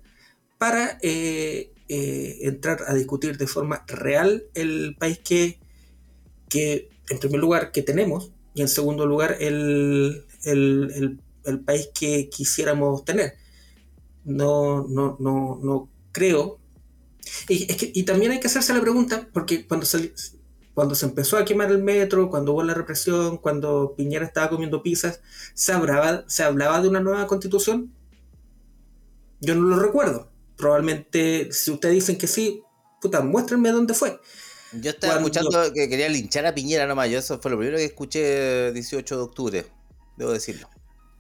para 0.64 0.98
eh, 1.02 1.74
entrar 1.90 2.86
a 2.88 2.94
discutir 2.94 3.38
de 3.38 3.48
forma 3.48 3.84
real 3.86 4.46
el 4.54 4.96
país 4.98 5.20
que, 5.20 5.60
en 7.10 7.20
primer 7.20 7.42
lugar, 7.42 7.74
que 7.74 7.82
tenemos 7.82 8.32
y 8.54 8.62
en 8.62 8.70
segundo 8.70 9.06
lugar, 9.06 9.36
el, 9.42 10.26
el, 10.46 11.20
el, 11.44 11.60
país 11.60 11.90
que 11.94 12.30
quisiéramos 12.30 13.04
tener. 13.04 13.34
No, 14.24 14.88
no, 14.88 15.18
no, 15.20 15.60
no 15.62 15.90
creo. 16.14 16.60
Y 17.50 18.04
también 18.04 18.32
hay 18.32 18.40
que 18.40 18.48
hacerse 18.48 18.74
la 18.74 18.80
pregunta, 18.80 19.28
porque 19.34 19.68
cuando 19.68 19.86
se, 19.86 20.14
cuando 20.74 20.96
se 20.96 21.08
empezó 21.08 21.36
a 21.36 21.44
quemar 21.44 21.72
el 21.72 21.84
metro, 21.84 22.30
cuando 22.30 22.54
hubo 22.54 22.64
la 22.64 22.74
represión, 22.74 23.36
cuando 23.36 23.96
Piñera 23.98 24.26
estaba 24.26 24.50
comiendo 24.50 24.82
pizzas, 24.82 25.20
¿se 25.56 25.74
hablaba, 25.74 26.24
¿se 26.28 26.44
hablaba 26.44 26.82
de 26.82 26.88
una 26.88 27.02
nueva 27.02 27.28
constitución? 27.28 27.92
Yo 29.42 29.56
no 29.56 29.64
lo 29.64 29.78
recuerdo. 29.78 30.32
Probablemente, 30.58 31.52
si 31.52 31.72
ustedes 31.72 31.96
dicen 31.96 32.18
que 32.18 32.28
sí, 32.28 32.62
puta, 33.02 33.22
muéstrenme 33.22 33.72
dónde 33.72 33.94
fue. 33.94 34.20
Yo 34.74 34.92
estaba 34.92 35.16
escuchando 35.16 35.72
que 35.74 35.88
quería 35.88 36.10
linchar 36.10 36.46
a 36.46 36.56
Piñera 36.56 36.88
nomás. 36.88 37.10
Yo 37.10 37.20
eso 37.20 37.40
fue 37.40 37.52
lo 37.52 37.58
primero 37.58 37.78
que 37.78 37.86
escuché 37.86 38.68
el 38.68 38.74
18 38.74 39.16
de 39.16 39.22
octubre, 39.22 39.66
debo 40.18 40.32
decirlo. 40.32 40.70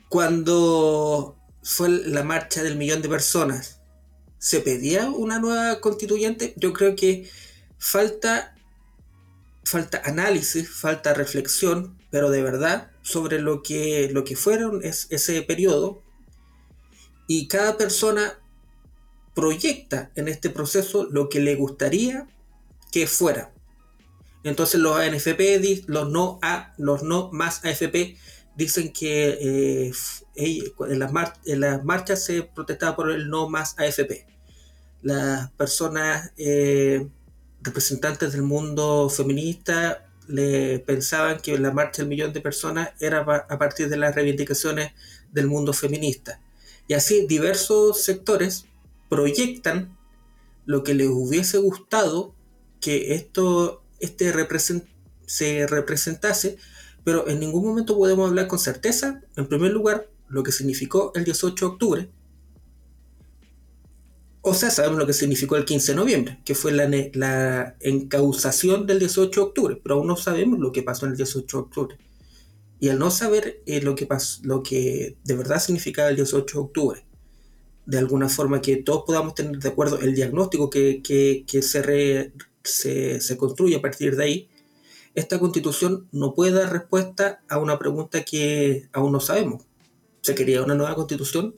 Cuando 0.10 1.38
fue 1.62 1.90
la 1.90 2.24
marcha 2.24 2.64
del 2.64 2.78
millón 2.78 3.02
de 3.02 3.10
personas, 3.10 3.80
¿se 4.40 4.60
pedía 4.60 5.10
una 5.10 5.40
nueva 5.40 5.80
constituyente? 5.82 6.54
Yo 6.58 6.74
creo 6.74 6.96
que 6.96 7.30
falta 7.78 8.54
falta 9.64 10.02
análisis, 10.06 10.70
falta 10.70 11.14
reflexión, 11.14 11.98
pero 12.12 12.30
de 12.30 12.44
verdad, 12.44 12.92
sobre 13.02 13.40
lo 13.40 13.64
que, 13.64 14.10
lo 14.12 14.24
que 14.24 14.36
fueron 14.36 14.84
es, 14.84 15.08
ese 15.10 15.42
periodo. 15.42 16.04
Y 17.28 17.48
cada 17.48 17.78
persona 17.78 18.40
proyecta 19.34 20.12
en 20.16 20.28
este 20.28 20.50
proceso 20.50 21.08
lo 21.10 21.30
que 21.30 21.40
le 21.40 21.56
gustaría 21.56 22.28
que 22.92 23.08
fuera. 23.08 23.52
Entonces 24.44 24.80
los 24.80 24.98
ANFP, 24.98 25.86
los 25.88 26.10
no 26.10 26.40
A, 26.42 26.74
los 26.78 27.04
no 27.04 27.32
más 27.32 27.64
AFP, 27.64 28.18
dicen 28.56 28.92
que 28.92 29.88
eh, 29.88 29.92
en, 30.36 31.00
las 31.00 31.84
marchas 31.84 32.24
se 32.24 32.44
protestaba 32.44 32.96
por 32.96 33.12
el 33.12 33.30
no 33.30 33.50
más 33.50 33.78
AFP. 33.80 34.28
Las 35.02 35.52
personas 35.52 36.32
eh, 36.38 37.08
representantes 37.62 38.34
del 38.34 38.44
mundo 38.44 39.10
feminista 39.10 40.10
pensaban 40.86 41.40
que 41.40 41.58
la 41.58 41.72
marcha 41.72 42.02
del 42.02 42.10
millón 42.10 42.32
de 42.32 42.40
personas 42.40 42.92
era 43.00 43.20
a 43.22 43.58
partir 43.58 43.90
de 43.90 43.98
las 43.98 44.16
reivindicaciones 44.16 44.94
del 45.32 45.48
mundo 45.48 45.74
feminista. 45.74 46.40
Y 46.88 46.94
así 46.94 47.26
diversos 47.28 48.02
sectores 48.04 48.66
proyectan 49.14 49.96
lo 50.66 50.84
que 50.84 50.96
les 50.96 51.08
hubiese 51.08 51.60
gustado 51.60 52.34
que 52.82 53.14
esto 53.14 53.84
este 54.00 54.34
se 55.28 55.68
representase, 55.68 56.58
pero 57.04 57.28
en 57.30 57.40
ningún 57.40 57.64
momento 57.64 57.96
podemos 57.96 58.28
hablar 58.28 58.48
con 58.48 58.58
certeza, 58.58 59.22
en 59.36 59.48
primer 59.48 59.72
lugar, 59.72 60.10
lo 60.30 60.42
que 60.42 60.52
significó 60.52 61.12
el 61.14 61.26
18 61.26 61.54
de 61.64 61.72
octubre, 61.72 62.10
o 64.42 64.56
sea, 64.56 64.72
sabemos 64.72 64.98
lo 64.98 65.06
que 65.06 65.14
significó 65.14 65.58
el 65.58 65.66
15 65.66 65.92
de 65.92 65.96
noviembre, 65.96 66.40
que 66.44 66.56
fue 66.56 66.72
la, 66.72 66.90
la 67.14 67.76
encausación 67.80 68.88
del 68.88 68.98
18 68.98 69.40
de 69.40 69.46
octubre, 69.46 69.80
pero 69.82 69.96
aún 69.96 70.08
no 70.08 70.18
sabemos 70.18 70.60
lo 70.60 70.72
que 70.72 70.82
pasó 70.82 71.06
en 71.06 71.12
el 71.12 71.18
18 71.18 71.58
de 71.58 71.64
octubre. 71.64 71.98
Y 72.80 72.90
al 72.90 73.00
no 73.00 73.12
saber 73.12 73.62
eh, 73.68 73.80
lo, 73.82 73.96
que 73.96 74.08
pasó, 74.08 74.42
lo 74.44 74.64
que 74.64 75.18
de 75.24 75.36
verdad 75.38 75.62
significaba 75.62 76.10
el 76.10 76.18
18 76.18 76.58
de 76.58 76.64
octubre, 76.66 77.06
de 77.86 77.98
alguna 77.98 78.30
forma 78.30 78.62
que 78.62 78.78
todos 78.78 79.04
podamos 79.06 79.36
tener 79.36 79.58
de 79.58 79.70
acuerdo 79.70 80.00
el 80.00 80.16
diagnóstico 80.16 80.70
que, 80.70 81.02
que, 81.02 81.46
que 81.48 81.62
se, 81.62 82.32
se, 82.64 83.22
se 83.22 83.38
construye 83.38 83.76
a 83.76 83.82
partir 83.82 84.16
de 84.16 84.24
ahí, 84.24 84.50
esta 85.16 85.40
constitución 85.40 86.08
no 86.12 86.34
puede 86.34 86.52
dar 86.52 86.72
respuesta 86.72 87.44
a 87.48 87.60
una 87.60 87.78
pregunta 87.78 88.24
que 88.24 88.90
aún 88.94 89.12
no 89.12 89.20
sabemos. 89.20 89.64
¿Se 90.22 90.34
quería 90.34 90.64
una 90.64 90.76
nueva 90.76 90.96
constitución? 90.96 91.56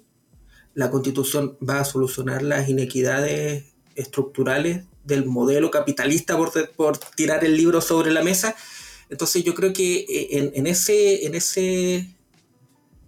la 0.76 0.92
constitución 0.92 1.58
va 1.68 1.80
a 1.80 1.86
solucionar 1.86 2.44
las 2.44 2.70
inequidades 2.70 3.64
estructurales 3.96 4.84
del 5.06 5.26
modelo 5.26 5.72
capitalista 5.72 6.38
por, 6.38 6.52
por 6.72 6.98
tirar 6.98 7.44
el 7.46 7.56
libro 7.56 7.82
sobre 7.82 8.12
la 8.12 8.22
mesa. 8.22 8.56
Entonces 9.10 9.44
yo 9.44 9.56
creo 9.56 9.72
que 9.72 10.00
eh, 10.00 10.52
en, 10.54 10.68
ese, 10.68 11.26
en 11.26 11.34
ese 11.34 12.14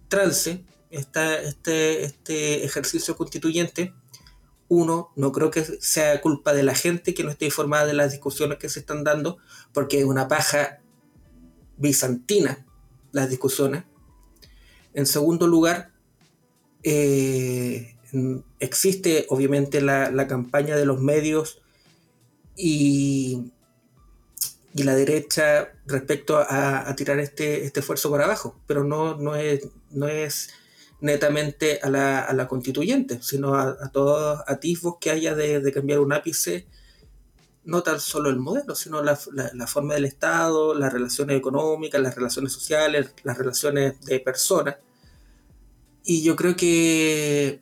trance, 0.08 0.64
este, 0.90 2.04
este 2.04 2.64
ejercicio 2.64 3.16
constituyente, 3.16 3.94
uno, 4.68 5.10
no 5.16 5.32
creo 5.32 5.50
que 5.50 5.64
sea 5.64 6.20
culpa 6.20 6.52
de 6.52 6.62
la 6.62 6.74
gente 6.74 7.14
que 7.14 7.24
no 7.24 7.30
esté 7.30 7.46
informada 7.46 7.86
de 7.86 7.94
las 7.94 8.12
discusiones 8.12 8.58
que 8.58 8.68
se 8.68 8.80
están 8.80 9.04
dando, 9.04 9.38
porque 9.72 10.00
es 10.00 10.04
una 10.04 10.28
paja 10.28 10.80
bizantina 11.76 12.66
las 13.12 13.30
discusiones. 13.30 13.84
En 14.94 15.06
segundo 15.06 15.46
lugar, 15.46 15.92
eh, 16.82 17.96
existe 18.60 19.26
obviamente 19.28 19.80
la, 19.80 20.26
campaña 20.26 20.76
de 20.76 20.86
los 20.86 21.00
medios 21.00 21.60
y 22.56 23.52
y 24.74 24.84
la 24.84 24.94
derecha 24.94 25.72
respecto 25.86 26.38
a, 26.38 26.94
tirar 26.94 27.18
este, 27.18 27.64
este 27.64 27.80
esfuerzo 27.80 28.10
para 28.10 28.24
abajo, 28.24 28.60
pero 28.66 28.84
no, 28.84 29.16
no, 29.16 29.34
es, 29.34 29.66
no 29.90 30.06
es 30.06 30.50
netamente 31.00 31.80
a 31.82 31.90
la, 31.90 32.20
a 32.20 32.32
la 32.32 32.48
constituyente, 32.48 33.20
sino 33.22 33.54
a, 33.54 33.76
a 33.80 33.90
todos 33.92 34.40
atisbos 34.46 34.96
que 35.00 35.10
haya 35.10 35.34
de, 35.34 35.72
cambiar 35.72 36.00
un 36.00 36.12
ápice, 36.12 36.66
no 37.64 37.82
tan 37.82 38.00
solo 38.00 38.30
el 38.30 38.38
modelo, 38.38 38.74
sino 38.74 39.02
la, 39.02 39.18
la, 39.32 39.66
forma 39.66 39.94
del 39.94 40.06
Estado, 40.06 40.74
las 40.74 40.92
relaciones 40.92 41.36
económicas, 41.36 42.00
las 42.00 42.14
relaciones 42.14 42.52
sociales, 42.52 43.12
las 43.22 43.38
relaciones 43.38 44.00
de 44.06 44.20
personas. 44.20 44.76
Y 46.04 46.22
yo 46.22 46.34
creo 46.34 46.56
que, 46.56 47.60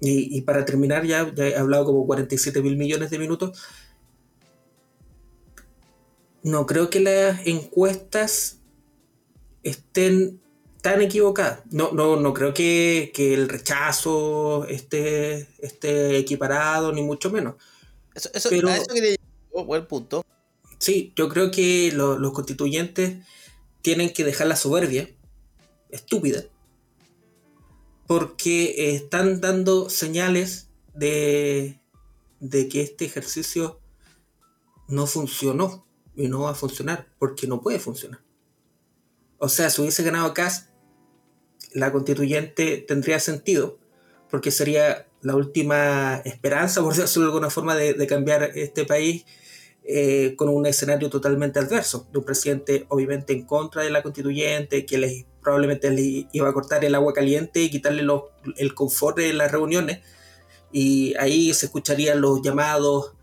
y, 0.00 0.38
y 0.38 0.40
para 0.42 0.64
terminar 0.64 1.04
ya, 1.04 1.32
ya 1.34 1.48
he 1.48 1.56
hablado 1.56 1.86
como 1.86 2.06
47 2.06 2.62
mil 2.62 2.76
millones 2.76 3.10
de 3.10 3.18
minutos, 3.18 3.58
no 6.44 6.64
creo 6.66 6.88
que 6.88 7.00
las 7.00 7.46
encuestas 7.46 8.60
estén 9.64 10.40
tan 10.80 11.00
equivocadas. 11.02 11.62
No, 11.70 11.92
no, 11.92 12.16
no 12.16 12.34
creo 12.34 12.54
que, 12.54 13.12
el 13.16 13.48
rechazo 13.48 14.64
esté, 14.66 15.48
esté 15.58 16.16
equiparado, 16.18 16.92
ni 16.92 17.02
mucho 17.02 17.30
menos. 17.30 17.54
Eso, 18.14 18.30
eso, 18.34 18.48
Pero, 18.48 18.68
a 18.68 18.76
eso 18.76 18.92
quería 18.92 19.16
buen 19.50 19.86
punto. 19.86 20.24
Sí, 20.78 21.12
yo 21.16 21.28
creo 21.28 21.50
que 21.50 21.92
los 21.92 22.32
constituyentes 22.32 23.24
tienen 23.82 24.12
que 24.12 24.24
dejar 24.24 24.46
la 24.46 24.56
soberbia 24.56 25.10
estúpida 25.90 26.44
porque 28.06 28.94
están 28.94 29.40
dando 29.40 29.90
señales 29.90 30.68
de, 30.94 31.80
de 32.40 32.68
que 32.68 32.80
este 32.82 33.04
ejercicio 33.04 33.80
no 34.88 35.06
funcionó 35.06 35.86
y 36.16 36.28
no 36.28 36.40
va 36.40 36.50
a 36.50 36.54
funcionar, 36.54 37.08
porque 37.18 37.46
no 37.46 37.60
puede 37.60 37.78
funcionar. 37.78 38.20
O 39.38 39.48
sea, 39.48 39.70
si 39.70 39.80
hubiese 39.80 40.02
ganado 40.02 40.34
Kass, 40.34 40.68
la 41.72 41.92
constituyente 41.92 42.78
tendría 42.78 43.20
sentido, 43.20 43.78
porque 44.30 44.50
sería 44.50 45.06
la 45.22 45.36
última 45.36 46.20
esperanza, 46.24 46.82
por 46.82 46.94
decirlo 46.96 47.26
de 47.26 47.32
alguna 47.32 47.50
forma, 47.50 47.74
de, 47.76 48.06
cambiar 48.06 48.50
este 48.54 48.84
país 48.84 49.24
eh, 49.84 50.34
con 50.36 50.48
un 50.48 50.66
escenario 50.66 51.08
totalmente 51.08 51.58
adverso, 51.58 52.08
de 52.12 52.18
un 52.18 52.24
presidente 52.24 52.86
obviamente 52.88 53.32
en 53.32 53.44
contra 53.44 53.82
de 53.82 53.90
la 53.90 54.02
constituyente, 54.02 54.84
que 54.84 54.98
les, 54.98 55.24
probablemente 55.40 55.90
le 55.90 56.28
iba 56.32 56.48
a 56.48 56.52
cortar 56.52 56.84
el 56.84 56.94
agua 56.94 57.12
caliente 57.12 57.62
y 57.62 57.70
quitarle 57.70 58.06
el 58.56 58.74
confort 58.74 59.16
de 59.16 59.32
las 59.32 59.50
reuniones, 59.50 60.00
y 60.72 61.14
ahí 61.18 61.54
se 61.54 61.66
escucharían 61.66 62.20
los 62.20 62.42
llamados 62.42 63.14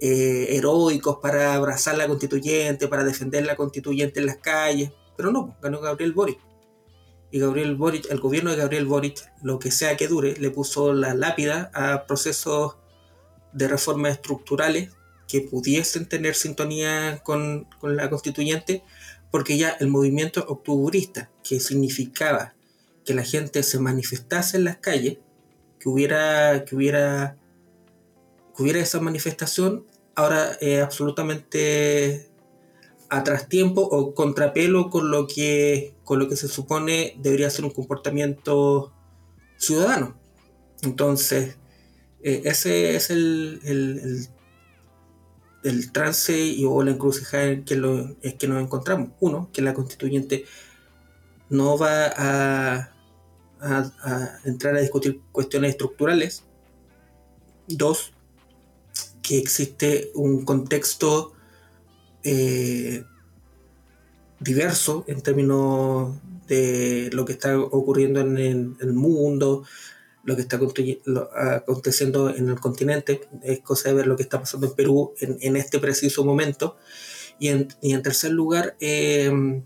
eh, 0.00 0.56
heroicos 0.56 1.18
para 1.22 1.54
abrazar 1.54 1.96
la 1.96 2.08
constituyente, 2.08 2.88
para 2.88 3.04
defender 3.04 3.46
la 3.46 3.56
constituyente 3.56 4.20
en 4.20 4.26
las 4.26 4.36
calles, 4.36 4.90
pero 5.16 5.32
no, 5.32 5.56
ganó 5.60 5.80
Gabriel 5.80 6.12
Boric. 6.12 6.38
Y 7.30 7.38
Gabriel 7.38 7.76
Boric, 7.76 8.10
el 8.10 8.20
gobierno 8.20 8.50
de 8.50 8.56
Gabriel 8.56 8.86
Boric, 8.86 9.32
lo 9.42 9.58
que 9.58 9.70
sea 9.70 9.96
que 9.96 10.08
dure, 10.08 10.36
le 10.36 10.50
puso 10.50 10.92
la 10.92 11.14
lápida 11.14 11.70
a 11.74 12.06
procesos 12.06 12.76
de 13.52 13.68
reformas 13.68 14.12
estructurales 14.12 14.90
que 15.28 15.40
pudiesen 15.40 16.06
tener 16.06 16.34
sintonía 16.34 17.22
con, 17.24 17.66
con 17.80 17.96
la 17.96 18.10
constituyente, 18.10 18.82
porque 19.30 19.56
ya 19.56 19.70
el 19.70 19.88
movimiento 19.88 20.44
octubrista, 20.46 21.30
que 21.42 21.58
significaba 21.58 22.54
que 23.04 23.14
la 23.14 23.24
gente 23.24 23.62
se 23.62 23.78
manifestase 23.78 24.58
en 24.58 24.64
las 24.64 24.76
calles, 24.76 25.18
que 25.78 25.88
hubiera, 25.88 26.64
que 26.64 26.76
hubiera, 26.76 27.36
que 28.54 28.62
hubiera 28.62 28.80
esa 28.80 29.00
manifestación, 29.00 29.86
ahora 30.14 30.52
es 30.60 30.82
absolutamente 30.82 32.30
a 33.12 33.22
trastiempo 33.24 33.82
o 33.82 34.14
contrapelo 34.14 34.88
con 34.88 35.10
lo 35.10 35.26
que 35.26 35.94
con 36.02 36.18
lo 36.18 36.30
que 36.30 36.36
se 36.36 36.48
supone 36.48 37.14
debería 37.18 37.50
ser 37.50 37.66
un 37.66 37.70
comportamiento 37.70 38.90
ciudadano. 39.58 40.16
Entonces, 40.80 41.58
eh, 42.22 42.40
ese 42.46 42.96
es 42.96 43.10
el, 43.10 43.60
el, 43.64 44.28
el, 45.62 45.92
trance 45.92 46.34
y, 46.42 46.64
o 46.64 46.82
la 46.82 46.92
encrucijada 46.92 47.44
en 47.44 47.64
que, 47.66 47.74
es 48.22 48.34
que 48.34 48.48
nos 48.48 48.62
encontramos. 48.62 49.10
Uno, 49.20 49.50
que 49.52 49.60
la 49.60 49.74
constituyente 49.74 50.46
no 51.50 51.76
va 51.76 52.06
a, 52.16 52.94
a 53.60 54.38
entrar 54.44 54.74
a 54.74 54.80
discutir 54.80 55.20
cuestiones 55.32 55.72
estructurales. 55.72 56.44
Dos, 57.68 58.14
que 59.22 59.36
existe 59.38 60.10
un 60.14 60.46
contexto 60.46 61.34
eh, 62.24 63.04
diverso 64.40 65.04
en 65.06 65.22
términos 65.22 66.16
de 66.48 67.10
lo 67.12 67.24
que 67.24 67.32
está 67.32 67.58
ocurriendo 67.58 68.20
en 68.20 68.36
el, 68.38 68.92
mundo, 68.92 69.64
lo 70.24 70.36
que 70.36 70.42
está 70.42 70.56
aconteciendo 70.56 72.30
en 72.30 72.48
el 72.48 72.60
continente, 72.60 73.28
es 73.42 73.60
cosa 73.60 73.88
de 73.88 73.94
ver 73.94 74.06
lo 74.06 74.16
que 74.16 74.24
está 74.24 74.40
pasando 74.40 74.66
en 74.66 74.74
Perú 74.74 75.14
en, 75.20 75.56
este 75.56 75.78
preciso 75.78 76.24
momento. 76.24 76.76
Y 77.38 77.48
en, 77.48 78.02
tercer 78.02 78.32
lugar, 78.32 78.76
em, 78.80 79.64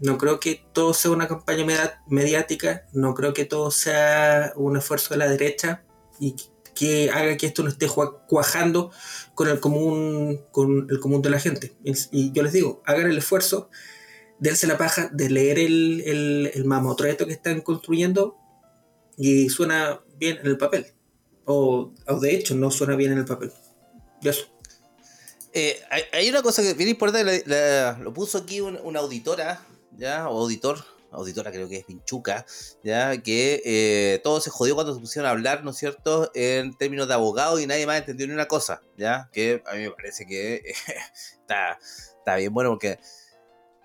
no 0.00 0.18
creo 0.18 0.40
que 0.40 0.64
todo 0.72 0.94
sea 0.94 1.10
una 1.10 1.28
campaña 1.28 1.66
mediática, 2.08 2.86
no 2.92 3.14
creo 3.14 3.32
que 3.34 3.44
todo 3.44 3.70
sea 3.70 4.52
un 4.56 4.76
esfuerzo 4.76 5.14
de 5.14 5.18
la 5.18 5.28
derecha 5.28 5.84
y 6.18 6.34
que 6.74 7.10
haga 7.10 7.36
que 7.36 7.46
esto 7.46 7.62
no 7.62 7.68
esté 7.68 7.86
cuajando 8.26 8.90
con 9.34 9.48
el 9.48 9.60
común, 9.60 10.40
con 10.50 10.88
el 10.90 11.00
común 11.00 11.22
de 11.22 11.30
la 11.30 11.40
gente. 11.40 11.74
Y 11.84 12.32
yo 12.32 12.42
les 12.42 12.52
digo, 12.52 12.82
hagan 12.86 13.10
el 13.10 13.18
esfuerzo, 13.18 13.70
dense 14.38 14.66
la 14.66 14.76
paja 14.76 15.08
de 15.12 15.30
leer 15.30 15.58
el, 15.58 16.02
el, 16.04 16.50
el 16.54 16.64
mamotreto 16.64 17.26
que 17.26 17.32
están 17.32 17.60
construyendo 17.60 18.36
y 19.16 19.48
suena 19.48 20.00
bien 20.18 20.38
en 20.38 20.46
el 20.46 20.58
papel. 20.58 20.86
O, 21.44 21.92
de 22.20 22.34
hecho 22.34 22.54
no 22.54 22.70
suena 22.70 22.96
bien 22.96 23.12
en 23.12 23.18
el 23.18 23.24
papel. 23.24 23.52
Y 24.22 24.28
eso. 24.28 24.46
Eh, 25.52 25.80
hay, 26.12 26.28
una 26.28 26.42
cosa 26.42 26.62
que 26.62 26.74
viene 26.74 26.92
importante, 26.92 27.44
lo 28.00 28.12
puso 28.12 28.38
aquí 28.38 28.60
una 28.60 29.00
auditora, 29.00 29.64
¿ya? 29.96 30.28
O 30.28 30.42
auditor, 30.42 30.84
auditora 31.14 31.50
creo 31.52 31.68
que 31.68 31.78
es 31.78 31.84
Pinchuca, 31.84 32.44
ya 32.82 33.20
que 33.22 33.62
eh, 33.64 34.20
todo 34.22 34.40
se 34.40 34.50
jodió 34.50 34.74
cuando 34.74 34.94
se 34.94 35.00
pusieron 35.00 35.28
a 35.28 35.32
hablar, 35.32 35.64
¿no 35.64 35.70
es 35.70 35.76
cierto?, 35.76 36.30
en 36.34 36.76
términos 36.76 37.08
de 37.08 37.14
abogado 37.14 37.60
y 37.60 37.66
nadie 37.66 37.86
más 37.86 37.98
entendió 37.98 38.26
ni 38.26 38.32
una 38.32 38.48
cosa, 38.48 38.82
ya 38.96 39.28
que 39.32 39.62
a 39.66 39.74
mí 39.74 39.82
me 39.82 39.90
parece 39.90 40.26
que 40.26 40.62
está, 41.40 42.36
bien 42.36 42.52
bueno 42.52 42.70
porque 42.70 42.98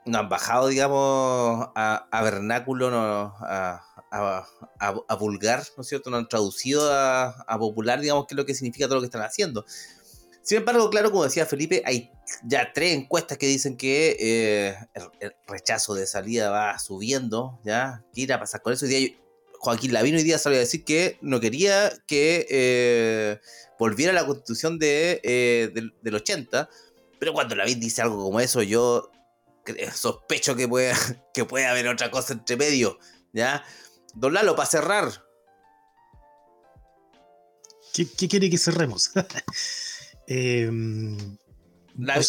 no 0.06 0.20
han 0.20 0.30
bajado, 0.30 0.68
digamos, 0.68 1.70
a, 1.76 2.22
vernáculo, 2.24 2.90
no, 2.90 3.36
a, 3.42 3.84
a, 4.12 5.16
vulgar, 5.16 5.64
¿no 5.78 5.82
es 5.82 5.88
cierto? 5.88 6.10
No 6.10 6.18
han 6.18 6.28
traducido 6.28 6.92
a, 6.92 7.46
popular, 7.60 8.00
digamos, 8.00 8.26
qué 8.26 8.34
es 8.34 8.38
lo 8.38 8.46
que 8.46 8.56
significa 8.56 8.88
todo 8.88 8.96
lo 8.96 9.02
que 9.02 9.08
están 9.08 9.22
haciendo. 9.22 9.66
Sin 10.50 10.58
embargo, 10.58 10.90
claro, 10.90 11.12
como 11.12 11.26
decía 11.26 11.46
Felipe, 11.46 11.84
hay 11.86 12.10
ya 12.42 12.74
tres 12.74 12.98
encuestas 12.98 13.38
que 13.38 13.46
dicen 13.46 13.78
que 13.78 14.18
eh, 14.20 14.76
el, 15.20 15.36
rechazo 15.46 15.94
de 15.94 16.08
salida 16.08 16.50
va 16.50 16.80
subiendo, 16.80 17.60
¿ya? 17.64 18.04
¿Qué 18.16 18.22
irá 18.22 18.38
a 18.38 18.40
pasar 18.40 18.64
con 18.64 18.74
eso? 18.74 18.86
Hoy 18.86 18.90
día, 18.90 19.16
Joaquín 19.60 19.94
Lavino 19.94 20.18
hoy 20.18 20.24
día 20.24 20.40
salió 20.40 20.58
a 20.58 20.62
decir 20.62 20.84
que 20.84 21.20
no 21.22 21.40
quería 21.40 21.94
que 22.08 22.48
eh, 22.50 23.40
volviera 23.78 24.12
la 24.12 24.26
constitución 24.26 24.80
eh, 24.82 25.70
del, 25.72 26.16
80, 26.16 26.68
pero 27.20 27.32
cuando 27.32 27.54
Lavín 27.54 27.80
dice 27.80 28.02
algo 28.02 28.18
como 28.18 28.40
eso, 28.40 28.64
yo 28.64 29.12
sospecho 29.94 30.56
que 30.56 30.68
puede, 30.68 30.96
que 31.32 31.46
puede 31.46 31.68
haber 31.68 31.88
otra 31.88 32.10
cosa 32.10 32.34
entre 32.34 32.58
medio, 32.58 32.98
¿ya? 33.34 33.64
Don 34.16 34.34
Lalo, 34.34 34.56
para 34.56 34.68
cerrar. 34.68 35.24
¿Qué, 37.94 38.08
qué 38.18 38.28
quiere 38.28 38.50
que 38.50 38.58
cerremos? 38.58 39.12
Eh, 40.32 40.70
la, 41.98 42.22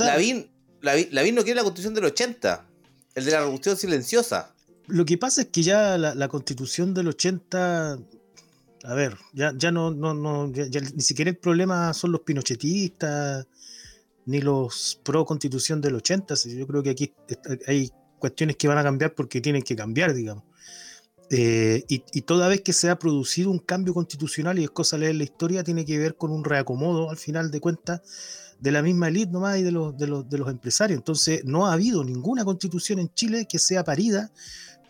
Lavín, 1.10 1.34
no 1.34 1.42
quiere 1.42 1.54
la 1.54 1.62
constitución 1.62 1.94
del 1.94 2.06
80, 2.06 2.66
el 3.14 3.24
de 3.24 3.30
la 3.30 3.40
revolución 3.40 3.76
silenciosa. 3.76 4.54
Lo 4.86 5.04
que 5.04 5.18
pasa 5.18 5.42
es 5.42 5.48
que 5.48 5.62
ya 5.62 5.98
la, 5.98 6.28
constitución 6.28 6.94
del 6.94 7.08
80, 7.08 7.98
a 8.84 8.94
ver, 8.94 9.18
ya, 9.34 9.52
ya 9.54 9.70
no, 9.70 9.90
no, 9.90 10.14
no 10.14 10.48
ni 10.48 11.02
siquiera 11.02 11.30
el 11.30 11.36
problema 11.36 11.92
son 11.92 12.12
los 12.12 12.22
pinochetistas, 12.22 13.46
ni 14.24 14.40
los 14.40 14.98
pro 15.04 15.26
constitución 15.26 15.82
del 15.82 15.96
80. 15.96 16.34
Yo 16.56 16.66
creo 16.66 16.82
que 16.82 16.90
aquí 16.90 17.12
hay 17.66 17.90
cuestiones 18.18 18.56
que 18.56 18.66
van 18.66 18.78
a 18.78 18.82
cambiar 18.82 19.14
porque 19.14 19.42
tienen 19.42 19.62
que 19.62 19.76
cambiar, 19.76 20.14
digamos. 20.14 20.44
Eh, 21.32 21.84
y, 21.88 22.22
toda 22.22 22.48
vez 22.48 22.60
que 22.60 22.72
se 22.72 22.90
ha 22.90 22.98
producido 22.98 23.50
un 23.50 23.60
cambio 23.60 23.94
constitucional, 23.94 24.58
y 24.58 24.64
es 24.64 24.70
cosa 24.70 24.98
leer 24.98 25.14
la 25.14 25.24
historia, 25.24 25.62
tiene 25.62 25.84
que 25.84 25.96
ver 25.96 26.16
con 26.16 26.32
un 26.32 26.44
reacomodo, 26.44 27.08
al 27.08 27.16
final 27.16 27.50
de 27.50 27.60
cuentas, 27.60 28.02
de 28.58 28.72
la 28.72 28.82
misma 28.82 29.08
élite 29.08 29.32
nomás 29.32 29.58
y 29.58 29.62
de 29.62 29.70
los, 29.70 29.96
de, 29.96 30.08
los, 30.08 30.28
de 30.28 30.38
los 30.38 30.50
empresarios. 30.50 30.98
Entonces, 30.98 31.44
no 31.44 31.66
ha 31.66 31.72
habido 31.72 32.04
ninguna 32.04 32.44
constitución 32.44 32.98
en 32.98 33.14
Chile 33.14 33.46
que 33.48 33.58
sea 33.58 33.84
parida 33.84 34.30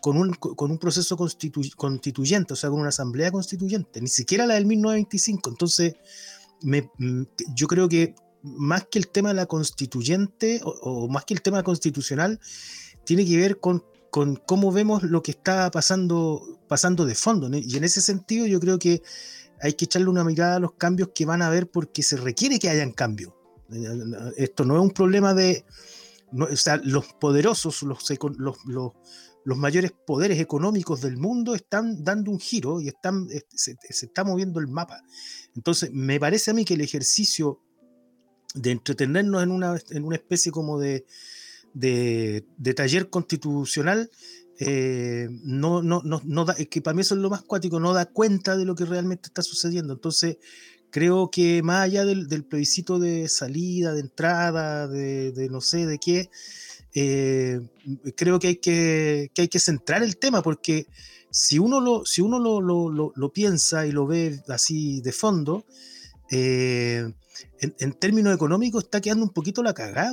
con 0.00 0.16
un, 0.16 0.32
con 0.32 0.70
un 0.70 0.78
proceso 0.78 1.16
constituyente, 1.16 2.54
o 2.54 2.56
sea, 2.56 2.70
con 2.70 2.80
una 2.80 2.88
asamblea 2.88 3.30
constituyente, 3.30 4.00
ni 4.00 4.08
siquiera 4.08 4.46
la 4.46 4.54
del 4.54 4.66
1925. 4.66 5.50
Entonces, 5.50 5.94
me, 6.62 6.90
yo 7.54 7.66
creo 7.66 7.88
que 7.88 8.14
más 8.42 8.86
que 8.90 8.98
el 8.98 9.08
tema 9.08 9.28
de 9.28 9.34
la 9.34 9.46
constituyente 9.46 10.60
o, 10.64 11.08
más 11.08 11.24
que 11.24 11.34
el 11.34 11.42
tema 11.42 11.62
constitucional, 11.62 12.40
tiene 13.04 13.26
que 13.26 13.36
ver 13.36 13.58
con, 13.58 13.84
con, 14.10 14.36
cómo 14.36 14.72
vemos 14.72 15.02
lo 15.02 15.22
que 15.22 15.30
está 15.30 15.70
pasando, 15.70 16.42
pasando 16.68 17.06
de 17.06 17.14
fondo. 17.14 17.48
Y 17.52 17.76
en 17.76 17.84
ese 17.84 18.00
sentido 18.00 18.46
yo 18.46 18.60
creo 18.60 18.78
que 18.78 19.02
hay 19.60 19.74
que 19.74 19.84
echarle 19.84 20.08
una 20.08 20.24
mirada 20.24 20.56
a 20.56 20.60
los 20.60 20.72
cambios 20.72 21.10
que 21.14 21.26
van 21.26 21.42
a 21.42 21.46
haber 21.46 21.70
porque 21.70 22.02
se 22.02 22.16
requiere 22.16 22.58
que 22.58 22.70
hayan 22.70 22.92
cambios. 22.92 23.32
Esto 24.36 24.64
no 24.64 24.76
es 24.76 24.82
un 24.82 24.90
problema 24.90 25.34
de... 25.34 25.64
o 26.32 26.56
sea, 26.56 26.80
los 26.82 27.12
poderosos, 27.14 27.82
los, 27.82 28.10
los, 28.38 28.56
los, 28.66 28.92
los, 29.44 29.58
mayores 29.58 29.92
poderes 30.06 30.40
económicos 30.40 31.00
del 31.02 31.16
mundo 31.16 31.54
están 31.54 32.02
dando 32.02 32.30
un 32.30 32.40
giro 32.40 32.80
y 32.80 32.88
están, 32.88 33.28
se, 33.48 33.76
se 33.78 34.06
está 34.06 34.24
moviendo 34.24 34.58
el 34.60 34.66
mapa. 34.68 35.02
Entonces, 35.54 35.90
me 35.92 36.18
parece 36.18 36.50
a 36.50 36.54
mí 36.54 36.64
que 36.64 36.74
el 36.74 36.80
ejercicio 36.80 37.60
de 38.54 38.72
entretenernos 38.72 39.42
en 39.42 39.50
una, 39.52 39.78
en 39.90 40.04
una 40.04 40.16
especie 40.16 40.50
como 40.50 40.78
de, 40.80 41.06
de, 41.74 42.44
taller 42.74 43.10
constitucional, 43.10 44.10
eh, 44.58 45.28
no, 45.42 45.82
no, 45.82 46.02
no, 46.04 46.20
no 46.24 46.44
da, 46.44 46.52
es 46.54 46.68
que 46.68 46.82
para 46.82 46.94
mí 46.94 47.00
eso 47.00 47.14
es 47.14 47.20
lo 47.20 47.30
más 47.30 47.42
cuático, 47.42 47.80
no 47.80 47.94
da 47.94 48.06
cuenta 48.06 48.56
de 48.56 48.64
lo 48.64 48.74
que 48.74 48.84
realmente 48.84 49.28
está 49.28 49.42
sucediendo. 49.42 49.94
Entonces, 49.94 50.38
creo 50.90 51.30
que 51.30 51.62
más 51.62 51.84
allá 51.84 52.04
del, 52.04 52.28
del 52.28 52.44
plebiscito 52.44 52.98
de 52.98 53.28
salida, 53.28 53.94
de 53.94 54.00
entrada, 54.00 54.88
de, 54.88 55.32
de 55.32 55.48
no 55.48 55.60
sé 55.60 55.86
de 55.86 55.98
qué, 55.98 56.30
eh, 56.94 57.60
creo 58.16 58.38
que 58.38 58.48
hay 58.48 58.56
que, 58.56 59.30
que 59.32 59.42
hay 59.42 59.48
que 59.48 59.60
centrar 59.60 60.02
el 60.02 60.16
tema, 60.16 60.42
porque 60.42 60.86
si 61.30 61.58
uno 61.58 61.80
lo, 61.80 62.04
si 62.04 62.20
uno 62.20 62.38
lo, 62.38 62.60
lo, 62.60 63.12
lo 63.14 63.32
piensa 63.32 63.86
y 63.86 63.92
lo 63.92 64.06
ve 64.06 64.42
así 64.48 65.00
de 65.00 65.12
fondo, 65.12 65.64
eh, 66.30 67.12
en, 67.60 67.92
términos 67.94 68.34
económicos 68.34 68.84
está 68.84 69.00
quedando 69.00 69.24
un 69.24 69.32
poquito 69.32 69.62
la 69.62 69.74
cagada. 69.74 70.12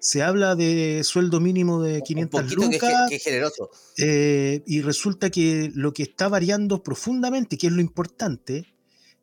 Se 0.00 0.22
habla 0.22 0.56
de 0.56 1.02
sueldo 1.04 1.40
mínimo 1.40 1.82
de 1.82 2.02
500 2.02 2.54
lucas. 2.54 3.10
Que, 3.10 3.18
generoso. 3.18 3.70
Eh, 3.98 4.62
y 4.66 4.80
resulta 4.80 5.30
que 5.30 5.70
lo 5.74 5.92
que 5.92 6.02
está 6.02 6.28
variando 6.28 6.82
profundamente, 6.82 7.58
que 7.58 7.66
es 7.66 7.72
lo 7.72 7.82
importante, 7.82 8.66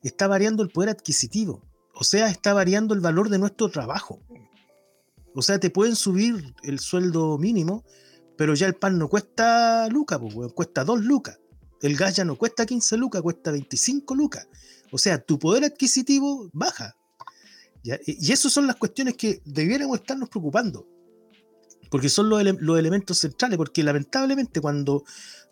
está 0.04 0.28
variando 0.28 0.62
el 0.64 0.70
poder 0.70 0.90
adquisitivo. 0.90 1.64
O 1.94 2.04
sea, 2.04 2.30
está 2.30 2.54
variando 2.54 2.94
el 2.94 3.00
valor 3.00 3.30
de 3.30 3.40
nuestro 3.40 3.70
trabajo. 3.70 4.22
O 5.34 5.42
sea, 5.42 5.60
te 5.60 5.70
pueden 5.72 5.96
subir 5.96 6.54
el 6.64 6.80
sueldo 6.80 7.38
mínimo, 7.38 7.84
pero 8.38 8.54
ya 8.54 8.68
el 8.68 8.76
pan 8.76 9.00
no 9.00 9.08
cuesta 9.08 9.88
lucas, 9.90 10.20
pues, 10.20 10.54
cuesta 10.54 10.84
2 10.84 11.02
lucas. 11.02 11.40
El 11.82 11.96
gas 11.96 12.16
ya 12.16 12.26
no 12.26 12.36
cuesta 12.36 12.66
15 12.66 12.98
lucas, 12.98 13.22
cuesta 13.22 13.52
25 13.52 14.16
lucas. 14.16 14.48
O 14.92 14.98
sea, 14.98 15.20
tu 15.20 15.40
poder 15.40 15.64
adquisitivo 15.64 16.50
baja. 16.54 16.97
Y 18.06 18.32
esas 18.32 18.52
son 18.52 18.68
las 18.68 18.76
cuestiones 18.76 19.16
que 19.16 19.42
debiéramos 19.46 20.00
estarnos 20.00 20.30
preocupando. 20.30 20.88
Porque 21.90 22.10
son 22.10 22.30
los, 22.30 22.42
elementos 22.42 23.18
centrales. 23.20 23.58
Porque 23.58 23.84
lamentablemente 23.84 24.60
cuando, 24.60 25.04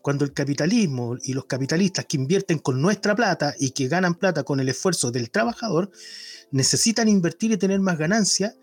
cuando 0.02 0.26
el 0.26 0.34
capitalismo 0.34 1.15
y 1.24 1.34
los 1.34 1.45
capitalistas 1.45 2.06
que 2.06 2.17
invierten 2.17 2.60
con 2.60 2.82
nuestra 2.82 3.15
plata 3.15 3.54
y 3.60 3.71
que 3.71 3.88
ganan 3.88 4.15
plata 4.15 4.43
con 4.43 4.60
el 4.60 4.69
esfuerzo 4.69 5.12
del 5.12 5.32
trabajador, 5.32 5.91
necesitan 6.52 7.08
invertir 7.08 7.52
y 7.52 7.58
tener 7.58 7.80
más 7.80 7.98
ganancias, 7.98 8.56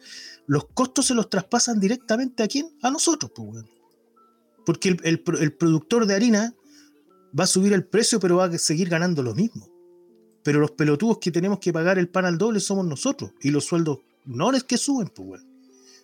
los 0.47 0.67
costos 0.67 1.07
se 1.07 1.15
los 1.15 1.31
traspasan 1.31 1.81
directamente 1.81 2.43
a 2.43 2.49
quién? 2.49 2.67
A 2.83 2.91
nosotros, 2.91 3.33
pues, 3.35 3.65
Porque 4.67 4.91
el, 4.91 5.23
el 5.41 5.53
productor 5.55 6.07
de 6.07 6.15
harina 6.15 6.55
va 7.39 7.45
a 7.45 7.47
subir 7.47 7.73
el 7.73 7.87
precio, 7.87 8.21
pero 8.21 8.37
va 8.37 8.47
a 8.47 8.59
seguir 8.59 8.89
ganando 8.89 9.23
lo 9.23 9.35
mismo 9.35 9.72
pero 10.43 10.61
los 10.61 10.73
pelotudos 10.73 11.19
que 11.19 11.31
tenemos 11.31 11.59
que 11.59 11.73
pagar 11.73 11.99
el 11.99 12.09
pan 12.09 12.25
al 12.25 12.39
doble 12.39 12.61
somos 12.61 12.85
nosotros 12.85 13.33
y 13.41 13.51
los 13.51 13.65
sueldos 13.65 13.99
no 14.25 14.53
es 14.53 14.65
que 14.65 14.77
suben, 14.77 15.09
pues, 15.09 15.43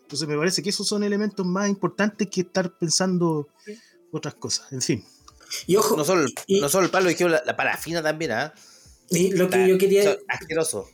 Entonces 0.03 0.29
me 0.29 0.37
parece 0.37 0.62
que 0.62 0.70
esos 0.70 0.87
son 0.87 1.05
elementos 1.05 1.46
más 1.46 1.68
importantes 1.68 2.29
que 2.29 2.42
estar 2.42 2.77
pensando 2.77 3.48
otras 4.11 4.35
cosas, 4.35 4.72
en 4.72 4.83
fin. 4.83 5.05
Y 5.66 5.77
ojo, 5.77 5.96
no 5.96 6.05
solo, 6.05 6.27
no 6.48 6.68
solo 6.68 6.85
el 6.85 6.90
palo, 6.90 7.09
dijeron 7.09 7.33
la, 7.33 7.42
la 7.44 7.57
parafina 7.57 8.03
también, 8.03 8.33
¿ah? 8.33 8.55
Y 9.11 9.31
lo 9.33 9.48
que 9.48 9.68
yo 9.68 9.79
quería. 9.79 10.16
Asqueroso. 10.29 10.88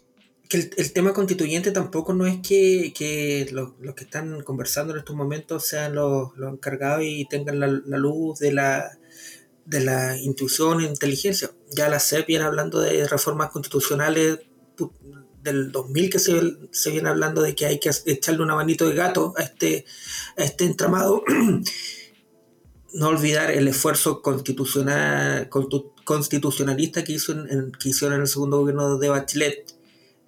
Que 0.48 0.70
el, 0.76 0.92
tema 0.92 1.14
constituyente 1.14 1.70
tampoco 1.70 2.12
no 2.12 2.26
es 2.26 2.38
que, 2.46 2.92
que 2.96 3.48
los, 3.50 3.72
que 3.94 4.04
están 4.04 4.42
conversando 4.42 4.92
en 4.92 5.00
estos 5.00 5.16
momentos 5.16 5.66
sean 5.66 5.94
los, 5.94 6.36
los 6.36 6.52
encargados 6.52 7.02
y 7.02 7.26
tengan 7.26 7.58
la, 7.58 7.66
la 7.66 7.96
luz 7.96 8.38
de 8.38 8.52
la 8.52 8.98
de 9.66 9.80
la 9.80 10.16
intuición 10.18 10.80
e 10.80 10.84
inteligencia. 10.84 11.50
Ya 11.70 11.88
la 11.88 12.00
CEP 12.00 12.26
viene 12.26 12.44
hablando 12.44 12.80
de 12.80 13.06
reformas 13.08 13.50
constitucionales 13.50 14.40
del 15.42 15.72
2000 15.72 16.10
que 16.10 16.18
se, 16.18 16.40
se, 16.72 16.90
viene 16.90 17.08
hablando 17.08 17.42
de 17.42 17.54
que 17.54 17.66
hay 17.66 17.78
que 17.78 17.90
echarle 18.06 18.42
una 18.42 18.54
manito 18.54 18.88
de 18.88 18.94
gato 18.94 19.34
a 19.36 19.42
este, 19.42 19.84
a 20.36 20.44
este 20.44 20.64
entramado. 20.64 21.22
no 22.94 23.08
olvidar 23.08 23.50
el 23.50 23.66
esfuerzo 23.66 24.22
constitucional, 24.22 25.50
constitucionalista 26.04 27.02
que, 27.02 27.12
hizo 27.12 27.32
en, 27.32 27.72
que 27.72 27.88
hicieron 27.88 28.14
en 28.14 28.22
el 28.22 28.28
segundo 28.28 28.60
gobierno 28.60 28.98
de 28.98 29.08
Bachelet. 29.08 29.74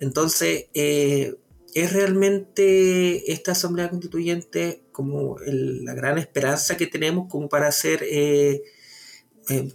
Entonces, 0.01 0.67
eh, 0.75 1.37
¿es 1.75 1.93
realmente 1.93 3.33
esta 3.33 3.53
Asamblea 3.53 3.89
Constituyente 3.89 4.83
como 4.91 5.37
la 5.47 5.95
gran 5.95 6.19
esperanza 6.19 6.77
que 6.77 6.87
tenemos 6.87 7.29
como 7.31 7.49
para 7.49 7.69
hacer... 7.69 8.05
Eh, 8.05 8.63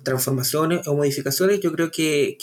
transformaciones 0.04 0.88
o 0.88 0.96
modificaciones, 0.96 1.60
yo 1.62 1.72
creo 1.72 1.92
que, 1.92 2.38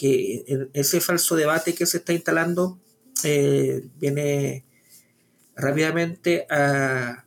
ese 0.73 1.01
falso 1.01 1.37
debate 1.37 1.75
que 1.75 1.87
se 1.87 1.99
está 1.99 2.13
instalando 2.13 2.79
eh, 3.25 3.87
viene 3.99 4.65
rápidamente 5.57 6.47
a, 6.51 7.25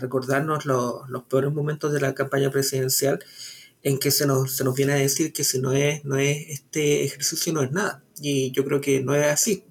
recordarnos 0.00 0.64
los 0.64 1.22
peores 1.28 1.52
momentos 1.52 1.92
de 1.92 2.00
la 2.00 2.14
campaña 2.14 2.50
presidencial 2.50 3.22
en 3.82 3.98
que 3.98 4.10
se 4.10 4.26
nos, 4.26 4.56
se 4.56 4.64
nos 4.64 4.74
viene 4.74 4.94
a 4.94 4.96
decir 4.96 5.34
que 5.34 5.44
si 5.44 5.60
no 5.60 5.72
es, 5.72 6.02
no 6.02 6.16
es 6.16 6.48
este 6.48 7.04
ejercicio 7.04 7.52
no 7.52 7.62
es 7.62 7.70
nada. 7.70 8.02
Y 8.22 8.52
yo 8.52 8.64
creo 8.64 8.80
que 8.80 9.02
no 9.02 9.14
es 9.14 9.26
así. 9.26 9.64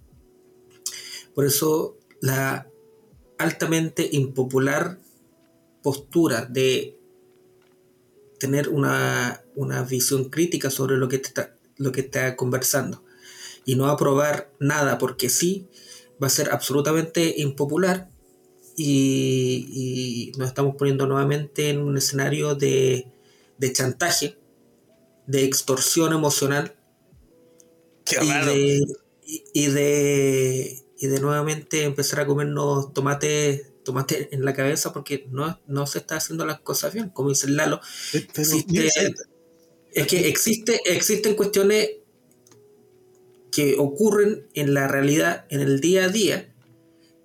Por 1.33 1.45
eso 1.45 1.97
la 2.21 2.67
altamente 3.39 4.07
impopular 4.11 4.99
postura 5.81 6.45
de 6.45 6.98
tener 8.39 8.69
una, 8.69 9.43
visión 9.89 10.29
crítica 10.29 10.69
sobre 10.69 10.97
lo 10.97 11.07
que, 11.07 11.17
está, 11.17 11.55
lo 11.77 11.91
que 11.91 12.01
está 12.01 12.35
conversando. 12.35 13.03
Y 13.65 13.75
no 13.75 13.87
aprobar 13.87 14.51
nada 14.59 14.97
porque 14.97 15.29
sí 15.29 15.67
va 16.21 16.27
a 16.27 16.31
ser 16.31 16.51
absolutamente 16.51 17.35
impopular 17.37 18.09
y, 18.75 20.31
nos 20.37 20.47
estamos 20.47 20.75
poniendo 20.77 21.05
nuevamente 21.05 21.69
en 21.69 21.79
un 21.79 21.97
escenario 21.97 22.55
de, 22.55 23.11
chantaje, 23.73 24.37
de 25.27 25.43
extorsión 25.43 26.13
emocional 26.13 26.75
y 28.21 28.27
de, 28.27 28.85
y, 29.53 29.67
de, 29.67 30.83
y 30.97 31.07
de 31.07 31.19
nuevamente 31.19 31.83
empezar 31.83 32.21
a 32.21 32.25
comernos 32.25 32.93
tomates 32.93 33.67
tomate 33.83 34.29
en 34.31 34.45
la 34.45 34.53
cabeza 34.53 34.93
porque 34.93 35.27
no, 35.31 35.59
no 35.67 35.87
se 35.87 35.99
está 35.99 36.17
haciendo 36.17 36.45
las 36.45 36.59
cosas 36.59 36.93
bien, 36.93 37.09
como 37.09 37.29
dice 37.29 37.49
Lalo. 37.49 37.81
es 39.91 40.07
que 40.07 40.27
existe, 40.27 40.81
existen 40.85 41.35
cuestiones 41.35 41.89
que 43.51 43.75
ocurren 43.77 44.47
en 44.53 44.73
la 44.73 44.87
realidad, 44.87 45.45
en 45.49 45.61
el 45.61 45.79
día 45.79 46.05
a 46.05 46.09
día, 46.09 46.53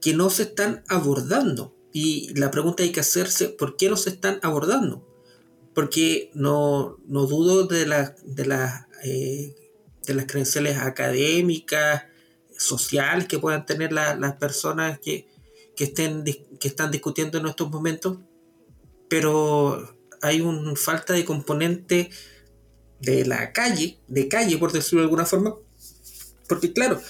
que 0.01 0.14
no 0.14 0.31
se 0.31 0.45
están 0.45 0.85
abordando. 0.88 1.77
Y 1.93 2.35
la 2.35 2.51
pregunta 2.51 2.83
hay 2.83 2.93
que 2.93 3.01
hacerse, 3.01 3.49
¿por 3.49 3.77
qué 3.77 3.88
no 3.88 3.97
se 3.97 4.11
están 4.11 4.40
abordando? 4.43 5.07
Porque 5.75 6.31
no, 6.35 6.99
no 7.07 7.27
dudo 7.27 7.67
de, 7.67 7.87
la, 7.87 8.17
de, 8.25 8.47
las 8.47 8.87
eh, 9.05 9.55
de 10.07 10.14
las 10.14 10.27
credenciales 10.27 10.79
académicas, 10.79 12.05
sociales 12.57 13.27
que 13.27 13.38
puedan 13.38 13.67
tener 13.67 13.93
las 13.93 14.37
personas 14.37 14.99
que, 14.99 15.27
que, 15.77 15.85
estén, 15.85 16.25
que 16.25 16.69
están 16.69 16.91
discutiendo 16.91 17.39
en 17.39 17.47
estos 17.47 17.71
momentos, 17.71 18.19
pero 19.09 19.97
hay 20.23 20.41
una 20.41 20.75
falta 20.77 21.13
de 21.13 21.25
componente 21.25 22.11
de 23.01 23.27
la 23.27 23.53
calle, 23.53 23.98
de 24.09 24.29
calle 24.29 24.59
por 24.59 24.73
decirlo 24.73 25.01
de 25.01 25.07
alguna 25.07 25.27
forma, 25.27 25.55
porque 26.48 26.73
claro, 26.73 27.01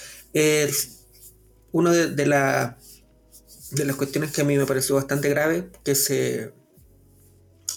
una 1.72 1.93
de, 1.93 2.26
la, 2.26 2.78
de 3.72 3.84
las 3.84 3.97
cuestiones 3.97 4.32
que 4.32 4.41
a 4.41 4.45
mí 4.45 4.57
me 4.57 4.66
pareció 4.66 4.97
bastante 4.97 5.28
grave, 5.28 5.70
que 5.84 5.95
se 5.95 6.53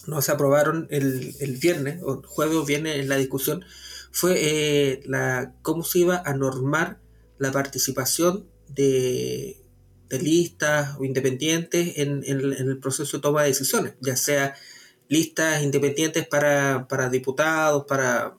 no 0.08 0.22
se 0.22 0.32
aprobaron 0.32 0.88
el, 0.90 1.36
el 1.40 1.58
viernes, 1.58 2.02
o 2.02 2.22
jueves 2.26 2.56
o 2.56 2.66
viernes 2.66 2.98
en 2.98 3.10
la 3.10 3.18
discusión, 3.18 3.64
fue 4.12 4.36
eh, 4.38 5.04
la, 5.06 5.54
cómo 5.62 5.84
se 5.84 6.00
iba 6.00 6.24
a 6.26 6.34
normar 6.34 7.00
la 7.38 7.52
participación 7.52 8.48
de 8.70 9.62
de 10.10 10.20
listas 10.20 10.98
o 11.00 11.04
independientes 11.04 11.98
en, 11.98 12.24
el 12.26 12.80
proceso 12.80 13.18
de 13.18 13.22
toma 13.22 13.44
de 13.44 13.50
decisiones, 13.50 13.94
ya 14.00 14.16
sea 14.16 14.56
listas 15.10 15.64
independientes 15.64 16.28
para, 16.28 17.10
diputados, 17.12 17.86
para... 17.86 18.36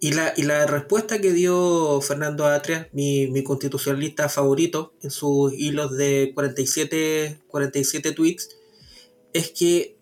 Y 0.00 0.12
la, 0.12 0.32
y 0.36 0.42
la 0.42 0.64
respuesta 0.66 1.20
que 1.20 1.32
dio 1.32 2.00
Fernando 2.00 2.46
Atria, 2.46 2.88
mi, 2.92 3.26
mi 3.26 3.42
constitucionalista 3.42 4.28
favorito, 4.28 4.94
en 5.02 5.10
sus 5.10 5.52
hilos 5.52 5.96
de 5.96 6.30
47, 6.34 7.40
47 7.48 8.12
tweets, 8.12 8.48
es 9.32 9.50
que 9.50 9.98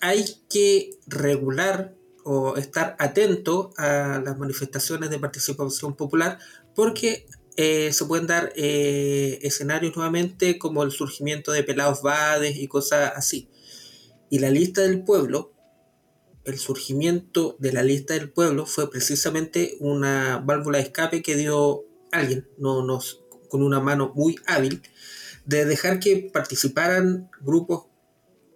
hay 0.00 0.24
que 0.48 0.90
regular 1.08 1.94
o 2.24 2.56
estar 2.56 2.94
atento 3.00 3.72
a 3.76 4.22
las 4.24 4.38
manifestaciones 4.38 5.10
de 5.10 5.18
participación 5.18 5.94
popular 5.94 6.38
porque 6.74 7.26
eh, 7.56 7.92
se 7.92 8.04
pueden 8.04 8.26
dar 8.26 8.52
eh, 8.56 9.38
escenarios 9.42 9.94
nuevamente 9.96 10.58
como 10.58 10.82
el 10.82 10.92
surgimiento 10.92 11.52
de 11.52 11.64
pelados 11.64 12.02
vades 12.02 12.56
y 12.56 12.68
cosas 12.68 13.12
así. 13.14 13.48
Y 14.30 14.38
la 14.38 14.50
lista 14.50 14.82
del 14.82 15.02
pueblo, 15.02 15.52
el 16.44 16.58
surgimiento 16.58 17.56
de 17.58 17.72
la 17.72 17.82
lista 17.82 18.14
del 18.14 18.30
pueblo 18.30 18.66
fue 18.66 18.90
precisamente 18.90 19.76
una 19.80 20.38
válvula 20.38 20.78
de 20.78 20.84
escape 20.84 21.22
que 21.22 21.36
dio 21.36 21.84
alguien, 22.12 22.48
no, 22.58 22.84
nos, 22.84 23.22
con 23.48 23.62
una 23.62 23.80
mano 23.80 24.12
muy 24.14 24.36
hábil, 24.46 24.82
de 25.44 25.64
dejar 25.64 26.00
que 26.00 26.30
participaran 26.32 27.30
grupos 27.40 27.86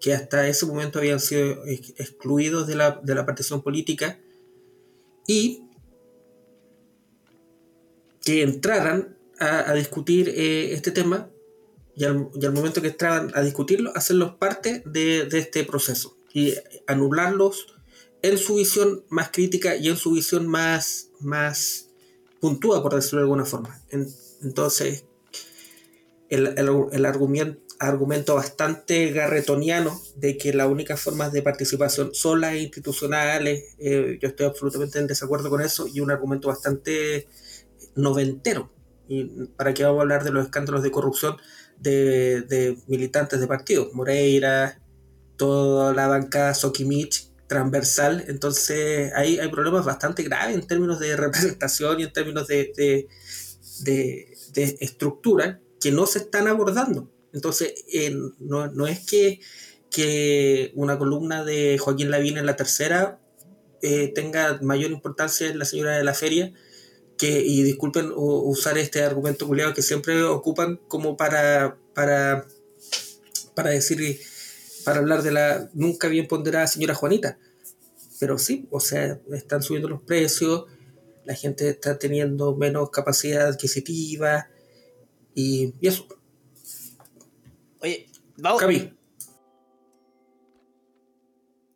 que 0.01 0.13
hasta 0.13 0.47
ese 0.49 0.67
momento 0.67 0.99
habían 0.99 1.19
sido 1.19 1.65
excluidos 1.67 2.67
de 2.67 2.77
la, 2.77 3.01
de 3.03 3.15
la 3.15 3.27
partición 3.27 3.63
política 3.63 4.21
y 5.27 5.64
que 8.25 8.43
entraran 8.43 9.17
a, 9.39 9.73
discutir 9.75 10.29
eh, 10.31 10.73
este 10.73 10.91
tema 10.91 11.31
y 11.97 12.05
al, 12.05 12.31
momento 12.53 12.81
que 12.81 12.89
entraran 12.89 13.31
a 13.35 13.43
discutirlo, 13.43 13.93
hacerlos 13.95 14.37
parte 14.37 14.83
de, 14.87 15.29
este 15.33 15.65
proceso 15.65 16.17
y 16.33 16.55
anularlos 16.87 17.67
en 18.23 18.39
su 18.39 18.57
visión 18.57 19.05
más 19.09 19.31
crítica 19.31 19.77
y 19.77 19.89
en 19.89 19.97
su 19.97 20.13
visión 20.13 20.47
más, 20.47 21.11
más 21.21 21.91
puntúa, 22.41 22.83
por 22.83 22.95
decirlo 22.95 23.19
de 23.19 23.25
alguna 23.25 23.45
forma. 23.45 23.81
entonces, 24.43 25.05
el, 26.31 26.47
el 26.93 27.07
argumento, 27.07 27.65
argumento 27.79 28.35
bastante 28.35 29.11
garretoniano 29.11 30.01
de 30.17 30.39
que 30.39 30.53
las 30.53 30.69
únicas 30.69 31.01
formas 31.01 31.33
de 31.33 31.43
participación 31.43 32.15
son 32.15 32.41
las 32.41 32.55
institucionales. 32.57 33.75
Eh, 33.79 34.19
yo 34.21 34.29
estoy 34.29 34.47
absolutamente 34.47 34.99
en 34.99 35.07
desacuerdo 35.07 35.51
con 35.51 35.61
eso 35.61 35.87
y 35.93 36.01
un 36.01 36.11
argumento 36.11 36.49
bastante 36.49 37.29
noventero. 37.97 38.73
Y 39.09 39.25
para 39.57 39.75
qué 39.75 39.85
vamos 39.85 39.99
a 39.99 40.03
hablar 40.03 40.25
de 40.25 40.31
los 40.31 40.45
escándalos 40.45 40.83
de 40.83 40.91
corrupción 40.91 41.37
de, 41.79 42.77
militantes 42.87 43.41
de 43.41 43.47
partidos, 43.47 43.93
Moreira, 43.93 44.81
toda 45.37 45.93
la 45.93 46.09
banca 46.09 46.55
Sokimich 46.55 47.31
transversal. 47.47 48.25
Entonces 48.29 49.13
ahí 49.15 49.39
hay 49.39 49.49
problemas 49.49 49.85
bastante 49.85 50.23
graves 50.23 50.55
en 50.55 50.67
términos 50.67 50.99
de 51.01 51.17
representación 51.17 52.01
y 52.01 52.05
en 52.05 52.13
términos 52.13 52.47
de, 52.47 53.09
de, 53.83 54.37
estructura 54.81 55.61
que 55.81 55.91
no 55.91 56.07
se 56.07 56.21
están 56.21 56.49
abordando. 56.49 57.11
Entonces, 57.33 57.75
no, 58.39 58.87
es 58.87 59.01
que, 59.05 60.73
una 60.75 60.99
columna 60.99 61.45
de 61.45 61.79
Joaquín 61.79 62.11
Lavín 62.11 62.39
en 62.39 62.47
la 62.47 62.57
tercera 62.57 63.21
eh, 63.83 64.13
tenga 64.15 64.59
mayor 64.63 64.91
importancia 64.91 65.49
en 65.49 65.59
la 65.59 65.65
señora 65.65 65.97
de 65.97 66.05
la 66.05 66.15
feria, 66.15 66.53
que, 67.19 67.41
y 67.41 67.63
disculpen 67.63 68.11
usar 68.15 68.79
este 68.79 69.03
argumento 69.03 69.47
culiado 69.47 69.75
que 69.75 69.83
siempre 69.83 70.23
ocupan 70.23 70.81
como 70.89 71.17
para, 71.17 71.79
para, 71.95 72.47
para 73.55 73.71
decir, 73.71 74.21
para 74.85 74.99
hablar 74.99 75.23
de 75.23 75.33
la 75.33 75.71
nunca 75.75 76.09
bien 76.09 76.27
ponderada 76.27 76.67
señora 76.67 76.95
Juanita. 76.95 77.39
Pero 78.21 78.39
sí, 78.39 78.69
o 78.71 78.81
sea, 78.81 79.21
están 79.33 79.63
subiendo 79.63 79.89
los 79.89 80.03
precios, 80.03 80.67
la 81.25 81.35
gente 81.35 81.69
está 81.69 81.99
teniendo 81.99 82.57
menos 82.57 82.91
capacidad 82.91 83.49
adquisitiva 83.49 84.49
y 85.35 85.75
eso. 85.81 86.07
Oye, 87.81 88.07
vamos. 88.37 88.61
Cami. 88.61 88.97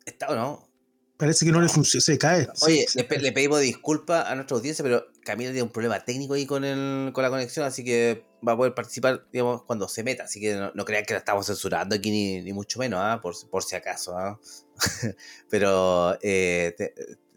¿Está 0.06 0.28
o 0.28 0.34
no? 0.34 0.68
Parece 1.16 1.44
que 1.44 1.50
no 1.50 1.60
le 1.60 1.68
funciona, 1.68 2.00
se 2.00 2.16
cae. 2.16 2.48
Oye, 2.62 2.86
le, 2.94 3.32
pedimos 3.32 3.60
disculpas 3.60 4.26
a 4.26 4.36
nuestra 4.36 4.56
audiencia, 4.56 4.84
pero 4.84 5.04
Camila 5.28 5.50
tiene 5.50 5.62
un 5.62 5.68
problema 5.68 6.02
técnico 6.02 6.32
ahí 6.32 6.46
con, 6.46 6.64
el, 6.64 7.12
con 7.12 7.22
la 7.22 7.28
conexión, 7.28 7.66
así 7.66 7.84
que 7.84 8.24
va 8.46 8.52
a 8.52 8.56
poder 8.56 8.72
participar, 8.74 9.26
digamos, 9.30 9.62
cuando 9.64 9.86
se 9.86 10.02
meta. 10.02 10.24
Así 10.24 10.40
que 10.40 10.54
no, 10.74 10.84
crean 10.86 11.04
que 11.04 11.12
la 11.12 11.18
estamos 11.18 11.44
censurando 11.44 11.94
aquí, 11.94 12.10
ni, 12.10 12.52
mucho 12.54 12.78
menos, 12.78 12.98
¿ah? 13.02 13.20
por, 13.20 13.34
por 13.50 13.62
si 13.62 13.76
acaso. 13.76 14.16
¿ah? 14.16 14.40
pero 15.50 16.16
eh, 16.22 16.74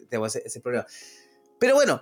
tenemos 0.09 0.33
ese, 0.37 0.61
problema. 0.61 0.85
Pero 1.59 1.75
bueno, 1.75 2.01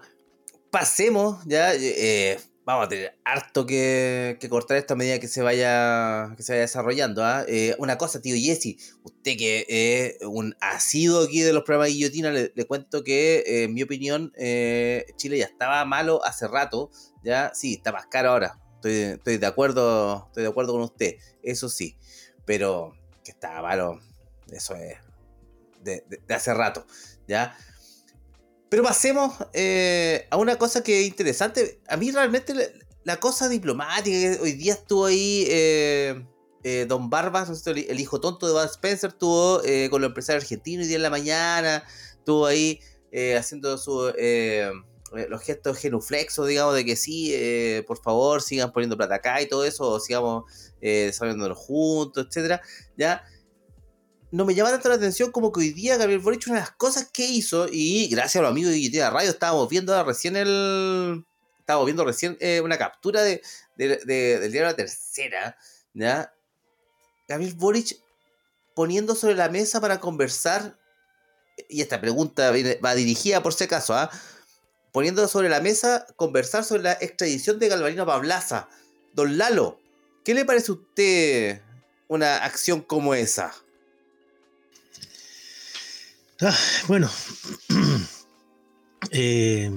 pasemos 0.70 1.44
ya. 1.48 1.74
Eh, 1.74 2.40
vamos 2.70 2.86
a 2.86 2.90
tener 2.90 3.18
harto 3.26 3.66
que, 3.66 4.38
cortar 4.48 4.78
esta 4.78 4.96
medida 4.96 5.20
que 5.20 5.28
se 5.28 5.42
vaya, 5.42 6.36
que 6.38 6.44
se 6.44 6.54
vaya 6.54 6.62
desarrollando. 6.62 7.24
¿ah? 7.26 7.44
Eh, 7.48 7.76
una 7.80 7.98
cosa, 7.98 8.22
tío 8.22 8.36
Jesse, 8.36 8.78
usted 9.04 9.38
que 9.38 9.66
es 9.68 10.24
un 10.24 10.56
asido 10.62 11.24
aquí 11.24 11.42
de 11.42 11.52
los 11.52 11.64
programas 11.64 11.88
de 11.88 11.94
guillotina, 11.94 12.32
le, 12.32 12.66
cuento 12.68 13.04
que, 13.04 13.40
eh, 13.40 13.64
en 13.64 13.74
mi 13.74 13.82
opinión, 13.82 14.32
eh, 14.38 15.08
Chile 15.16 15.40
ya 15.40 15.46
estaba 15.46 15.84
malo 15.86 16.24
hace 16.24 16.48
rato. 16.48 16.92
Ya, 17.24 17.52
sí, 17.56 17.74
está 17.74 17.92
más 17.92 18.06
caro 18.06 18.30
ahora. 18.30 18.60
Estoy, 18.84 19.38
de 19.38 19.46
acuerdo, 19.48 20.26
estoy 20.28 20.44
de 20.44 20.50
acuerdo 20.50 20.74
con 20.74 20.84
usted, 20.84 21.16
eso 21.42 21.70
sí. 21.70 21.98
Pero 22.46 22.94
que 23.24 23.32
estaba 23.32 23.64
malo, 23.64 24.00
eso 24.52 24.76
es 24.76 24.96
de, 25.82 26.04
de 26.08 26.34
hace 26.36 26.54
rato. 26.54 26.86
¿ya? 27.28 27.56
Pero 28.70 28.84
pasemos 28.84 29.34
eh, 29.54 30.28
a 30.30 30.38
una 30.38 30.58
cosa 30.58 30.84
que 30.84 31.02
es 31.02 31.08
interesante. 31.08 31.82
A 31.88 31.98
mí 31.98 32.12
realmente 32.12 32.54
la, 33.04 33.18
cosa 33.18 33.50
diplomática 33.50 34.16
que 34.16 34.40
hoy 34.40 34.54
día 34.54 34.74
estuvo 34.74 35.06
ahí 35.06 35.46
eh, 35.50 36.24
eh, 36.64 36.86
Don 36.88 37.10
Barbas, 37.10 37.66
el, 37.66 38.00
hijo 38.00 38.22
tonto 38.22 38.46
de 38.46 38.54
Bud 38.54 38.66
Spencer, 38.66 39.10
estuvo 39.10 39.62
con 39.90 40.02
los 40.02 40.10
empresarios 40.10 40.44
argentinos 40.44 40.84
hoy 40.84 40.88
día 40.90 40.98
en 40.98 41.04
la 41.04 41.10
mañana, 41.10 41.84
estuvo 42.14 42.46
ahí 42.46 42.80
haciendo 43.36 43.80
su, 43.80 44.14
los 45.30 45.42
gestos 45.42 45.80
genuflexos, 45.80 46.48
digamos, 46.48 46.76
de 46.76 46.86
que 46.86 46.96
sí, 46.96 47.34
por 47.88 48.00
favor, 48.00 48.44
sigan 48.44 48.72
poniendo 48.72 48.96
plata 48.96 49.16
acá 49.16 49.42
y 49.42 49.48
todo 49.48 49.66
eso, 49.66 49.90
o 49.90 50.00
sigamos 50.00 50.44
desarrollándolo 50.80 51.56
juntos, 51.56 52.28
etcétera, 52.28 52.62
¿ya? 52.96 53.24
No 54.32 54.46
me 54.46 54.54
llama 54.54 54.70
tanto 54.70 54.90
la 54.90 54.96
atención 54.96 55.32
como 55.32 55.52
que 55.52 55.62
hoy 55.62 55.72
día 55.72 55.98
Gabriel 55.98 56.20
Boric, 56.20 56.44
una 56.48 56.56
de 56.56 56.62
las 56.62 56.72
cosas 56.72 57.10
que 57.12 57.26
hizo, 57.26 57.68
y 57.72 58.08
gracias 58.10 58.38
a 58.38 58.42
los 58.44 58.52
amigos 58.52 58.74
de 58.74 59.10
Radio, 59.10 59.32
estábamos 59.32 59.70
viendo 59.70 60.04
recién 60.04 60.36
el. 60.36 61.26
Estábamos 61.60 61.86
viendo 61.86 62.06
recién 62.06 62.38
eh, 62.40 62.62
una 62.62 62.78
captura 62.78 63.22
de, 63.22 63.42
del 63.76 64.52
diario 64.52 64.64
La 64.64 64.76
Tercera, 64.76 65.58
¿ya? 65.94 66.34
Gabriel 67.28 67.54
Boric 67.56 68.00
poniendo 68.76 69.14
sobre 69.14 69.36
la 69.36 69.50
mesa 69.50 69.80
para 69.82 70.00
conversar, 70.00 70.80
y 71.68 71.82
esta 71.82 72.02
pregunta 72.02 72.52
va 72.84 72.96
dirigida 72.96 73.44
por 73.44 73.54
si 73.54 73.66
acaso, 73.66 73.94
¿ah? 73.94 74.10
Poniendo 74.92 75.28
sobre 75.28 75.50
la 75.50 75.60
mesa, 75.60 76.08
conversar 76.16 76.64
sobre 76.64 76.84
la 76.84 76.94
extradición 76.94 77.60
de 77.60 77.68
Galvarino 77.68 78.06
Pablaza. 78.06 78.68
Don 79.14 79.38
Lalo, 79.38 79.80
¿qué 80.24 80.34
le 80.34 80.46
parece 80.46 80.72
a 80.72 80.76
usted 80.76 81.62
una 82.08 82.38
acción 82.38 82.82
como 82.82 83.14
esa? 83.14 83.54
Ah, 86.42 86.56
bueno. 86.88 87.10
Eh, 89.12 89.72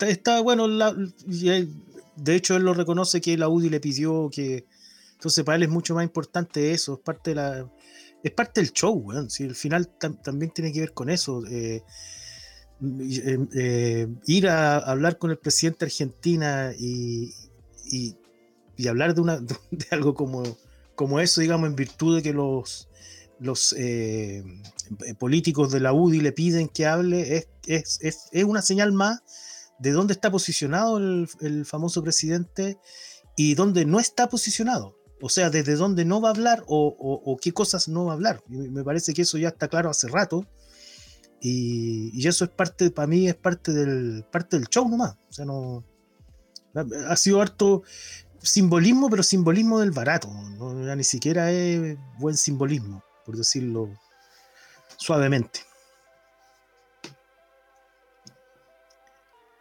está, 0.00 0.40
bueno, 0.40 0.68
de 0.68 2.34
hecho 2.34 2.56
él 2.56 2.62
lo 2.64 2.74
reconoce 2.74 3.22
que 3.22 3.38
la 3.38 3.48
UDI 3.48 3.70
le 3.70 3.80
pidió 3.80 4.28
que... 4.30 4.66
Entonces 5.12 5.44
para 5.44 5.56
él 5.56 5.62
es 5.62 5.70
mucho 5.70 5.94
más 5.94 6.04
importante 6.04 6.72
eso, 6.72 6.94
es 6.94 6.98
parte 6.98 7.30
de 7.30 7.36
la... 7.36 7.72
Es 8.22 8.32
parte 8.32 8.60
del 8.60 8.72
show, 8.72 9.06
si 9.28 9.44
al 9.44 9.54
final 9.54 9.88
también 10.22 10.50
tiene 10.50 10.72
que 10.72 10.80
ver 10.80 10.92
con 10.92 11.08
eso. 11.08 11.46
Eh, 11.46 11.82
eh, 13.54 14.08
ir 14.26 14.48
a 14.48 14.78
hablar 14.78 15.16
con 15.16 15.30
el 15.30 15.38
presidente 15.38 15.86
de 15.86 15.86
Argentina 15.86 16.72
y, 16.78 17.32
y, 17.90 18.88
hablar 18.88 19.14
de, 19.14 19.20
una, 19.22 19.38
de 19.70 19.86
algo 19.90 20.12
como, 20.12 20.42
como 20.96 21.18
eso, 21.18 21.40
digamos, 21.40 21.68
en 21.68 21.76
virtud 21.76 22.16
de 22.16 22.22
que 22.22 22.32
los 22.34 22.88
los 23.42 23.74
eh, 23.76 24.44
políticos 25.18 25.72
de 25.72 25.80
la 25.80 25.92
UDI 25.92 26.20
le 26.20 26.32
piden 26.32 26.68
que 26.68 26.86
hable, 26.86 27.36
es, 27.36 27.48
es, 27.66 27.98
es, 28.00 28.28
es 28.30 28.44
una 28.44 28.62
señal 28.62 28.92
más 28.92 29.22
de 29.78 29.90
dónde 29.90 30.12
está 30.12 30.30
posicionado 30.30 30.98
el, 30.98 31.28
el, 31.40 31.66
famoso 31.66 32.02
presidente 32.02 32.78
y 33.36 33.54
dónde 33.54 33.84
no 33.84 33.98
está 33.98 34.28
posicionado. 34.28 34.96
O 35.20 35.28
sea, 35.28 35.50
desde 35.50 35.74
dónde 35.74 36.04
no 36.04 36.20
va 36.20 36.28
a 36.28 36.32
hablar 36.32 36.64
o, 36.66 36.96
o, 36.98 37.36
qué 37.36 37.52
cosas 37.52 37.88
no 37.88 38.06
va 38.06 38.12
a 38.12 38.14
hablar. 38.14 38.42
me 38.48 38.82
parece 38.82 39.14
que 39.14 39.22
eso 39.22 39.38
ya 39.38 39.48
está 39.48 39.68
claro 39.68 39.90
hace 39.90 40.08
rato. 40.08 40.46
Y, 41.40 42.10
y, 42.12 42.26
eso 42.26 42.44
es 42.44 42.50
parte, 42.50 42.90
para 42.90 43.06
mí, 43.08 43.28
es 43.28 43.34
parte 43.34 43.72
del, 43.72 44.24
parte 44.30 44.58
del 44.58 44.68
show 44.68 44.88
nomás. 44.88 45.16
O 45.30 45.32
sea, 45.32 45.44
no. 45.44 45.84
Ha 47.08 47.16
sido 47.16 47.40
harto 47.40 47.82
simbolismo, 48.40 49.10
pero 49.10 49.22
simbolismo 49.22 49.78
del 49.78 49.90
barato. 49.90 50.28
¿no? 50.32 50.74
ni 50.96 51.04
siquiera 51.04 51.52
es 51.52 51.96
buen 52.18 52.36
simbolismo 52.36 53.02
por 53.24 53.36
decirlo 53.36 53.88
suavemente. 54.96 55.60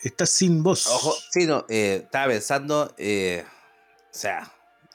Estás 0.02 0.32
sin 0.32 0.64
voz. 0.64 0.88
Ojo, 0.88 1.16
sí, 1.32 1.46
no, 1.46 1.66
eh, 1.70 2.02
estaba 2.04 2.28
pensando, 2.28 2.94
eh, 2.98 3.46
o 3.46 4.18
sea, 4.18 4.52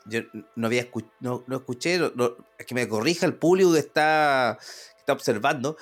yo 0.07 0.21
no 0.57 0.67
había 0.67 0.89
no, 1.21 1.45
no 1.47 1.57
escuché, 1.57 1.99
no, 1.99 2.37
que 2.67 2.75
me 2.75 2.89
corrija 2.89 3.27
el 3.27 3.35
público 3.35 3.73
que 3.73 3.79
está, 3.79 4.59
está 4.99 5.13
observando. 5.13 5.77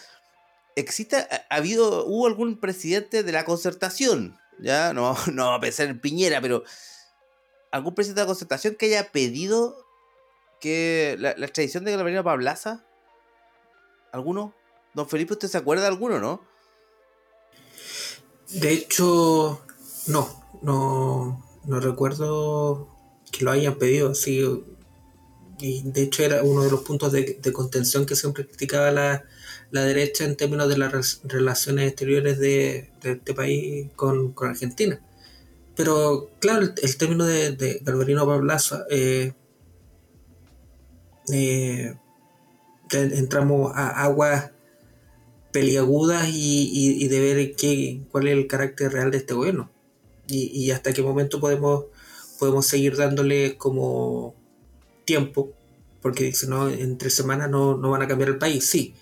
¿Existe, 0.76 1.16
ha, 1.16 1.46
habido, 1.48 2.04
hubo 2.06 2.26
algún 2.26 2.58
presidente 2.60 3.22
de 3.22 3.32
la 3.32 3.44
concertación? 3.44 4.38
Ya, 4.58 4.92
no, 4.92 5.16
no 5.32 5.54
a 5.54 5.60
pensar 5.60 5.86
en 5.86 6.00
Piñera, 6.00 6.40
pero 6.40 6.64
algún 7.70 7.94
presidente 7.94 8.20
de 8.20 8.24
la 8.24 8.28
concertación 8.28 8.76
que 8.76 8.86
haya 8.86 9.10
pedido 9.10 9.83
que 10.64 11.16
la, 11.18 11.34
la 11.36 11.44
extradición 11.44 11.84
de 11.84 11.90
Galvarino 11.90 12.24
Pablaza? 12.24 12.86
¿Alguno? 14.12 14.54
Don 14.94 15.06
Felipe, 15.06 15.34
¿usted 15.34 15.48
se 15.48 15.58
acuerda 15.58 15.82
de 15.82 15.88
alguno, 15.88 16.18
no? 16.18 16.42
De 18.48 18.72
hecho, 18.72 19.60
no, 20.06 20.58
no, 20.62 21.44
no 21.66 21.80
recuerdo 21.80 22.88
que 23.30 23.44
lo 23.44 23.50
hayan 23.50 23.74
pedido, 23.74 24.14
sí. 24.14 24.42
Y 25.58 25.82
de 25.82 26.02
hecho 26.02 26.22
era 26.22 26.42
uno 26.42 26.62
de 26.62 26.70
los 26.70 26.80
puntos 26.80 27.12
de, 27.12 27.38
contención 27.52 28.06
que 28.06 28.16
siempre 28.16 28.46
criticaba 28.46 28.90
la, 28.90 29.22
derecha 29.70 30.24
en 30.24 30.34
términos 30.34 30.70
de 30.70 30.78
las 30.78 31.20
relaciones 31.24 31.88
exteriores 31.88 32.38
de, 32.38 32.90
este 33.02 33.34
país 33.34 33.90
con, 33.96 34.34
Argentina. 34.40 34.98
Pero 35.76 36.30
claro, 36.40 36.62
el, 36.80 36.96
término 36.96 37.26
de, 37.26 37.52
de 37.52 37.80
Galvarino 37.82 38.24
Pablaza, 38.24 38.86
eh, 38.88 39.34
eh, 41.32 41.94
entramos 42.90 43.72
a 43.74 44.02
aguas 44.02 44.50
peliagudas 45.52 46.28
y, 46.32 47.06
de 47.06 47.20
ver 47.20 47.54
qué, 47.54 48.02
cuál 48.10 48.26
es 48.26 48.34
el 48.34 48.46
carácter 48.46 48.92
real 48.92 49.10
de 49.10 49.18
este 49.18 49.34
gobierno. 49.34 49.70
Y, 50.26 50.70
hasta 50.70 50.92
qué 50.92 51.02
momento 51.02 51.38
podemos, 51.38 51.84
podemos 52.38 52.66
seguir 52.66 52.96
dándole 52.96 53.56
como 53.56 54.34
tiempo, 55.04 55.52
porque 56.02 56.24
dice, 56.24 56.46
no, 56.46 56.68
en 56.68 56.98
tres 56.98 57.14
semanas 57.14 57.50
no, 57.50 57.78
van 57.78 58.02
a 58.02 58.08
cambiar 58.08 58.30
el 58.30 58.38
país, 58.38 58.66
sí, 58.66 58.94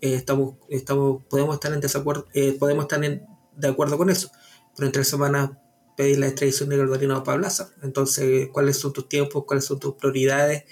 eh, 0.00 0.14
estamos, 0.14 0.54
estamos, 0.68 1.22
podemos 1.28 1.54
estar 1.54 1.72
en 1.72 1.80
desacuerdo, 1.80 2.26
eh, 2.34 2.56
podemos 2.58 2.84
estar 2.84 3.00
de 3.00 3.68
acuerdo 3.68 3.98
con 3.98 4.10
eso, 4.10 4.30
pero 4.76 4.86
en 4.86 4.92
tres 4.92 5.08
semanas 5.08 5.50
pedir 5.96 6.18
la 6.18 6.26
extradición 6.26 6.68
de 6.68 6.76
Galvarino 6.76 7.22
Pablaza. 7.22 7.70
Entonces, 7.82 8.48
¿cuáles 8.52 8.78
son 8.78 8.92
tus 8.92 9.08
tiempos? 9.08 9.44
¿Cuáles 9.46 9.64
son 9.64 9.78
tus 9.78 9.94
prioridades? 9.94 10.64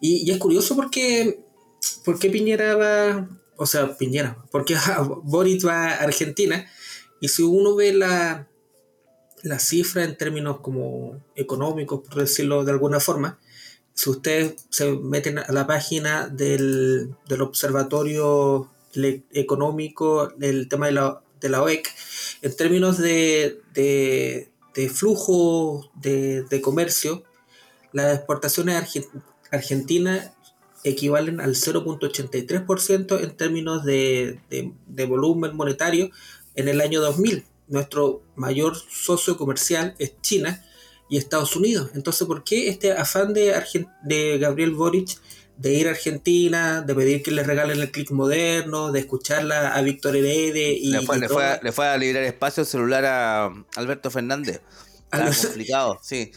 Y, 0.00 0.30
es 0.30 0.38
curioso 0.38 0.76
porque, 0.76 1.40
porque 2.04 2.30
Piñera 2.30 2.76
va, 2.76 3.28
o 3.56 3.66
sea, 3.66 3.96
Piñera, 3.96 4.44
porque 4.50 4.76
Boris 5.24 5.66
va 5.66 5.88
a 5.88 6.02
Argentina 6.02 6.66
y 7.20 7.28
si 7.28 7.42
uno 7.42 7.74
ve 7.74 7.92
la, 7.92 8.48
la 9.42 9.58
cifra 9.58 10.04
en 10.04 10.16
términos 10.16 10.60
como 10.60 11.22
económicos, 11.34 12.00
por 12.08 12.20
decirlo 12.20 12.64
de 12.64 12.72
alguna 12.72 13.00
forma, 13.00 13.38
si 13.98 14.10
ustedes 14.10 14.54
se 14.70 14.92
meten 14.92 15.38
a 15.38 15.50
la 15.50 15.66
página 15.66 16.28
del, 16.28 17.16
observatorio 17.40 18.70
económico, 19.32 20.28
del 20.36 20.68
tema 20.68 20.86
de 20.86 20.92
la, 20.92 21.20
de 21.40 21.48
la 21.48 21.62
OEC, 21.62 21.92
en 22.42 22.56
términos 22.56 22.98
de, 22.98 23.60
flujo 24.88 25.90
de, 25.94 26.60
comercio, 26.62 27.24
las 27.92 28.16
exportaciones 28.16 28.76
argentinas 29.50 30.32
equivalen 30.84 31.40
al 31.40 31.54
0.83% 31.54 33.20
en 33.20 33.36
términos 33.36 33.84
de, 33.84 34.40
volumen 35.08 35.56
monetario 35.56 36.10
en 36.54 36.68
el 36.68 36.80
año 36.80 37.00
2000. 37.00 37.44
Nuestro 37.66 38.22
mayor 38.36 38.76
socio 38.76 39.36
comercial 39.36 39.94
es 39.98 40.14
China 40.22 40.64
y 41.10 41.16
Estados 41.16 41.56
Unidos. 41.56 41.90
Entonces, 41.94 42.26
¿por 42.26 42.44
qué 42.44 42.68
este 42.68 42.92
afán 42.92 43.34
de, 43.34 43.54
de 44.04 44.38
Gabriel 44.38 44.72
Boric 44.72 45.18
de 45.58 45.74
ir 45.74 45.88
a 45.88 45.90
Argentina, 45.90 46.80
de 46.80 46.94
pedir 46.94 47.22
que 47.22 47.30
le 47.30 47.42
regalen 47.42 47.80
el 47.80 47.90
clic 47.90 48.10
moderno, 48.10 48.92
de 48.92 49.00
escucharla 49.00 49.74
a 49.74 49.82
Víctor 49.82 50.16
Herede 50.16 50.72
y... 50.72 50.90
Le 50.90 51.02
fue, 51.02 51.18
le 51.18 51.72
fue, 51.72 51.86
a, 51.86 51.96
liberar 51.98 52.22
espacio 52.24 52.62
el 52.62 52.66
celular 52.66 53.04
a 53.04 53.52
Alberto 53.76 54.10
Fernández. 54.10 54.60
complicado, 55.10 55.98
sí 56.02 56.32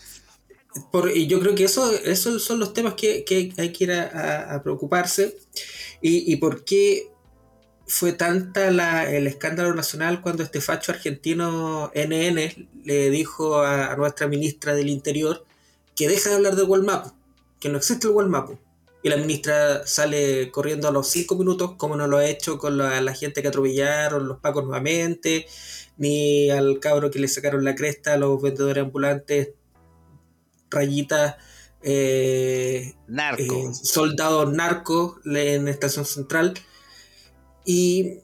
y 1.14 1.28
yo 1.28 1.40
creo 1.40 1.56
que 1.56 1.66
eso, 1.66 1.92
esos 1.94 2.44
son 2.44 2.60
los 2.60 2.74
temas 2.74 2.94
que, 2.94 3.26
hay 3.58 3.72
que 3.72 3.84
ir 3.84 3.92
a, 3.92 4.62
preocuparse. 4.64 5.38
Y, 6.02 6.32
y, 6.32 6.38
por 6.38 6.64
qué 6.64 7.12
fue 7.88 8.14
tanta 8.14 8.68
el 9.10 9.28
escándalo 9.28 9.74
nacional 9.76 10.22
cuando 10.22 10.44
este 10.44 10.62
facho 10.62 10.92
argentino 10.92 11.92
NN 11.94 12.70
le 12.86 13.10
dijo 13.10 13.62
a, 13.62 13.96
nuestra 13.98 14.28
ministra 14.28 14.74
del 14.74 14.90
Interior 14.90 15.46
que 15.96 16.08
deja 16.08 16.30
de 16.30 16.36
hablar 16.38 16.56
del 16.56 16.68
Walmap, 16.68 17.08
que 17.60 17.70
no 17.70 17.78
existe 17.78 18.08
el 18.08 18.14
Walmap. 18.14 18.52
Y 19.04 19.10
la 19.10 19.18
ministra 19.18 19.86
sale 19.88 20.52
corriendo 20.52 20.88
a 20.88 20.92
los 20.92 21.08
cinco 21.08 21.36
minutos, 21.36 21.74
como 21.78 21.96
no 21.96 22.08
lo 22.08 22.18
ha 22.18 22.26
hecho 22.26 22.58
con 22.58 22.78
la, 22.78 23.02
la 23.02 23.14
gente 23.14 23.42
que 23.42 23.48
atropellaron, 23.48 24.28
los 24.28 24.40
pacos 24.40 24.64
nuevamente, 24.64 25.48
ni 25.98 26.50
al 26.52 26.80
cabro 26.80 27.10
que 27.10 27.20
le 27.20 27.28
sacaron 27.28 27.64
la 27.64 27.76
cresta 27.76 28.14
a 28.14 28.18
los 28.18 28.42
vendedores 28.42 28.84
ambulantes 28.84 29.50
rayitas 30.70 31.36
eh, 31.84 32.96
narco. 33.08 33.44
Eh, 33.44 33.74
soldados 33.74 34.52
narcos 34.52 35.16
en 35.26 35.68
Estación 35.68 36.06
Central. 36.06 36.54
Y, 37.66 38.20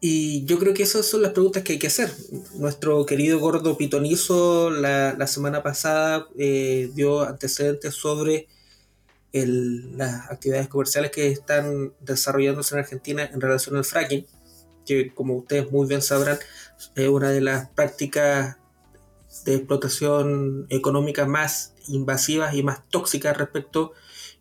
y 0.00 0.44
yo 0.44 0.58
creo 0.58 0.74
que 0.74 0.82
esas 0.82 1.06
son 1.06 1.22
las 1.22 1.32
preguntas 1.32 1.62
que 1.62 1.74
hay 1.74 1.78
que 1.78 1.86
hacer. 1.86 2.12
Nuestro 2.54 3.04
querido 3.06 3.38
gordo 3.38 3.76
pitonizo 3.76 4.70
la, 4.70 5.26
semana 5.26 5.62
pasada 5.62 6.28
eh, 6.38 6.90
dio 6.94 7.22
antecedentes 7.22 7.94
sobre 7.94 8.48
las 9.32 10.30
actividades 10.30 10.68
comerciales 10.68 11.10
que 11.10 11.28
están 11.28 11.92
desarrollándose 12.00 12.74
en 12.74 12.80
Argentina 12.80 13.30
en 13.32 13.40
relación 13.40 13.76
al 13.76 13.84
fracking, 13.84 14.26
que 14.86 15.14
como 15.14 15.36
ustedes 15.36 15.70
muy 15.70 15.86
bien 15.86 16.02
sabrán 16.02 16.38
es 16.94 17.08
una 17.08 17.30
de 17.30 17.40
las 17.40 17.68
prácticas 17.70 18.56
de 19.44 19.54
explotación 19.54 20.66
económica 20.70 21.26
más 21.26 21.74
invasivas 21.88 22.54
y 22.54 22.62
más 22.62 22.88
tóxicas 22.88 23.36
respecto, 23.36 23.92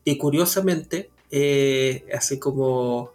y 0.04 0.18
curiosamente, 0.18 1.12
eh, 1.32 2.06
así 2.16 2.40
como 2.40 3.12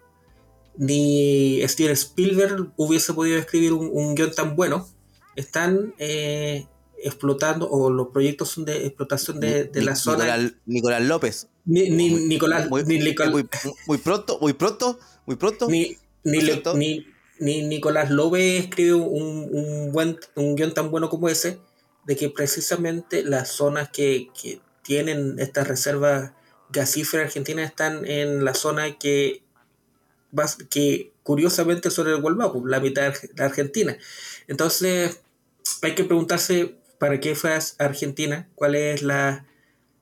ni 0.77 1.61
Steven 1.67 1.93
Spielberg 1.93 2.73
hubiese 2.77 3.13
podido 3.15 3.39
escribir 3.39 3.73
un, 3.73 4.15
guion 4.15 4.33
tan 4.33 4.55
bueno, 4.57 4.89
están 5.37 5.95
eh, 5.99 6.67
explotando, 7.03 7.69
o 7.69 7.91
los 7.91 8.09
proyectos 8.09 8.51
son 8.51 8.65
de 8.65 8.87
explotación 8.87 9.41
de, 9.41 9.71
la 9.75 9.97
zona. 9.97 10.53
Nicolás 10.67 11.03
López. 11.03 11.49
Ni, 11.67 11.89
Nicolás, 11.89 12.69
muy, 12.69 12.85
muy, 12.85 13.99
pronto, 13.99 14.39
muy 14.41 14.53
pronto, 14.53 14.99
muy 15.25 15.37
pronto. 15.37 15.69
Ni, 15.69 15.97
ni, 17.39 17.63
Nicolás 17.63 18.11
López 18.11 18.65
escribe 18.65 18.95
un, 18.95 19.49
un, 19.51 19.93
buen, 19.93 20.19
un 20.35 20.57
guion 20.57 20.75
tan 20.75 20.91
bueno 20.91 21.09
como 21.09 21.29
ese, 21.29 21.59
de 22.07 22.17
que 22.17 22.29
precisamente 22.29 23.23
las 23.25 23.49
zonas 23.49 23.89
que, 23.91 24.29
tienen 24.83 25.39
estas 25.39 25.67
reservas 25.67 26.33
gasíferas 26.69 27.29
argentinas 27.29 27.71
están 27.71 28.05
en 28.05 28.45
la 28.45 28.53
zona 28.53 28.99
que, 28.99 29.43
que 30.69 31.13
curiosamente 31.23 31.91
son 31.91 32.09
el 32.09 32.21
Gualmapu, 32.21 32.61
pues, 32.61 32.71
la 32.71 32.81
mitad 32.81 33.15
de 33.15 33.43
Argentina. 33.43 33.97
Entonces 34.47 35.23
hay 35.81 35.95
que 35.95 36.05
preguntarse 36.05 36.77
para 36.99 37.19
qué 37.19 37.35
fue 37.35 37.59
Argentina, 37.79 38.47
cuál 38.55 38.75
es 38.75 39.01
la, 39.01 39.47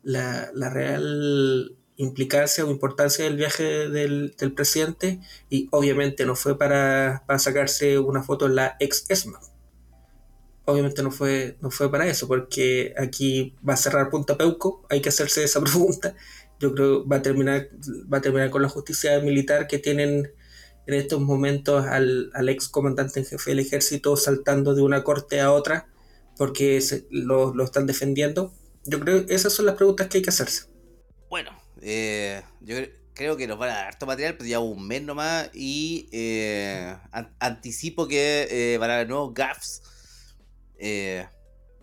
la, 0.02 0.50
real 0.70 1.76
implicancia 1.96 2.64
o 2.64 2.70
importancia 2.70 3.24
del 3.24 3.36
viaje 3.36 3.88
del, 3.88 4.34
presidente 4.54 5.20
y 5.50 5.68
obviamente 5.70 6.26
no 6.26 6.36
fue 6.36 6.58
para, 6.58 7.22
para 7.26 7.38
sacarse 7.38 7.98
una 7.98 8.22
foto 8.22 8.46
en 8.46 8.56
la 8.56 8.76
ex 8.80 9.04
ESMA 9.08 9.40
obviamente 10.64 11.02
no 11.02 11.10
fue, 11.10 11.56
no 11.60 11.70
fue 11.70 11.90
para 11.90 12.06
eso, 12.06 12.28
porque 12.28 12.94
aquí 12.98 13.54
va 13.68 13.74
a 13.74 13.76
cerrar 13.76 14.10
Punta 14.10 14.36
Peuco, 14.36 14.84
hay 14.88 15.00
que 15.00 15.08
hacerse 15.08 15.44
esa 15.44 15.60
pregunta. 15.64 16.14
Yo 16.60 16.74
creo 16.74 17.02
que 17.02 17.08
va 17.08 17.16
a 17.16 17.22
terminar, 17.22 17.68
va 18.12 18.18
a 18.18 18.20
terminar 18.20 18.50
con 18.50 18.62
la 18.62 18.68
justicia 18.68 19.18
militar 19.20 19.66
que 19.66 19.78
tienen 19.78 20.32
en 20.86 20.94
estos 20.94 21.20
momentos 21.20 21.86
al, 21.86 22.30
ex 22.48 22.68
comandante 22.68 23.20
en 23.20 23.26
jefe 23.26 23.50
del 23.50 23.60
ejército 23.60 24.16
saltando 24.16 24.74
de 24.74 24.82
una 24.82 25.04
corte 25.04 25.40
a 25.40 25.52
otra 25.52 25.88
porque 26.36 26.80
lo, 27.10 27.62
están 27.62 27.86
defendiendo. 27.86 28.52
Yo 28.84 29.00
creo 29.00 29.26
que 29.26 29.34
esas 29.34 29.52
son 29.52 29.66
las 29.66 29.76
preguntas 29.76 30.08
que 30.08 30.18
hay 30.18 30.22
que 30.22 30.30
hacerse. 30.30 30.64
Bueno, 31.28 31.50
eh, 31.80 32.42
yo 32.60 32.76
creo 33.14 33.36
que 33.36 33.46
nos 33.46 33.58
van 33.58 33.70
a 33.70 33.74
dar 33.74 33.86
harto 33.88 34.06
material, 34.06 34.36
pero 34.36 34.48
ya 34.48 34.58
un 34.58 34.86
mes 34.86 35.02
nomás 35.02 35.50
y 35.54 36.08
eh, 36.12 36.96
anticipo 37.38 38.08
que 38.08 38.48
eh, 38.50 38.78
van 38.78 38.90
a 38.90 38.94
haber 38.94 39.08
nuevos 39.08 39.32
gaffs 39.34 39.82
eh, 40.84 41.24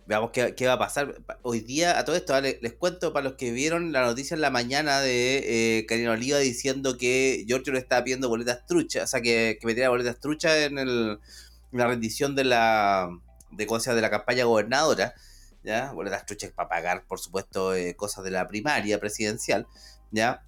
veamos 0.06 0.30
qué, 0.32 0.66
va 0.66 0.74
a 0.74 0.78
pasar. 0.78 1.22
Hoy 1.42 1.60
día, 1.60 1.98
a 1.98 2.04
todo 2.04 2.16
esto, 2.16 2.38
les, 2.40 2.72
cuento 2.74 3.14
para 3.14 3.24
los 3.24 3.34
que 3.34 3.50
vieron 3.50 3.92
la 3.92 4.02
noticia 4.02 4.34
en 4.34 4.42
la 4.42 4.50
mañana 4.50 5.00
de 5.00 5.78
eh, 5.78 5.86
Karina 5.86 6.12
Oliva 6.12 6.38
diciendo 6.38 6.98
que 6.98 7.44
Giorgio 7.46 7.72
le 7.72 7.78
estaba 7.78 8.04
pidiendo 8.04 8.28
boletas 8.28 8.66
truchas, 8.66 9.04
o 9.04 9.06
sea, 9.06 9.22
que, 9.22 9.56
que 9.58 9.66
metiera 9.66 9.88
boletas 9.88 10.20
truchas 10.20 10.54
en 10.66 10.78
el, 10.78 11.18
la 11.72 11.86
rendición 11.86 12.34
de 12.34 12.44
la 12.44 13.08
de 13.52 13.66
de 13.66 14.00
la 14.00 14.10
campaña 14.10 14.44
gobernadora, 14.44 15.14
¿ya? 15.62 15.92
Las 16.04 16.26
truchas 16.26 16.52
para 16.52 16.68
pagar, 16.68 17.04
por 17.06 17.20
supuesto, 17.20 17.74
eh, 17.74 17.94
cosas 17.96 18.24
de 18.24 18.30
la 18.30 18.46
primaria 18.46 18.98
presidencial, 18.98 19.66
¿ya? 20.10 20.44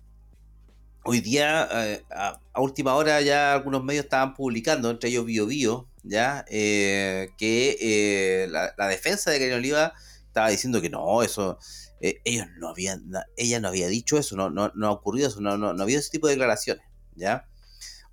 Hoy 1.04 1.20
día, 1.20 1.68
eh, 1.72 2.04
a, 2.10 2.40
última 2.60 2.94
hora, 2.94 3.20
ya 3.20 3.54
algunos 3.54 3.82
medios 3.82 4.04
estaban 4.04 4.34
publicando, 4.34 4.90
entre 4.90 5.10
ellos 5.10 5.26
Bio 5.26 5.46
Bio, 5.46 5.88
¿ya? 6.02 6.44
Eh, 6.48 7.30
que 7.38 8.46
la, 8.50 8.88
defensa 8.88 9.30
de 9.30 9.38
Karen 9.38 9.54
Oliva 9.54 9.92
estaba 10.26 10.48
diciendo 10.48 10.80
que 10.80 10.90
no, 10.90 11.22
eso, 11.22 11.58
ellos 12.00 12.46
no 12.58 12.68
habían, 12.68 13.10
ella 13.36 13.60
no 13.60 13.68
había 13.68 13.88
dicho 13.88 14.18
eso, 14.18 14.36
no, 14.36 14.50
no, 14.50 14.72
no 14.74 14.88
ha 14.88 14.92
ocurrido 14.92 15.28
eso, 15.28 15.40
no, 15.40 15.58
no, 15.58 15.72
no 15.74 15.82
había 15.82 15.98
ese 15.98 16.10
tipo 16.10 16.26
de 16.26 16.34
declaraciones, 16.34 16.84
¿ya? 17.14 17.46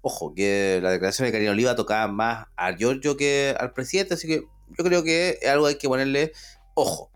Ojo, 0.02 0.34
que 0.34 0.80
la 0.82 0.92
declaración 0.92 1.26
de 1.26 1.32
Karina 1.34 1.52
Oliva 1.52 1.76
tocaba 1.76 2.08
más 2.08 2.48
a 2.56 2.74
Giorgio 2.74 3.18
que 3.18 3.56
al 3.60 3.74
presidente, 3.74 4.14
así 4.14 4.28
que 4.28 4.44
yo 4.78 4.84
creo 4.84 5.04
que 5.04 5.40
es 5.42 5.50
algo 5.50 5.66
hay 5.66 5.76
que 5.76 5.90
ponerle 5.90 6.32
ojo. 6.80 7.12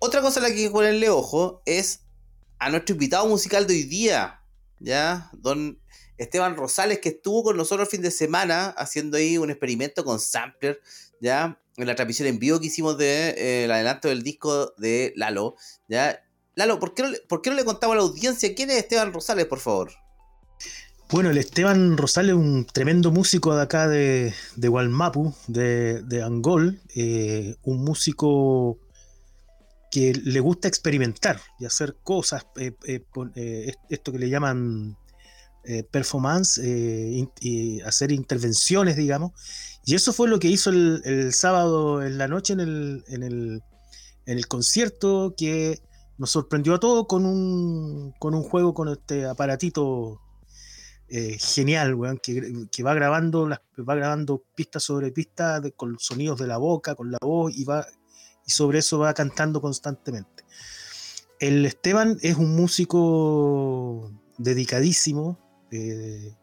Otra 0.00 0.20
cosa 0.20 0.40
a 0.40 0.44
la 0.44 0.48
que 0.50 0.56
hay 0.56 0.64
que 0.64 0.70
ponerle 0.70 1.10
ojo 1.10 1.62
es 1.66 2.04
a 2.58 2.70
nuestro 2.70 2.94
invitado 2.94 3.26
musical 3.26 3.66
de 3.66 3.74
hoy 3.74 3.82
día, 3.84 4.42
¿ya? 4.80 5.30
Don 5.32 5.80
Esteban 6.16 6.56
Rosales, 6.56 6.98
que 6.98 7.10
estuvo 7.10 7.42
con 7.42 7.56
nosotros 7.56 7.88
el 7.88 7.90
fin 7.90 8.02
de 8.02 8.10
semana 8.10 8.68
haciendo 8.70 9.16
ahí 9.16 9.38
un 9.38 9.50
experimento 9.50 10.04
con 10.04 10.20
Sampler, 10.20 10.80
¿ya? 11.20 11.60
En 11.76 11.86
la 11.86 11.94
transmisión 11.94 12.28
en 12.28 12.38
vivo 12.38 12.58
que 12.60 12.66
hicimos 12.66 12.98
de 12.98 13.30
eh, 13.30 13.64
el 13.64 13.70
adelanto 13.70 14.08
del 14.08 14.22
disco 14.22 14.74
de 14.78 15.12
Lalo, 15.16 15.56
¿ya? 15.88 16.24
Lalo, 16.54 16.80
¿por 16.80 16.94
qué, 16.94 17.04
no, 17.04 17.10
¿por 17.28 17.40
qué 17.40 17.50
no 17.50 17.56
le 17.56 17.64
contamos 17.64 17.94
a 17.94 17.98
la 17.98 18.02
audiencia 18.02 18.54
quién 18.54 18.70
es 18.70 18.78
Esteban 18.78 19.12
Rosales, 19.12 19.46
por 19.46 19.60
favor? 19.60 19.92
Bueno, 21.10 21.30
el 21.30 21.38
Esteban 21.38 21.96
Rosales, 21.96 22.34
un 22.34 22.66
tremendo 22.66 23.10
músico 23.10 23.56
de 23.56 23.62
acá 23.62 23.88
de, 23.88 24.34
de 24.56 24.68
Walmapu, 24.68 25.34
de, 25.46 26.22
Angol, 26.22 26.82
eh, 26.94 27.56
un 27.62 27.82
músico 27.82 28.78
que 29.90 30.12
le 30.12 30.40
gusta 30.40 30.68
experimentar 30.68 31.40
y 31.58 31.64
hacer 31.64 31.96
cosas, 32.02 32.46
eh, 32.56 32.72
eh, 32.86 33.72
esto 33.88 34.12
que 34.12 34.18
le 34.18 34.28
llaman 34.28 34.98
performance, 35.90 36.60
y 36.62 37.80
hacer 37.80 38.12
intervenciones, 38.12 38.96
digamos. 38.96 39.32
Y 39.86 39.94
eso 39.94 40.12
fue 40.12 40.28
lo 40.28 40.38
que 40.38 40.48
hizo 40.48 40.68
el, 40.68 41.32
sábado 41.32 42.02
en 42.02 42.18
la 42.18 42.28
noche 42.28 42.52
en 42.52 42.60
el, 42.60 43.04
en 43.08 43.22
el, 43.22 43.62
en 44.26 44.36
el 44.36 44.46
concierto, 44.46 45.34
que 45.38 45.80
nos 46.18 46.30
sorprendió 46.30 46.74
a 46.74 46.80
todos 46.80 47.06
con 47.06 47.24
un, 47.24 48.12
con 48.18 48.34
un 48.34 48.42
juego 48.42 48.74
con 48.74 48.88
este 48.88 49.24
aparatito 49.24 50.20
eh, 51.10 51.38
genial, 51.38 51.94
weón, 51.94 52.18
que, 52.18 52.82
va 52.82 52.92
grabando 52.94 53.48
las, 53.48 53.60
va 53.88 53.94
grabando 53.94 54.44
pistas 54.54 54.82
sobre 54.82 55.10
pistas 55.10 55.62
con 55.74 55.98
sonidos 55.98 56.38
de 56.38 56.46
la 56.46 56.58
boca, 56.58 56.94
con 56.94 57.10
la 57.10 57.18
voz 57.20 57.56
y 57.56 57.64
va 57.64 57.86
y 58.46 58.50
sobre 58.50 58.78
eso 58.80 58.98
va 58.98 59.14
cantando 59.14 59.60
constantemente. 59.60 60.44
El 61.38 61.64
Esteban 61.64 62.18
es 62.22 62.36
un 62.36 62.56
músico 62.56 64.10
dedicadísimo, 64.38 65.38
eh, 65.70 66.34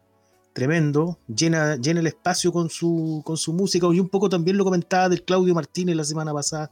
tremendo, 0.52 1.18
llena, 1.28 1.76
llena 1.76 2.00
el 2.00 2.06
espacio 2.06 2.52
con 2.52 2.70
su, 2.70 3.22
con 3.24 3.36
su 3.36 3.52
música 3.52 3.86
y 3.92 4.00
un 4.00 4.08
poco 4.08 4.28
también 4.28 4.56
lo 4.56 4.64
comentaba 4.64 5.08
del 5.08 5.24
Claudio 5.24 5.54
Martínez 5.54 5.96
la 5.96 6.04
semana 6.04 6.32
pasada 6.32 6.70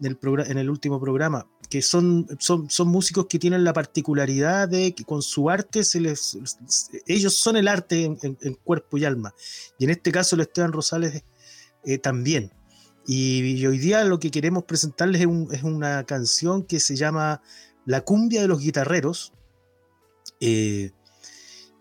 en 0.00 0.58
el 0.58 0.70
último 0.70 1.00
programa 1.00 1.46
que 1.68 1.82
son, 1.82 2.26
son, 2.38 2.70
son 2.70 2.88
músicos 2.88 3.26
que 3.26 3.38
tienen 3.38 3.62
la 3.62 3.72
particularidad 3.72 4.68
de 4.68 4.94
que 4.94 5.04
con 5.04 5.20
su 5.22 5.50
arte 5.50 5.84
se 5.84 6.00
les, 6.00 6.38
ellos 7.06 7.34
son 7.34 7.56
el 7.56 7.68
arte 7.68 8.04
en, 8.04 8.54
cuerpo 8.64 8.96
y 8.96 9.04
alma. 9.04 9.34
Y 9.78 9.84
en 9.84 9.90
este 9.90 10.10
caso 10.10 10.34
el 10.34 10.42
Esteban 10.42 10.72
Rosales 10.72 11.22
eh, 11.84 11.98
también. 11.98 12.52
Y, 13.06 13.66
hoy 13.66 13.78
día 13.78 14.04
lo 14.04 14.18
que 14.18 14.30
queremos 14.30 14.64
presentarles 14.64 15.22
es, 15.22 15.62
una 15.62 16.04
canción 16.04 16.62
que 16.62 16.80
se 16.80 16.96
llama 16.96 17.42
La 17.84 18.02
cumbia 18.02 18.42
de 18.42 18.48
los 18.48 18.60
guitarreros. 18.60 19.32
Eh, 20.40 20.92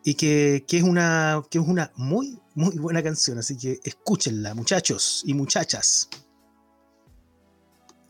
y 0.04 0.16
que, 0.16 0.64
es 0.70 0.84
una, 0.84 1.44
que 1.50 1.60
es 1.60 1.68
una 1.68 1.92
muy, 1.96 2.40
muy 2.56 2.78
buena 2.78 3.04
canción. 3.04 3.38
Así 3.38 3.58
que 3.58 3.80
escúchenla, 3.84 4.54
muchachos 4.54 5.22
y 5.26 5.34
muchachas. 5.34 6.10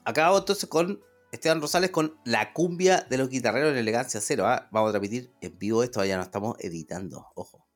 Acabo 0.06 0.38
entonces 0.38 0.70
con 0.70 1.02
Esteban 1.38 1.62
Rosales 1.62 1.92
con 1.92 2.20
la 2.26 2.52
cumbia 2.54 3.06
de 3.10 3.18
los 3.18 3.30
guitarreros 3.30 3.72
en 3.72 3.78
elegancia 3.78 4.20
cero. 4.22 4.46
¿ah? 4.48 4.68
Vamos 4.72 4.90
a 4.90 4.94
transmitir 4.94 5.32
en 5.42 5.58
vivo 5.58 5.84
esto, 5.84 6.04
ya 6.04 6.18
no 6.18 6.24
estamos 6.24 6.58
editando, 6.60 7.28
ojo. 7.36 7.67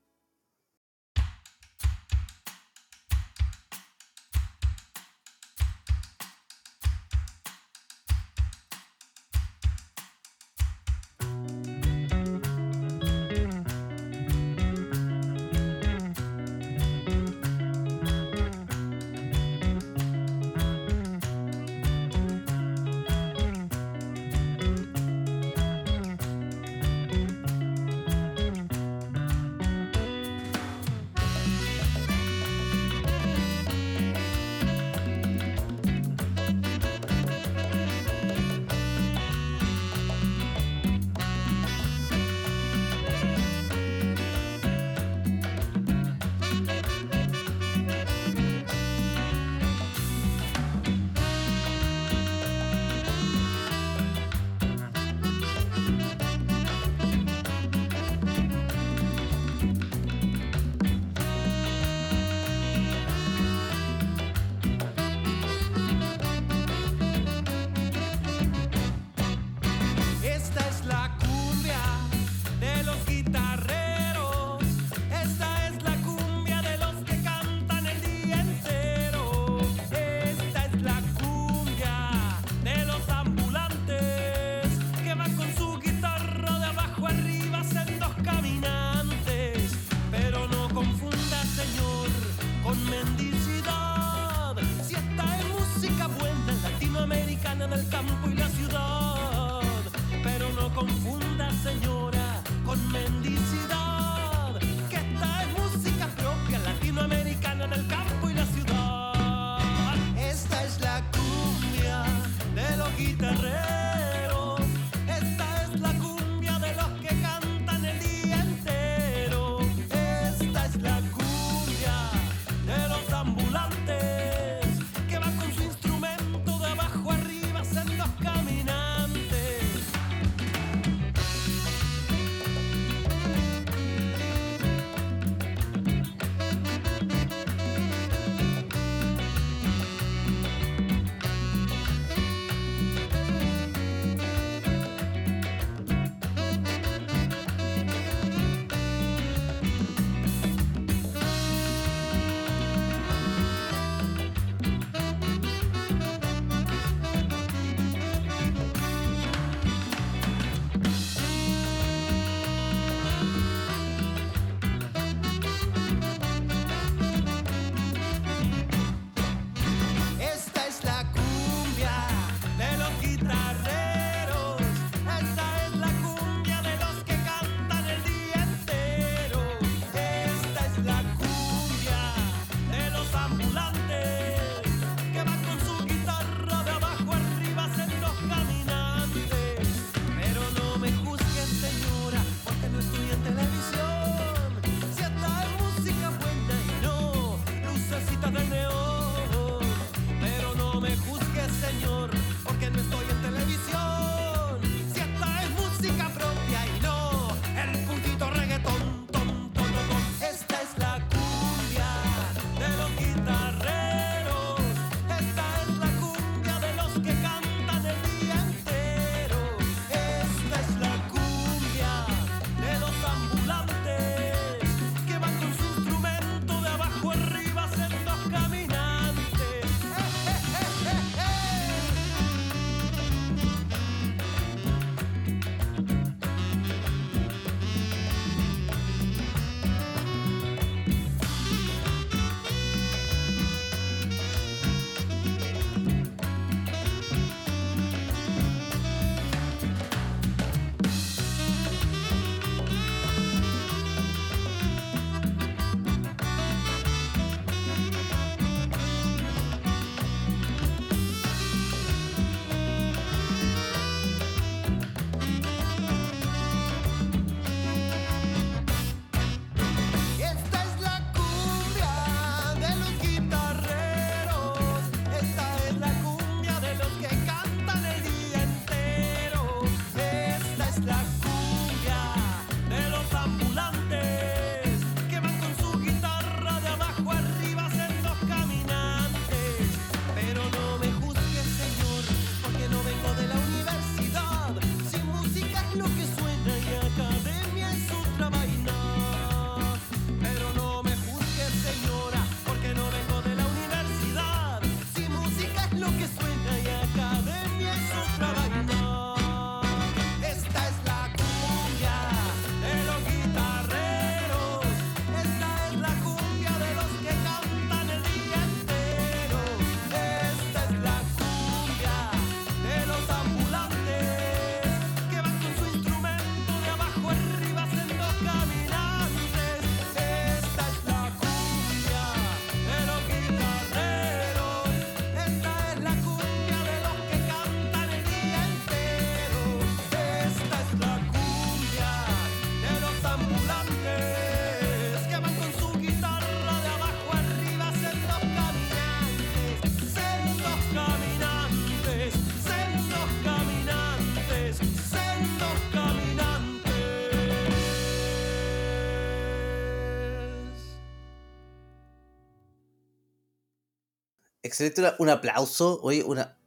Un 364.99 365.09
aplauso, 365.09 365.79
oye, 365.81 366.03
una 366.03 366.37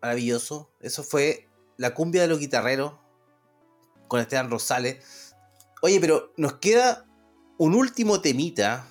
maravilloso. 0.00 0.70
Eso 0.80 1.02
fue 1.02 1.48
la 1.76 1.94
cumbia 1.94 2.22
de 2.22 2.28
los 2.28 2.38
guitarreros 2.38 2.94
con 4.08 4.20
Esteban 4.20 4.50
Rosales. 4.50 5.34
Oye, 5.82 6.00
pero 6.00 6.32
nos 6.36 6.54
queda 6.54 7.06
un 7.58 7.74
último 7.74 8.20
temita, 8.20 8.86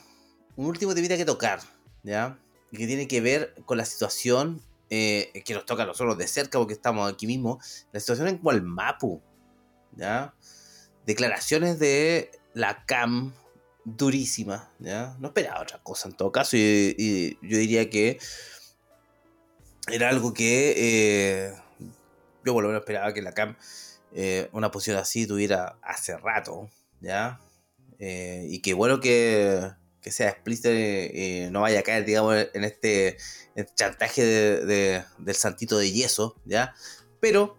un 0.55 0.67
último 0.67 0.93
temita 0.93 1.17
que 1.17 1.25
tocar, 1.25 1.59
¿ya? 2.03 2.39
Que 2.71 2.87
tiene 2.87 3.07
que 3.07 3.21
ver 3.21 3.55
con 3.65 3.77
la 3.77 3.85
situación 3.85 4.61
eh, 4.89 5.31
que 5.45 5.53
nos 5.53 5.65
toca 5.65 5.83
a 5.83 5.85
nosotros 5.85 6.17
de 6.17 6.27
cerca 6.27 6.59
porque 6.59 6.73
estamos 6.73 7.11
aquí 7.11 7.27
mismo, 7.27 7.59
la 7.91 7.99
situación 7.99 8.27
en 8.27 8.37
Gualmapu, 8.39 9.21
¿ya? 9.95 10.33
Declaraciones 11.05 11.79
de 11.79 12.31
la 12.53 12.85
CAM 12.85 13.33
durísima, 13.83 14.71
¿ya? 14.79 15.15
No 15.19 15.29
esperaba 15.29 15.61
otra 15.61 15.81
cosa 15.81 16.09
en 16.09 16.15
todo 16.15 16.31
caso 16.31 16.57
y 16.57 17.37
yo 17.41 17.57
diría 17.57 17.89
que 17.89 18.19
era 19.91 20.09
algo 20.09 20.33
que 20.33 20.73
eh, 20.77 21.53
yo 22.45 22.53
por 22.53 22.63
lo 22.63 22.69
menos 22.69 22.81
esperaba 22.81 23.13
que 23.13 23.21
la 23.21 23.31
CAM 23.33 23.55
eh, 24.13 24.49
una 24.51 24.71
posición 24.71 24.97
así 24.97 25.27
tuviera 25.27 25.77
hace 25.81 26.17
rato, 26.17 26.69
¿ya? 27.01 27.39
Eh, 27.99 28.45
y 28.49 28.59
que 28.59 28.73
bueno 28.73 28.99
que, 28.99 29.71
que 30.01 30.11
sea 30.11 30.29
explícito 30.29 30.69
y 30.71 31.49
no 31.51 31.61
vaya 31.61 31.79
a 31.79 31.83
caer, 31.83 32.05
digamos, 32.05 32.35
en 32.53 32.63
este, 32.63 33.17
este 33.55 33.73
chantaje 33.75 34.23
de- 34.23 34.65
de- 34.65 35.03
del 35.17 35.35
santito 35.35 35.77
de 35.77 35.91
yeso, 35.91 36.35
¿ya? 36.45 36.73
Pero 37.19 37.57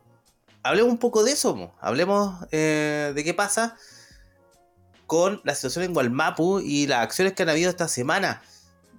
hablemos 0.63 0.91
un 0.91 0.99
poco 0.99 1.23
de 1.25 1.33
eso, 1.33 1.55
mo. 1.55 1.75
hablemos 1.81 2.49
de 2.51 3.23
qué 3.25 3.35
pasa 3.35 3.77
con 5.07 5.41
la 5.45 5.55
situación 5.55 5.85
en 5.85 5.95
Gualmapu 5.95 6.61
y 6.61 6.87
las 6.87 7.01
acciones 7.03 7.33
que 7.35 7.43
han 7.43 7.49
habido 7.49 7.71
esta 7.71 7.89
semana. 7.89 8.43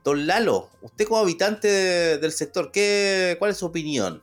Don 0.04 0.26
Lalo, 0.28 0.70
usted 0.82 1.06
como 1.06 1.20
habitante 1.22 1.68
de- 1.68 2.18
del 2.20 2.32
sector, 2.32 2.72
¿qué, 2.72 3.36
¿cuál 3.40 3.52
es 3.52 3.58
su 3.58 3.66
opinión? 3.66 4.22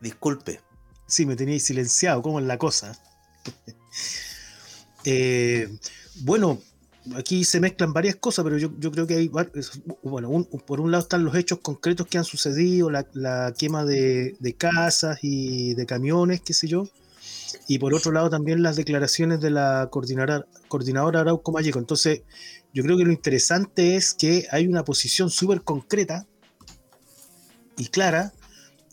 Disculpe. 0.00 0.60
Sí, 1.06 1.26
me 1.26 1.36
teníais 1.36 1.64
silenciado, 1.64 2.22
¿cómo 2.22 2.40
es 2.40 2.46
la 2.46 2.58
cosa? 2.58 2.98
Eh, 5.04 5.68
bueno, 6.22 6.60
aquí 7.16 7.44
se 7.44 7.60
mezclan 7.60 7.92
varias 7.92 8.16
cosas, 8.16 8.44
pero 8.44 8.58
yo, 8.58 8.70
yo 8.78 8.90
creo 8.90 9.06
que 9.06 9.14
hay, 9.14 9.30
bueno, 10.02 10.44
por 10.66 10.80
un 10.80 10.90
lado 10.90 11.02
están 11.02 11.24
los 11.24 11.34
hechos 11.34 11.60
concretos 11.60 12.06
que 12.08 12.18
han 12.18 12.24
sucedido, 12.24 12.90
la, 12.90 13.54
quema 13.56 13.84
de, 13.84 14.36
de 14.38 14.54
casas 14.54 15.20
y 15.22 15.72
de 15.74 15.86
camiones, 15.86 16.42
qué 16.42 16.52
sé 16.52 16.66
yo, 16.66 16.88
y 17.66 17.78
por 17.78 17.94
otro 17.94 18.12
lado 18.12 18.28
también 18.28 18.62
las 18.62 18.76
declaraciones 18.76 19.40
de 19.40 19.50
la 19.50 19.88
coordinadora, 19.90 20.44
coordinadora 20.66 21.20
Arauco 21.20 21.52
Mayeco. 21.52 21.78
Entonces, 21.78 22.22
yo 22.74 22.82
creo 22.82 22.96
que 22.96 23.04
lo 23.04 23.12
interesante 23.12 23.96
es 23.96 24.14
que 24.14 24.46
hay 24.50 24.66
una 24.66 24.84
posición 24.84 25.30
súper 25.30 25.62
concreta 25.62 26.26
y 27.76 27.86
clara 27.86 28.32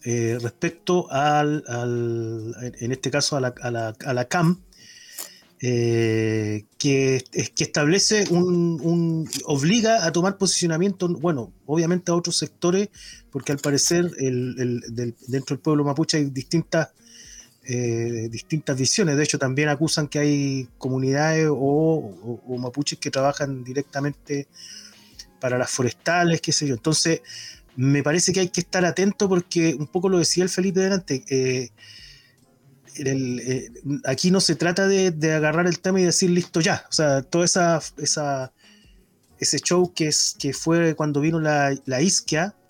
eh, 0.04 0.38
respecto 0.42 1.12
al, 1.12 1.64
al- 1.68 2.56
en 2.80 2.92
este 2.92 3.10
caso 3.10 3.36
a 3.38 3.42
la, 3.42 3.54
a 3.62 3.72
la- 3.72 3.96
a 4.06 4.14
la 4.14 4.26
CAM, 4.26 4.62
eh, 5.62 6.66
que, 6.78 7.24
es- 7.32 7.50
que 7.50 7.64
establece 7.64 8.26
un, 8.30 9.28
obliga 9.46 10.06
a 10.06 10.12
tomar 10.12 10.38
posicionamiento, 10.38 11.08
bueno, 11.08 11.54
obviamente 11.66 12.12
a 12.12 12.16
otros 12.16 12.38
sectores, 12.38 12.90
porque 13.32 13.52
al 13.52 13.58
parecer 13.60 14.12
el- 14.20 14.56
el- 14.60 15.16
dentro 15.28 15.56
del 15.56 15.62
pueblo 15.64 15.84
mapuche 15.84 16.18
hay 16.18 16.26
distintas 16.26 16.90
eh, 17.68 18.28
distintas 18.30 18.78
visiones. 18.78 19.18
De 19.18 19.24
hecho, 19.24 19.40
también 19.40 19.70
acusan 19.70 20.08
que 20.08 20.20
hay 20.20 20.70
comunidades 20.78 21.48
o, 21.50 22.40
mapuches 22.60 23.00
que 23.00 23.10
trabajan 23.10 23.64
directamente 23.64 24.48
para 25.40 25.58
las 25.58 25.72
forestales, 25.72 26.42
qué 26.42 26.52
sé 26.52 26.68
yo. 26.68 26.76
Entonces, 26.76 27.22
me 27.76 28.04
parece 28.04 28.34
que 28.34 28.42
hay 28.42 28.50
que 28.50 28.62
estar 28.62 28.86
atento 28.86 29.28
porque 29.28 29.74
un 29.74 29.88
poco 29.88 30.10
lo 30.10 30.20
decía 30.20 30.44
el 30.44 30.50
Felipe 30.50 30.80
delante. 30.80 31.24
eh, 31.28 31.72
eh, 32.98 33.72
aquí 34.06 34.30
no 34.32 34.40
se 34.40 34.56
trata 34.56 34.88
de, 34.88 35.34
agarrar 35.34 35.66
el 35.66 35.80
tema 35.80 36.00
y 36.00 36.04
decir 36.04 36.30
listo 36.30 36.62
ya. 36.62 36.86
O 36.90 36.94
sea, 36.94 37.24
toda 37.24 37.46
esa, 37.46 37.82
ese 39.40 39.60
show 39.60 39.92
que, 39.94 40.08
es, 40.08 40.36
que 40.38 40.54
fue 40.54 40.96
cuando 40.96 41.20
vino 41.20 41.40
la, 41.40 41.76
la 41.86 42.00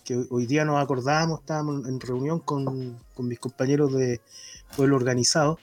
que 0.04 0.24
hoy 0.30 0.46
día 0.46 0.64
nos 0.64 0.82
acordábamos, 0.82 1.40
estábamos 1.40 1.86
en 1.86 2.00
reunión 2.00 2.40
con 2.40 2.98
mis 3.18 3.38
compañeros 3.38 3.92
de 3.92 4.20
pueblo 4.74 4.96
organizado, 4.96 5.58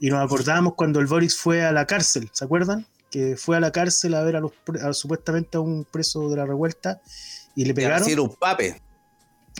y 0.00 0.10
nos 0.10 0.24
acordábamos 0.24 0.74
cuando 0.74 1.00
el 1.00 1.06
Boris 1.06 1.36
fue 1.36 1.64
a 1.64 1.72
la 1.72 1.86
cárcel, 1.86 2.28
¿se 2.32 2.44
acuerdan? 2.44 2.86
Que 3.10 3.36
fue 3.36 3.56
a 3.56 3.60
la 3.60 3.70
cárcel 3.70 4.14
a 4.14 4.22
ver 4.22 4.36
a 4.36 4.40
los 4.40 4.52
a- 4.82 4.92
supuestamente 4.92 5.56
a 5.56 5.60
un 5.60 5.84
preso 5.84 6.28
de 6.28 6.36
la 6.36 6.44
revuelta 6.46 7.00
y 7.54 7.64
le 7.64 7.72
pegaron. 7.74 8.08
era 8.08 8.22
un 8.22 8.34
pape. 8.34 8.82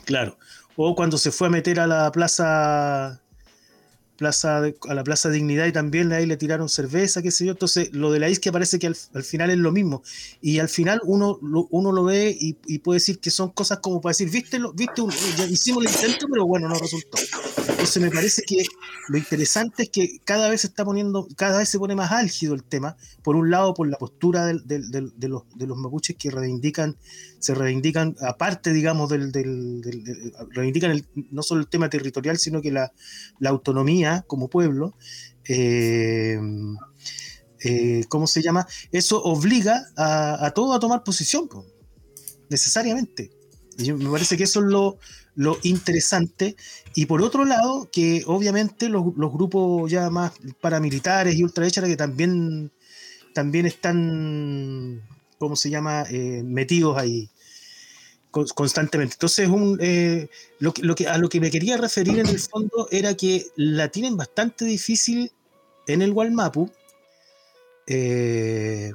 Claro. 0.05 0.37
O 0.77 0.95
cuando 0.97 1.19
se 1.19 1.31
fue 1.31 1.47
a 1.47 1.51
meter 1.51 1.79
a 1.79 1.87
la 1.87 2.11
plaza, 2.11 3.21
plaza 4.17 4.59
a 4.89 4.95
la 4.95 5.05
Plaza 5.05 5.29
Dignidad 5.31 5.67
y 5.67 5.73
también 5.73 6.13
ahí 6.13 6.27
le 6.27 6.37
tiraron 6.37 6.69
cerveza, 6.69 7.23
qué 7.23 7.31
sé 7.31 7.45
yo. 7.47 7.53
Entonces, 7.53 7.93
lo 7.93 8.11
de 8.11 8.19
la 8.19 8.29
isquia 8.29 8.51
parece 8.51 8.81
que 8.81 8.89
al, 8.89 8.97
al 9.15 9.23
final 9.23 9.51
es 9.51 9.59
lo 9.59 9.71
mismo. 9.71 10.03
Y 10.41 10.59
al 10.59 10.69
final 10.69 11.01
uno 11.05 11.39
lo, 11.43 11.69
uno 11.71 11.93
lo 11.93 12.03
ve 12.05 12.37
y, 12.39 12.57
y 12.67 12.81
puede 12.81 12.97
decir 12.99 13.21
que 13.21 13.31
son 13.31 13.51
cosas 13.51 13.79
como 13.79 14.01
para 14.01 14.11
decir, 14.11 14.31
viste, 14.31 14.59
lo, 14.59 14.73
viste 14.73 15.01
un- 15.01 15.13
ya 15.37 15.47
hicimos 15.47 15.85
el 15.85 15.91
intento, 15.93 16.27
pero 16.29 16.45
bueno, 16.47 16.69
no 16.69 16.75
resultó. 16.75 17.19
Entonces 17.57 18.03
me 18.03 18.11
parece 18.11 18.43
que 18.43 18.65
lo 19.09 19.19
interesante 19.19 19.85
es 19.85 19.91
que 19.91 20.19
cada 20.25 20.49
vez 20.49 20.63
se 20.63 20.69
está 20.69 20.85
poniendo, 20.85 21.29
cada 21.37 21.59
vez 21.59 21.69
se 21.69 21.79
pone 21.79 21.95
más 21.95 22.13
álgido 22.13 22.55
el 22.55 22.65
tema. 22.65 22.97
Por 23.23 23.37
un 23.37 23.51
lado, 23.51 23.75
por 23.75 23.89
la 23.89 23.99
postura 23.99 24.47
de, 24.47 25.29
los, 25.29 25.45
mapuches 25.77 26.17
que 26.17 26.31
reivindican, 26.31 26.97
se 27.39 27.55
reivindican, 27.55 28.17
aparte, 28.21 28.73
digamos, 28.73 29.11
del, 29.11 29.33
reivindican 30.51 30.93
el- 30.93 31.07
no 31.31 31.43
solo 31.43 31.61
el 31.61 31.69
tema 31.69 31.91
territorial, 31.91 32.39
sino 32.39 32.63
que 32.63 32.73
la, 32.73 32.93
autonomía 33.45 34.25
como 34.27 34.49
pueblo. 34.49 34.97
eh, 35.47 36.39
eh, 37.67 38.05
¿Cómo 38.09 38.27
se 38.27 38.43
llama? 38.43 38.67
Eso 38.93 39.23
obliga 39.23 39.87
a, 39.97 40.45
a 40.47 40.51
todos 40.51 40.77
a 40.77 40.81
tomar 40.81 41.03
posición, 41.03 41.49
po, 41.49 41.65
necesariamente. 42.51 43.31
Y 43.79 43.93
me 43.93 44.11
parece 44.11 44.37
que 44.37 44.45
eso 44.45 44.61
es 44.61 44.67
lo, 44.67 44.99
lo 45.37 45.59
interesante. 45.63 46.57
Y 46.95 47.07
por 47.07 47.23
otro 47.23 47.45
lado, 47.45 47.89
que 47.93 48.23
obviamente 48.27 48.89
los, 48.89 49.05
grupos 49.15 49.91
ya 49.91 50.11
más 50.11 50.33
paramilitares 50.61 51.35
y 51.37 51.43
ultraderechas 51.45 51.85
que 51.85 51.97
también, 51.97 52.71
también 53.33 53.67
están, 53.67 55.03
¿cómo 55.39 55.57
se 55.57 55.71
llama?, 55.71 56.05
Eh, 56.11 56.43
metidos 56.45 56.97
ahí 56.97 57.29
con- 58.31 58.47
constantemente. 58.49 59.15
Entonces, 59.15 59.49
un, 59.49 59.79
eh, 59.81 60.29
lo, 60.59 60.73
lo 60.83 60.95
que, 60.95 61.07
a 61.09 61.19
lo 61.19 61.29
que 61.29 61.41
me 61.41 61.51
quería 61.51 61.77
referir 61.77 62.19
en 62.19 62.27
el 62.29 62.39
fondo 62.41 62.89
era 62.91 63.15
que 63.15 63.47
la 63.57 63.89
tienen 63.89 64.17
bastante 64.17 64.65
difícil 64.65 65.31
en 65.87 66.03
el 66.03 66.13
Walmapu. 66.13 66.71
eh, 67.87 68.93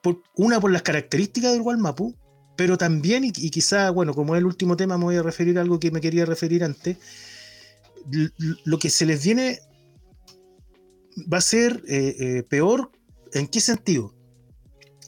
por- 0.00 0.22
una 0.36 0.60
por 0.60 0.70
las 0.70 0.82
características 0.82 1.52
del 1.52 1.60
Walmapu, 1.62 2.14
pero 2.60 2.76
también, 2.76 3.24
y, 3.24 3.32
quizá, 3.32 3.88
bueno, 3.88 4.12
como 4.12 4.34
es 4.34 4.40
el 4.40 4.44
último 4.44 4.76
tema, 4.76 4.98
me 4.98 5.04
voy 5.04 5.16
a 5.16 5.22
referir 5.22 5.56
a 5.56 5.62
algo 5.62 5.80
que 5.80 5.90
me 5.90 6.02
quería 6.02 6.26
referir 6.26 6.62
antes. 6.62 6.98
Lo 8.66 8.78
que 8.78 8.90
se 8.90 9.06
les 9.06 9.24
viene 9.24 9.60
va 11.32 11.38
a 11.38 11.40
ser 11.40 11.82
eh, 11.88 12.16
eh, 12.20 12.42
peor, 12.42 12.92
¿en 13.32 13.48
qué 13.48 13.60
sentido? 13.62 14.14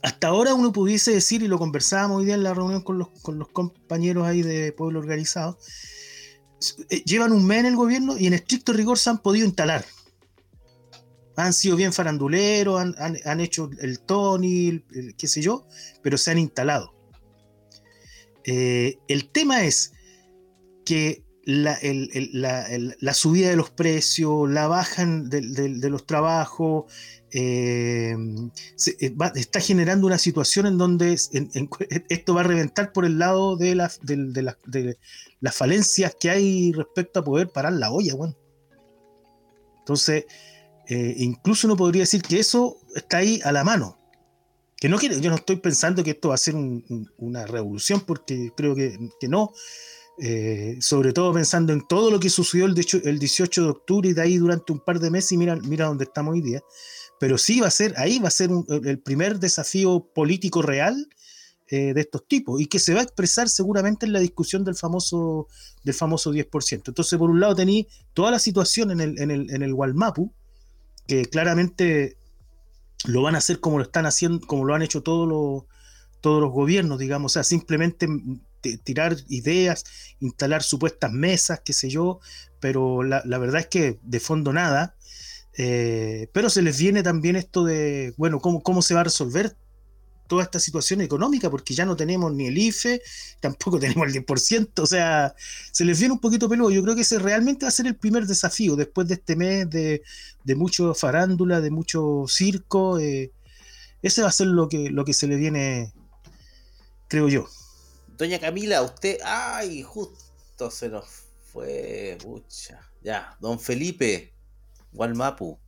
hasta 0.02 0.28
ahora 0.28 0.54
uno 0.54 0.72
pudiese 0.72 1.12
decir, 1.12 1.42
y 1.42 1.46
lo 1.46 1.58
conversábamos 1.58 2.20
hoy 2.20 2.24
día 2.24 2.36
en 2.36 2.42
la 2.42 2.54
reunión 2.54 2.80
con 2.80 2.96
los, 2.98 3.08
con 3.20 3.38
los 3.38 3.48
compañeros 3.48 4.26
ahí 4.26 4.40
de 4.40 4.72
Pueblo 4.72 5.00
Organizado, 5.00 5.58
eh, 6.88 7.02
llevan 7.04 7.32
un 7.32 7.44
mes 7.46 7.58
en 7.58 7.66
el 7.66 7.76
gobierno 7.76 8.16
y 8.16 8.28
en 8.28 8.32
estricto 8.32 8.72
rigor 8.72 8.98
se 8.98 9.10
han 9.10 9.18
podido 9.18 9.44
instalar. 9.44 9.84
Han 11.36 11.52
sido 11.52 11.76
bien 11.76 11.92
faranduleros, 11.92 12.80
han, 12.80 12.94
han- 13.26 13.40
hecho 13.40 13.68
el 13.78 14.00
Tony, 14.00 14.82
qué 15.18 15.28
sé 15.28 15.42
yo, 15.42 15.66
pero 16.02 16.16
se 16.16 16.30
han 16.30 16.38
instalado. 16.38 17.01
Eh, 18.44 18.98
el 19.08 19.30
tema 19.30 19.64
es 19.64 19.92
que 20.84 21.24
la, 21.44 21.76
subida 23.14 23.50
de 23.50 23.56
los 23.56 23.70
precios, 23.70 24.48
la 24.48 24.68
baja 24.68 25.04
de, 25.06 25.90
los 25.90 26.06
trabajos, 26.06 26.92
eh, 27.32 28.14
eh, 29.00 29.14
está 29.34 29.60
generando 29.60 30.06
una 30.06 30.18
situación 30.18 30.66
en 30.66 30.78
donde 30.78 31.12
esto 32.08 32.34
va 32.34 32.40
a 32.40 32.44
reventar 32.44 32.92
por 32.92 33.04
el 33.04 33.18
lado 33.18 33.56
de, 33.56 33.74
las 33.74 35.56
falencias 35.56 36.16
que 36.18 36.30
hay 36.30 36.72
respecto 36.72 37.20
a 37.20 37.24
poder 37.24 37.48
parar 37.50 37.72
la 37.72 37.90
olla, 37.90 38.14
weón. 38.14 38.36
Entonces, 39.80 40.26
incluso 40.88 41.66
uno 41.66 41.76
podría 41.76 42.02
decir 42.02 42.22
que 42.22 42.38
eso 42.38 42.76
está 42.94 43.16
ahí 43.18 43.40
a 43.44 43.50
la 43.50 43.64
mano. 43.64 44.01
Que 44.82 44.88
no 44.88 44.98
quiere, 44.98 45.20
yo 45.20 45.30
no 45.30 45.36
estoy 45.36 45.54
pensando 45.58 46.02
que 46.02 46.10
esto 46.10 46.30
va 46.30 46.34
a 46.34 46.38
ser 46.38 46.56
un- 46.56 46.84
un- 46.88 47.08
una 47.18 47.46
revolución, 47.46 48.00
porque 48.00 48.50
creo 48.56 48.74
que, 48.74 48.98
que 49.20 49.28
no. 49.28 49.52
Eh, 50.18 50.76
sobre 50.80 51.12
todo 51.12 51.32
pensando 51.32 51.72
en 51.72 51.86
todo 51.86 52.10
lo 52.10 52.18
que 52.18 52.28
sucedió 52.28 52.66
el, 52.66 52.74
el 53.04 53.18
18 53.20 53.62
de 53.62 53.68
octubre 53.68 54.08
y 54.08 54.12
de 54.12 54.22
ahí 54.22 54.38
durante 54.38 54.72
un 54.72 54.80
par 54.80 54.98
de 54.98 55.08
meses 55.12 55.30
y 55.30 55.36
mira, 55.36 55.54
mira 55.54 55.86
dónde 55.86 56.02
estamos 56.02 56.32
hoy 56.34 56.40
día. 56.40 56.64
Pero 57.20 57.38
sí 57.38 57.60
va 57.60 57.68
a 57.68 57.70
ser, 57.70 57.94
ahí 57.96 58.18
va 58.18 58.26
a 58.26 58.32
ser 58.32 58.50
el 58.84 58.98
primer 58.98 59.38
desafío 59.38 60.04
político 60.12 60.62
real 60.62 61.08
eh, 61.68 61.94
de 61.94 62.00
estos 62.00 62.26
tipos 62.26 62.60
y 62.60 62.66
que 62.66 62.80
se 62.80 62.92
va 62.92 63.00
a 63.02 63.04
expresar 63.04 63.48
seguramente 63.48 64.04
en 64.04 64.12
la 64.12 64.18
discusión 64.18 64.64
del 64.64 64.74
famoso, 64.74 65.46
del 65.84 65.94
famoso 65.94 66.32
10%. 66.32 66.88
Entonces, 66.88 67.16
por 67.20 67.30
un 67.30 67.38
lado, 67.38 67.54
tenéis 67.54 67.86
toda 68.14 68.32
la 68.32 68.40
situación 68.40 68.90
en 68.90 69.00
el, 69.00 69.20
en 69.20 69.30
el, 69.30 69.48
en 69.48 69.62
el 69.62 69.72
Walmapu, 69.74 70.32
que 71.06 71.24
claramente 71.26 72.16
lo 73.06 73.22
van 73.22 73.34
a 73.34 73.38
hacer 73.38 73.60
como 73.60 73.78
lo 73.78 73.84
están 73.84 74.06
haciendo, 74.06 74.46
como 74.46 74.64
lo 74.64 74.74
han 74.74 74.82
hecho 74.82 75.02
todos 75.02 75.28
los, 75.28 75.64
todos 76.20 76.40
los 76.40 76.52
gobiernos, 76.52 76.98
digamos, 76.98 77.32
o 77.32 77.34
sea, 77.34 77.44
simplemente 77.44 78.08
ti- 78.60 78.78
tirar 78.78 79.16
ideas, 79.28 79.84
instalar 80.20 80.62
supuestas 80.62 81.12
mesas, 81.12 81.60
qué 81.64 81.72
sé 81.72 81.90
yo, 81.90 82.20
pero 82.60 83.02
la, 83.02 83.22
la 83.24 83.38
verdad 83.38 83.60
es 83.62 83.66
que 83.68 83.98
de 84.02 84.20
fondo 84.20 84.52
nada. 84.52 84.96
Eh, 85.58 86.28
pero 86.32 86.48
se 86.48 86.62
les 86.62 86.78
viene 86.78 87.02
también 87.02 87.36
esto 87.36 87.64
de, 87.64 88.14
bueno, 88.16 88.40
¿cómo, 88.40 88.62
cómo 88.62 88.80
se 88.82 88.94
va 88.94 89.00
a 89.00 89.04
resolver 89.04 89.56
toda 90.32 90.44
esta 90.44 90.58
situación 90.58 91.02
económica? 91.02 91.50
Porque 91.50 91.74
ya 91.74 91.84
no 91.84 91.94
tenemos 91.94 92.32
ni 92.32 92.46
el 92.46 92.56
IFE, 92.56 93.02
tampoco 93.38 93.78
tenemos 93.84 94.06
el 94.06 94.24
10%, 94.24 94.78
o 94.78 94.86
sea, 94.86 95.34
se 95.70 95.84
les 95.84 95.98
viene 95.98 96.14
un 96.14 96.20
poquito 96.20 96.48
peludo. 96.48 96.70
Yo 96.70 96.82
creo 96.82 96.94
que 96.94 97.02
ese 97.02 97.18
realmente 97.18 97.66
va 97.66 97.68
a 97.68 97.72
ser 97.72 97.86
el 97.86 97.96
primer 97.96 98.26
desafío 98.26 98.74
después 98.74 99.06
de 99.08 99.14
este 99.14 99.36
mes 99.36 99.68
de, 99.68 100.02
de 100.42 100.54
mucho 100.54 100.94
farándula, 100.94 101.60
de 101.60 101.70
mucho 101.70 102.24
circo. 102.28 102.98
eh, 102.98 103.30
ese 104.00 104.22
va 104.22 104.28
a 104.28 104.32
ser 104.32 104.46
lo 104.46 104.70
que, 104.70 104.88
lo 104.88 105.04
que 105.04 105.12
se 105.12 105.26
le 105.26 105.36
viene, 105.36 105.92
creo 107.08 107.28
yo. 107.28 107.46
Doña 108.16 108.38
Camila, 108.38 108.80
usted. 108.80 109.18
¡Ay! 109.22 109.82
Justo 109.82 110.70
se 110.70 110.88
nos 110.88 111.04
fue. 111.52 112.16
Pucha. 112.22 112.80
Ya, 113.02 113.36
don 113.38 113.60
Felipe. 113.60 114.32
Walmapu. 114.94 115.58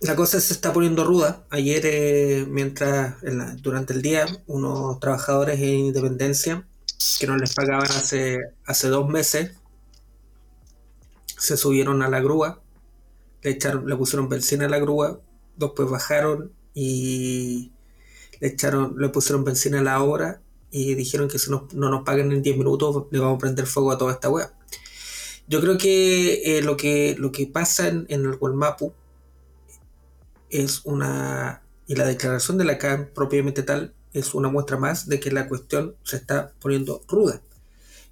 La 0.00 0.14
cosa 0.16 0.40
se 0.40 0.52
está 0.52 0.72
poniendo 0.72 1.04
ruda. 1.04 1.44
Ayer, 1.50 1.82
eh, 1.84 2.46
mientras 2.48 3.22
en 3.24 3.38
la- 3.38 3.54
durante 3.56 3.92
el 3.92 4.02
día, 4.02 4.26
unos 4.46 5.00
trabajadores 5.00 5.58
en 5.60 5.86
Independencia 5.86 6.66
que 7.18 7.26
no 7.26 7.36
les 7.36 7.54
pagaban 7.54 7.86
hace, 7.90 8.38
hace 8.64 8.88
dos 8.88 9.08
meses 9.08 9.52
se 11.38 11.56
subieron 11.56 12.02
a 12.02 12.08
la 12.08 12.20
grúa, 12.20 12.60
le, 13.42 13.50
echaron, 13.50 13.86
le 13.88 13.96
pusieron 13.96 14.28
benzina 14.28 14.66
a 14.66 14.68
la 14.68 14.78
grúa, 14.78 15.20
después 15.56 15.88
bajaron 15.90 16.52
y 16.74 17.72
le, 18.40 18.48
echaron, 18.48 18.94
le 18.98 19.08
pusieron 19.10 19.44
benzina 19.44 19.80
a 19.80 19.82
la 19.82 20.02
obra 20.02 20.40
y 20.70 20.94
dijeron 20.94 21.28
que 21.28 21.38
si 21.38 21.50
no, 21.50 21.68
no 21.74 21.90
nos 21.90 22.04
pagan 22.04 22.32
en 22.32 22.42
10 22.42 22.56
minutos 22.58 23.06
le 23.10 23.18
vamos 23.20 23.36
a 23.36 23.38
prender 23.40 23.66
fuego 23.66 23.92
a 23.92 23.98
toda 23.98 24.12
esta 24.12 24.30
wea. 24.30 24.52
Yo 25.48 25.60
creo 25.60 25.78
que, 25.78 26.58
eh, 26.58 26.62
lo 26.62 26.76
que 26.76 27.16
lo 27.18 27.32
que 27.32 27.46
pasa 27.46 27.88
en, 27.88 28.06
en 28.08 28.22
el 28.26 28.36
Walmapu 28.40 28.92
es 30.50 30.82
una. 30.84 31.62
Y 31.86 31.94
la 31.94 32.06
declaración 32.06 32.58
de 32.58 32.64
la 32.64 32.78
CAM 32.78 33.08
propiamente 33.14 33.62
tal 33.62 33.94
es 34.12 34.34
una 34.34 34.48
muestra 34.48 34.76
más 34.76 35.08
de 35.08 35.20
que 35.20 35.30
la 35.30 35.48
cuestión 35.48 35.96
se 36.02 36.16
está 36.16 36.52
poniendo 36.60 37.02
ruda. 37.08 37.40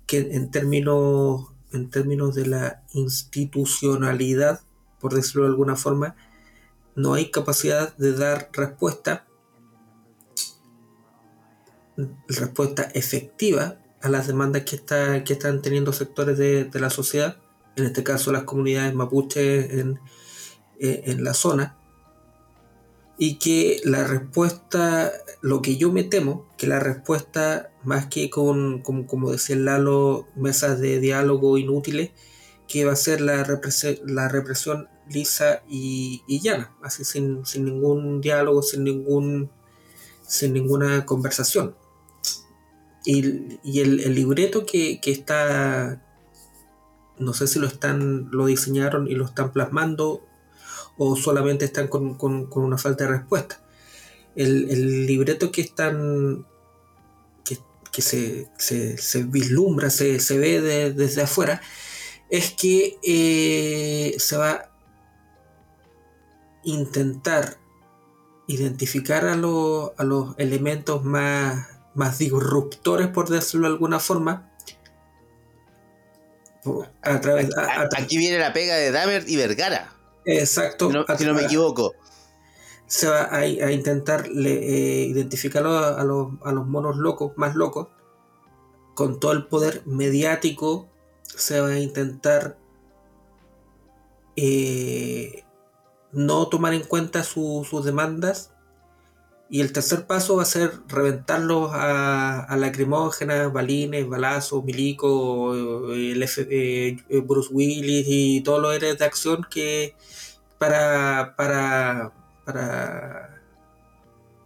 Que 0.06 0.18
en 0.18 0.50
términos, 0.50 1.52
en 1.72 1.90
términos 1.90 2.34
de 2.34 2.46
la 2.46 2.82
institucionalidad, 2.92 4.60
por 5.00 5.14
decirlo 5.14 5.42
de 5.42 5.50
alguna 5.50 5.76
forma, 5.76 6.16
no 6.94 7.14
hay 7.14 7.30
capacidad 7.30 7.94
de 7.96 8.12
dar 8.12 8.50
respuesta, 8.52 9.26
respuesta 12.28 12.82
efectiva 12.94 13.78
a 14.00 14.08
las 14.08 14.26
demandas 14.26 14.62
que, 14.62 14.76
está, 14.76 15.24
que 15.24 15.34
están 15.34 15.60
teniendo 15.60 15.92
sectores 15.92 16.38
de, 16.38 16.64
de 16.64 16.80
la 16.80 16.90
sociedad, 16.90 17.38
en 17.76 17.84
este 17.84 18.02
caso 18.02 18.32
las 18.32 18.44
comunidades 18.44 18.94
mapuche 18.94 19.80
en, 19.80 20.00
eh, 20.78 21.02
en 21.06 21.24
la 21.24 21.34
zona, 21.34 21.76
y 23.18 23.38
que 23.38 23.80
la 23.84 24.04
respuesta, 24.04 25.12
lo 25.40 25.62
que 25.62 25.76
yo 25.76 25.90
me 25.90 26.04
temo, 26.04 26.46
que 26.58 26.66
la 26.66 26.80
respuesta, 26.80 27.70
más 27.84 28.06
que 28.06 28.28
con, 28.30 28.82
como, 28.82 29.32
decía 29.32 29.56
Lalo, 29.56 30.26
mesas 30.36 30.80
de 30.80 31.00
diálogo 31.00 31.56
inútiles, 31.56 32.10
que 32.68 32.84
va 32.84 32.92
a 32.92 32.96
ser 32.96 33.20
la, 33.20 33.44
represi- 33.44 34.02
la 34.04 34.28
represión 34.28 34.88
lisa 35.08 35.62
y, 35.68 36.22
y 36.26 36.40
llana, 36.40 36.76
así 36.82 37.04
sin, 37.04 37.46
sin 37.46 37.64
ningún 37.64 38.20
diálogo, 38.20 38.62
sin 38.62 38.84
ningún 38.84 39.50
sin 40.26 40.52
ninguna 40.52 41.06
conversación. 41.06 41.76
Y, 43.04 43.58
y 43.62 43.80
el, 43.80 44.00
el 44.00 44.14
libreto 44.14 44.66
que, 44.66 45.00
que 45.00 45.12
está, 45.12 46.02
no 47.18 47.32
sé 47.32 47.46
si 47.46 47.60
lo 47.60 47.68
están, 47.68 48.28
lo 48.32 48.46
diseñaron 48.46 49.06
y 49.06 49.14
lo 49.14 49.24
están 49.24 49.52
plasmando 49.52 50.25
o 50.98 51.16
solamente 51.16 51.64
están 51.66 51.88
con, 51.88 52.14
con- 52.14 52.48
una 52.54 52.78
falta 52.78 53.04
de 53.04 53.10
respuesta. 53.10 53.60
El, 54.34 54.70
el 54.70 55.06
libreto 55.06 55.50
que 55.52 55.62
están 55.62 56.46
que, 57.44 57.58
que 57.92 58.02
se, 58.02 58.48
se- 58.58 58.98
se 58.98 59.22
vislumbra, 59.24 59.90
se, 59.90 60.20
se 60.20 60.38
ve 60.38 60.60
de- 60.60 60.92
desde 60.92 61.22
afuera, 61.22 61.60
es 62.30 62.52
que 62.52 62.98
eh, 63.02 64.16
se 64.18 64.36
va 64.36 64.50
a 64.52 64.70
intentar 66.64 67.58
identificar 68.48 69.24
a, 69.26 69.36
los- 69.36 69.92
a 69.96 70.04
los 70.04 70.34
elementos 70.38 71.04
más, 71.04 71.68
más 71.94 72.18
disruptores, 72.18 73.08
por 73.08 73.28
decirlo 73.28 73.68
de 73.68 73.74
alguna 73.74 74.00
forma, 74.00 74.50
Aquí 77.96 78.18
viene 78.18 78.38
la 78.38 78.52
pega 78.52 78.74
de 78.74 78.90
Dahmer 78.90 79.24
y 79.28 79.36
Vergara. 79.36 79.92
Exacto, 80.26 80.88
Si 80.88 80.92
no, 80.92 81.04
a 81.08 81.16
si 81.16 81.24
no 81.24 81.34
me 81.34 81.42
equivoco. 81.44 81.92
se 82.86 83.08
va 83.08 83.22
a, 83.24 83.38
a 83.38 83.72
intentar 83.72 84.28
le- 84.28 85.02
eh, 85.02 85.06
identificar 85.06 85.64
a, 85.66 85.70
los- 85.70 85.98
a 85.98 86.04
los, 86.04 86.28
a 86.44 86.52
los 86.52 86.66
monos 86.66 86.96
locos, 86.96 87.32
más 87.36 87.54
locos, 87.54 87.88
con 88.94 89.20
todo 89.20 89.32
el 89.32 89.46
poder 89.46 89.82
mediático, 89.86 90.88
se 91.22 91.60
va 91.60 91.68
a 91.68 91.78
intentar 91.78 92.58
eh, 94.36 95.44
no 96.12 96.48
tomar 96.48 96.74
en 96.74 96.84
cuenta 96.84 97.24
su- 97.24 97.66
sus 97.68 97.84
demandas. 97.84 98.52
Y 99.48 99.60
el 99.60 99.72
tercer 99.72 100.06
paso 100.06 100.36
va 100.36 100.42
a 100.42 100.46
ser 100.46 100.72
reventarlos 100.88 101.70
a, 101.72 102.40
a 102.44 102.56
lacrimógenas, 102.56 103.52
balines, 103.52 104.08
balazos, 104.08 104.64
milico, 104.64 105.54
el 105.94 106.22
F- 106.24 106.48
eh, 106.50 106.96
Bruce 107.24 107.50
Willis 107.52 108.06
y 108.08 108.40
todos 108.42 108.60
los 108.60 108.74
héroes 108.74 108.98
de 108.98 109.04
acción 109.04 109.46
que 109.50 109.94
para, 110.58 111.34
para, 111.36 112.12
para, 112.44 113.40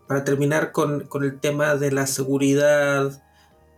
para 0.07 0.25
terminar 0.25 0.73
con, 0.73 1.07
con 1.07 1.25
el 1.25 1.39
tema 1.41 1.77
de 1.77 1.93
la 1.93 2.07
seguridad 2.07 3.23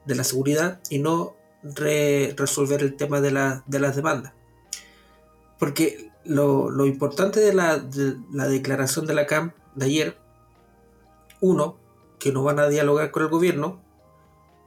de 0.04 0.14
la 0.16 0.24
seguridad 0.24 0.80
y 0.90 0.98
no 0.98 1.36
re- 1.62 2.34
resolver 2.36 2.82
el 2.82 2.96
tema 2.96 3.20
de, 3.20 3.30
la- 3.30 3.62
de 3.66 3.78
las 3.78 3.94
demandas. 3.94 4.32
Porque 5.58 6.10
lo, 6.24 6.70
lo 6.70 6.86
importante 6.86 7.38
de 7.38 7.54
la, 7.54 7.78
de 7.78 8.16
la 8.32 8.48
declaración 8.48 9.06
de 9.06 9.14
la 9.14 9.26
CAM 9.26 9.52
de 9.76 9.86
ayer, 9.86 10.18
uno, 11.40 11.76
que 12.18 12.32
no 12.32 12.42
van 12.42 12.58
a 12.58 12.68
dialogar 12.68 13.12
con 13.12 13.22
el 13.22 13.28
gobierno, 13.28 13.80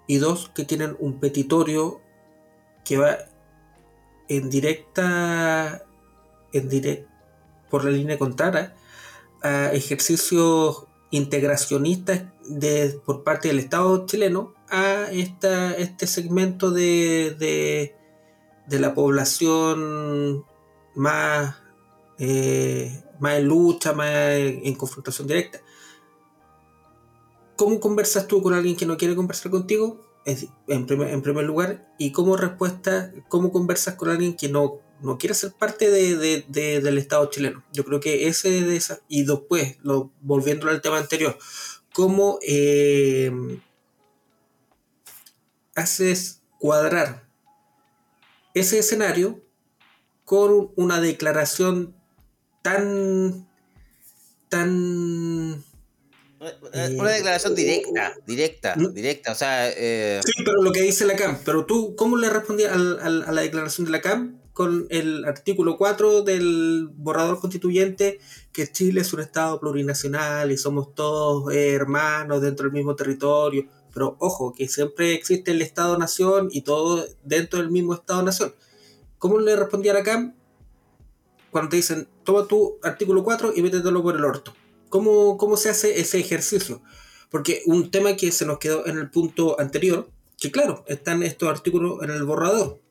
y 0.07 0.17
dos, 0.17 0.51
que 0.55 0.63
tienen 0.63 0.95
un 0.99 1.19
petitorio 1.19 1.99
que 2.85 2.97
va 2.97 3.17
en 4.29 4.49
directa, 4.49 5.83
en 6.53 6.69
direct, 6.69 7.09
por 7.75 7.83
la 7.83 7.91
línea 7.91 8.17
contraria 8.17 8.73
a 9.41 9.73
ejercicios 9.73 10.85
integracionistas 11.11 12.23
de, 12.47 13.01
por 13.05 13.25
parte 13.25 13.49
del 13.49 13.59
Estado 13.59 14.05
chileno 14.05 14.53
a 14.69 15.11
esta, 15.11 15.73
este 15.73 16.07
segmento 16.07 16.71
de, 16.71 17.35
de, 17.37 17.97
de 18.65 18.79
la 18.79 18.93
población 18.93 20.45
más, 20.95 21.57
eh, 22.17 23.03
más 23.19 23.39
en 23.39 23.47
lucha, 23.49 23.91
más 23.91 24.07
en, 24.07 24.73
confrontación 24.75 25.27
directa. 25.27 25.59
¿Cómo 27.57 27.81
conversas 27.81 28.25
tú 28.25 28.41
con 28.41 28.53
alguien 28.53 28.77
que 28.77 28.85
no 28.85 28.95
quiere 28.95 29.17
conversar 29.17 29.51
contigo? 29.51 29.99
En, 30.25 30.85
primer, 30.85 31.09
en 31.09 31.21
primer 31.21 31.43
lugar, 31.43 31.93
y 31.99 32.13
cómo 32.13 32.37
respuesta, 32.37 33.11
cómo 33.27 33.51
conversas 33.51 33.95
con 33.95 34.07
alguien 34.07 34.37
que 34.37 34.47
no, 34.47 34.79
no 35.01 35.17
quiere 35.17 35.35
ser 35.35 35.51
parte 35.51 35.89
de, 35.91 36.15
de- 36.17 36.45
de- 36.47 36.81
del 36.81 36.97
Estado 36.97 37.29
chileno. 37.29 37.63
Yo 37.73 37.83
creo 37.85 37.99
que 37.99 38.27
ese 38.27 38.49
de 38.61 38.75
esa, 38.75 38.99
y 39.07 39.23
después, 39.25 39.77
lo, 39.83 40.11
volviendo 40.21 40.69
al 40.69 40.81
tema 40.81 40.97
anterior, 40.97 41.37
cómo 41.93 42.39
eh, 42.47 43.31
haces 45.75 46.41
cuadrar 46.59 47.27
ese 48.53 48.79
escenario 48.79 49.41
con 50.23 50.71
una 50.75 50.99
declaración 51.01 51.95
tan 52.61 53.47
tan 54.49 55.63
Una, 56.39 56.53
una 56.97 57.09
declaración 57.11 57.55
directa, 57.55 58.15
directa, 58.25 58.75
No. 58.75 58.89
directa. 58.89 59.31
O 59.31 59.35
sea, 59.35 59.69
eh, 59.69 60.21
Sí, 60.23 60.43
pero 60.45 60.61
lo 60.61 60.71
que 60.71 60.81
dice 60.81 61.05
la 61.05 61.15
CAM. 61.15 61.39
Pero 61.43 61.65
tú, 61.65 61.95
¿cómo 61.95 62.17
le 62.17 62.29
respondías 62.29 62.71
al- 62.73 62.99
al- 62.99 63.23
a 63.23 63.31
la 63.31 63.41
declaración 63.41 63.85
de 63.85 63.91
la 63.91 64.01
CAM 64.01 64.39
con 64.55 64.87
el 64.89 65.25
artículo 65.25 65.75
4 65.75 66.21
del 66.21 66.87
borrador 66.95 67.41
constituyente 67.41 68.21
que 68.53 68.71
Chile 68.71 69.01
es 69.01 69.11
un 69.11 69.19
Estado 69.19 69.59
plurinacional 69.59 70.49
y 70.49 70.57
somos 70.57 70.95
todos 70.95 71.53
eh, 71.53 71.73
hermanos 71.73 72.41
dentro 72.41 72.63
del 72.63 72.71
mismo 72.71 72.95
territorio? 72.95 73.67
Pero 73.93 74.15
ojo, 74.17 74.53
que 74.53 74.69
siempre 74.69 75.13
existe 75.13 75.51
el 75.51 75.61
Estado-Nación 75.61 76.47
y 76.53 76.61
todo 76.61 77.05
dentro 77.25 77.59
del 77.59 77.69
mismo 77.69 77.95
Estado-Nación. 77.95 78.55
¿Cómo 79.19 79.39
le 79.39 79.57
respondía 79.57 79.93
la 79.93 80.03
CAM 80.03 80.33
cuando 81.51 81.71
te 81.71 81.75
dicen, 81.75 82.07
toma 82.23 82.47
tu 82.47 82.79
artículo 82.81 83.25
4 83.25 83.51
y 83.57 83.61
métetelo 83.61 84.01
por 84.01 84.15
el 84.15 84.23
orto? 84.23 84.53
¿Cómo, 84.87 85.35
¿Cómo 85.35 85.57
se 85.57 85.67
hace 85.67 85.99
ese 85.99 86.17
ejercicio? 86.17 86.81
Porque 87.29 87.61
un 87.65 87.91
tema 87.91 88.15
que 88.15 88.31
se 88.31 88.45
nos 88.45 88.59
quedó 88.59 88.87
en 88.87 88.99
el 88.99 89.09
punto 89.09 89.59
anterior, 89.59 90.09
que 90.39 90.49
claro, 90.49 90.85
están 90.87 91.23
estos 91.23 91.49
artículos 91.49 92.01
en 92.03 92.11
el 92.11 92.23
borrador. 92.23 92.84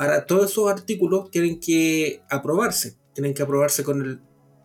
Ahora, 0.00 0.24
todos 0.24 0.50
esos 0.50 0.70
artículos 0.70 1.30
tienen 1.30 1.60
que 1.60 2.22
aprobarse. 2.30 2.96
Tienen 3.12 3.34
que 3.34 3.42
aprobarse 3.42 3.84
con 3.84 4.00
el 4.00 4.18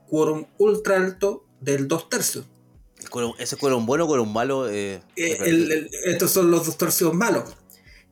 quórum 0.07 0.45
ultra 0.57 0.95
alto 0.95 1.43
del 1.59 1.89
dos 1.89 2.07
tercios. 2.07 2.45
ese 3.37 3.57
quórum 3.57 3.85
bueno, 3.85 4.07
quórum 4.07 4.31
malo. 4.31 4.69
Eh, 4.69 5.01
Eh, 5.17 5.37
el- 5.41 5.71
el- 5.73 5.89
estos 6.05 6.31
son 6.31 6.49
los 6.51 6.65
dos 6.65 6.77
tercios 6.77 7.13
malos. 7.13 7.43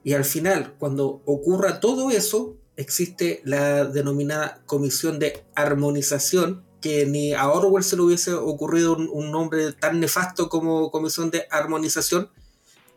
Y 0.03 0.11
al 0.13 0.25
final, 0.25 0.75
cuando 0.77 1.21
ocurra 1.25 1.79
todo 1.79 2.11
eso, 2.11 2.57
existe 2.75 3.41
la 3.45 3.85
denominada 3.85 4.61
comisión 4.65 5.17
de 5.17 5.45
armonización, 5.55 6.65
que 6.81 7.05
ni 7.05 7.33
a 7.33 7.47
Orwell 7.47 7.85
se 7.85 7.95
le 7.95 8.01
hubiese 8.01 8.33
ocurrido 8.33 8.97
un, 8.97 9.07
un 9.09 9.31
nombre 9.31 9.71
tan 9.71 10.01
nefasto 10.01 10.49
como 10.49 10.91
comisión 10.91 11.31
de 11.31 11.47
armonización, 11.49 12.29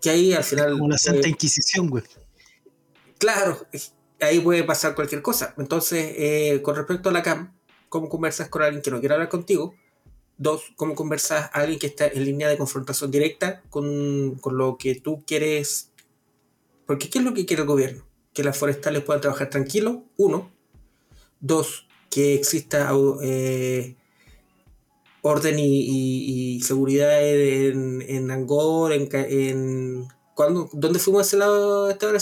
que 0.03 0.11
ahí 0.11 0.33
al 0.33 0.43
final... 0.43 0.73
Como 0.73 0.89
la 0.89 0.99
Santa 0.99 1.29
eh, 1.29 1.31
Inquisición, 1.31 1.89
güey. 1.89 2.03
Claro, 3.19 3.67
ahí 4.21 4.41
puede 4.41 4.65
pasar 4.65 4.95
cualquier 4.95 5.23
cosa. 5.23 5.55
Entonces, 5.59 6.13
eh, 6.17 6.61
con 6.63 6.77
respecto 6.77 7.09
a 7.09 7.13
la 7.13 7.23
CAM, 7.23 7.55
¿cómo 7.89 8.09
conversas 8.09 8.49
con 8.49 8.63
alguien 8.63 8.83
que 8.83 8.91
no 8.91 9.01
quiere 9.01 9.15
hablar 9.15 9.29
contigo? 9.29 9.75
Dos, 10.39 10.63
¿cómo 10.77 10.95
conversas 10.95 11.51
a 11.53 11.61
alguien 11.61 11.79
que 11.79 11.87
está 11.87 12.07
en 12.07 12.25
línea 12.25 12.49
de 12.49 12.59
confrontación 12.59 13.11
directa 13.11 13.63
con, 13.71 14.37
con 14.41 14.59
lo 14.59 14.77
que 14.77 14.95
tú 14.95 15.25
quieres? 15.27 15.93
Porque 16.87 17.09
¿qué 17.09 17.19
es 17.19 17.25
lo 17.25 17.35
que 17.35 17.47
quiere 17.47 17.63
el 17.63 17.69
gobierno? 17.69 18.07
Que 18.35 18.45
las 18.45 18.59
forestales 18.59 19.03
puedan 19.03 19.23
trabajar 19.23 19.49
tranquilos, 19.51 19.99
uno. 20.17 20.53
Dos, 21.41 21.87
que 22.11 22.35
exista 22.35 22.91
eh, 23.23 23.97
orden 25.23 25.59
y, 25.59 26.57
y- 26.57 26.61
seguridad 26.61 27.27
en, 27.27 28.03
en 28.03 28.31
Angor, 28.31 28.93
en, 28.93 29.09
en 29.13 30.09
¿cuándo? 30.37 30.69
¿Dónde 30.73 31.01
fuimos 31.01 31.23
a 31.23 31.27
ese 31.27 31.37
lado 31.39 31.91
esta 31.91 32.07
hora? 32.07 32.21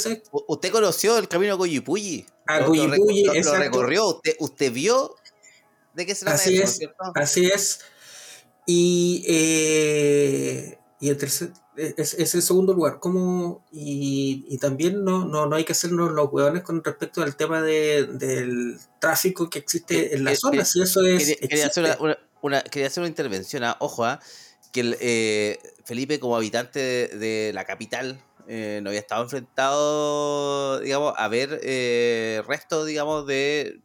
¿Usted 0.49 0.73
conoció 0.73 1.19
el 1.19 1.29
camino 1.29 1.53
a 1.55 1.59
Coyipulli? 1.59 2.25
A 2.47 2.61
reco- 2.61 2.67
Coyipulli, 2.69 3.25
lo, 3.25 3.35
lo 3.35 3.55
recorrió. 3.57 4.07
¿Usted, 4.09 4.37
¿Usted 4.39 4.73
vio 4.73 5.15
de 5.93 6.07
qué 6.07 6.15
se 6.15 6.25
trata 6.25 6.37
Así 6.41 6.55
eso, 6.55 6.63
¿no 6.65 6.71
es, 6.71 6.77
cierto? 6.79 7.05
Así 7.15 7.47
es. 7.47 7.81
Y, 8.67 9.25
eh, 9.29 10.79
y 11.01 11.09
el 11.11 11.19
tercer, 11.19 11.51
es, 11.77 12.15
es 12.15 12.35
el 12.35 12.43
segundo 12.43 12.73
lugar. 12.73 12.99
¿Cómo? 13.01 13.65
Y, 13.73 14.47
y 14.49 14.59
también 14.59 15.05
no, 15.05 15.25
no, 15.27 15.47
no 15.47 15.57
hay 15.57 15.65
que 15.65 15.73
hacernos 15.73 16.13
los 16.13 16.33
hueones 16.33 16.63
con 16.63 16.83
respecto 16.83 17.23
al 17.23 17.37
tema 17.37 17.61
de- 17.63 18.07
del 18.07 18.79
tráfico 19.01 19.51
que 19.51 19.59
existe 19.59 20.15
en 20.15 20.25
la 20.25 20.33
Eh, 20.33 20.37
zona. 20.37 20.63
eh, 20.63 20.65
Si 20.65 20.81
eso 20.81 21.03
es. 21.05 21.19
Quería, 21.19 21.37
quería 21.49 21.67
hacer 21.67 21.85
una, 22.01 22.19
una- 22.43 22.63
quería 22.63 22.87
hacer 22.87 23.03
una 23.03 23.09
intervención, 23.09 23.65
ah, 23.65 23.77
ojo, 23.81 24.05
ah, 24.05 24.21
que 24.75 24.97
eh, 25.01 25.59
Felipe 25.85 26.19
como 26.19 26.37
habitante 26.37 26.81
de, 26.81 27.53
la 27.55 27.65
capital 27.65 28.21
eh, 28.49 28.81
no 28.83 28.91
había 28.91 28.99
estado 29.01 29.23
enfrentado, 29.23 30.81
digamos, 30.81 31.15
a 31.17 31.29
ver 31.29 31.61
eh, 31.63 32.43
resto, 32.47 32.85
digamos, 32.85 33.25
de 33.27 33.81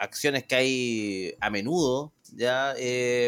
acciones 0.00 0.44
que 0.44 0.56
hay 0.56 1.34
a 1.40 1.48
menudo 1.48 2.12
ya 2.34 2.74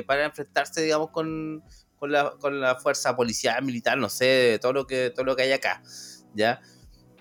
para 0.07 0.27
enfrentarse, 0.27 0.83
digamos, 0.83 1.11
con, 1.11 1.63
con, 1.99 2.11
la, 2.11 2.33
con 2.41 2.61
la 2.61 2.75
fuerza 2.75 3.15
policial, 3.15 3.65
militar, 3.65 3.97
no 3.97 4.09
sé, 4.09 4.59
todo 4.61 4.73
lo 4.73 4.87
que, 4.89 5.11
todo 5.11 5.25
lo 5.25 5.37
que 5.37 5.43
hay 5.43 5.53
acá, 5.53 5.81
¿ya? 6.35 6.61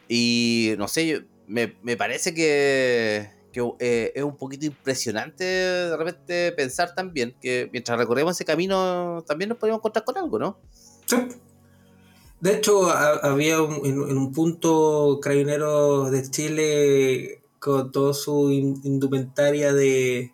Y 0.07 0.73
no 0.79 0.87
sé, 0.87 1.07
yo- 1.07 1.19
me, 1.45 1.77
me 1.83 1.95
parece 1.95 2.33
que, 2.33 3.29
eh, 3.79 4.11
es 4.15 4.23
un 4.23 4.35
poquito 4.37 4.65
impresionante 4.65 5.43
de 5.43 5.97
repente 5.97 6.51
pensar 6.53 6.93
también 6.95 7.35
que 7.41 7.69
mientras 7.71 7.97
recorremos 7.97 8.33
ese 8.35 8.45
camino 8.45 9.23
también 9.27 9.49
nos 9.49 9.57
podemos 9.57 9.79
encontrar 9.79 10.05
con 10.05 10.17
algo, 10.17 10.39
¿no? 10.39 10.57
Sí. 11.05 11.15
De 12.39 12.53
hecho, 12.55 12.89
ha- 12.91 13.17
había 13.23 13.55
en, 13.57 13.99
un 13.99 14.31
punto 14.31 15.19
Carabineros 15.21 16.11
de 16.11 16.29
Chile 16.29 17.41
con 17.59 17.91
toda 17.91 18.13
su 18.13 18.51
in- 18.51 18.79
indumentaria 18.83 19.73
de, 19.73 20.31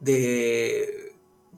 de 0.00 1.13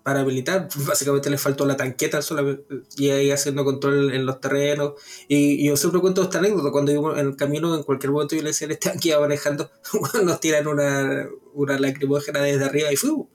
paramilitar. 0.07 0.68
Básicamente 0.86 1.28
le 1.28 1.36
faltó 1.36 1.66
la 1.66 1.76
tanqueta 1.76 2.22
solamente, 2.22 2.82
y 2.96 3.11
ahí 3.11 3.32
haciendo 3.32 3.64
control 3.64 4.14
en 4.14 4.24
los 4.24 4.40
terrenos. 4.40 4.92
Y, 5.26 5.66
yo 5.66 5.76
siempre 5.76 6.00
cuento 6.00 6.22
esta 6.22 6.38
anécdota. 6.38 6.70
Cuando 6.70 6.92
íbamos 6.92 7.18
en 7.18 7.26
el 7.26 7.36
camino, 7.36 7.74
en 7.74 7.82
cualquier 7.82 8.12
momento 8.12 8.36
yo 8.36 8.42
le 8.42 8.50
decía, 8.50 8.68
este 8.70 8.88
aquí 8.88 9.09
iba 9.09 9.18
manejando, 9.18 9.68
nos 10.22 10.38
tiran 10.38 10.68
una, 10.68 11.28
una 11.54 11.78
lacrimógena 11.80 12.40
desde 12.40 12.64
arriba 12.64 12.92
y 12.92 12.96
fuimos. 12.96 13.26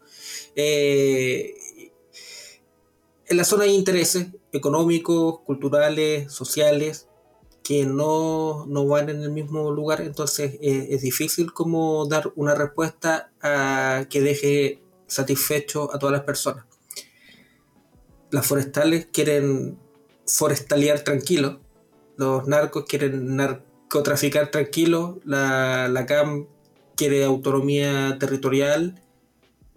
Eh, 0.55 1.55
en 3.27 3.37
la 3.37 3.43
zona 3.43 3.65
hay 3.65 3.75
intereses 3.75 4.27
económicos, 4.53 5.41
culturales, 5.41 6.31
sociales, 6.31 7.07
que 7.63 7.85
no, 7.85 8.65
no 8.65 8.87
van 8.87 9.09
en 9.09 9.21
el 9.21 9.31
mismo 9.31 9.71
lugar, 9.71 10.01
entonces 10.01 10.55
eh, 10.61 10.87
es 10.89 11.01
difícil 11.01 11.53
como 11.53 12.07
dar 12.07 12.31
una 12.35 12.55
respuesta 12.55 13.31
a, 13.41 14.07
que 14.09 14.21
deje 14.21 14.81
satisfecho 15.11 15.93
a 15.93 15.99
todas 15.99 16.13
las 16.13 16.23
personas. 16.23 16.65
Las 18.29 18.47
forestales 18.47 19.07
quieren 19.11 19.77
forestalear 20.25 21.01
tranquilo, 21.01 21.59
los 22.15 22.47
narcos 22.47 22.85
quieren 22.87 23.35
narcotraficar 23.35 24.51
tranquilo, 24.51 25.19
la, 25.25 25.89
la 25.89 26.05
CAM 26.05 26.47
quiere 26.95 27.25
autonomía 27.25 28.17
territorial 28.19 29.01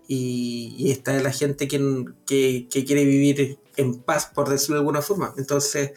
y, 0.07 0.76
y 0.78 0.93
está 0.93 1.20
la 1.20 1.32
gente 1.32 1.66
que, 1.66 2.05
que, 2.26 2.85
quiere 2.85 3.05
vivir 3.05 3.59
en 3.76 4.03
paz, 4.03 4.30
por 4.32 4.49
decirlo 4.49 4.76
de 4.76 4.80
alguna 4.80 5.03
forma. 5.03 5.35
Entonces, 5.37 5.93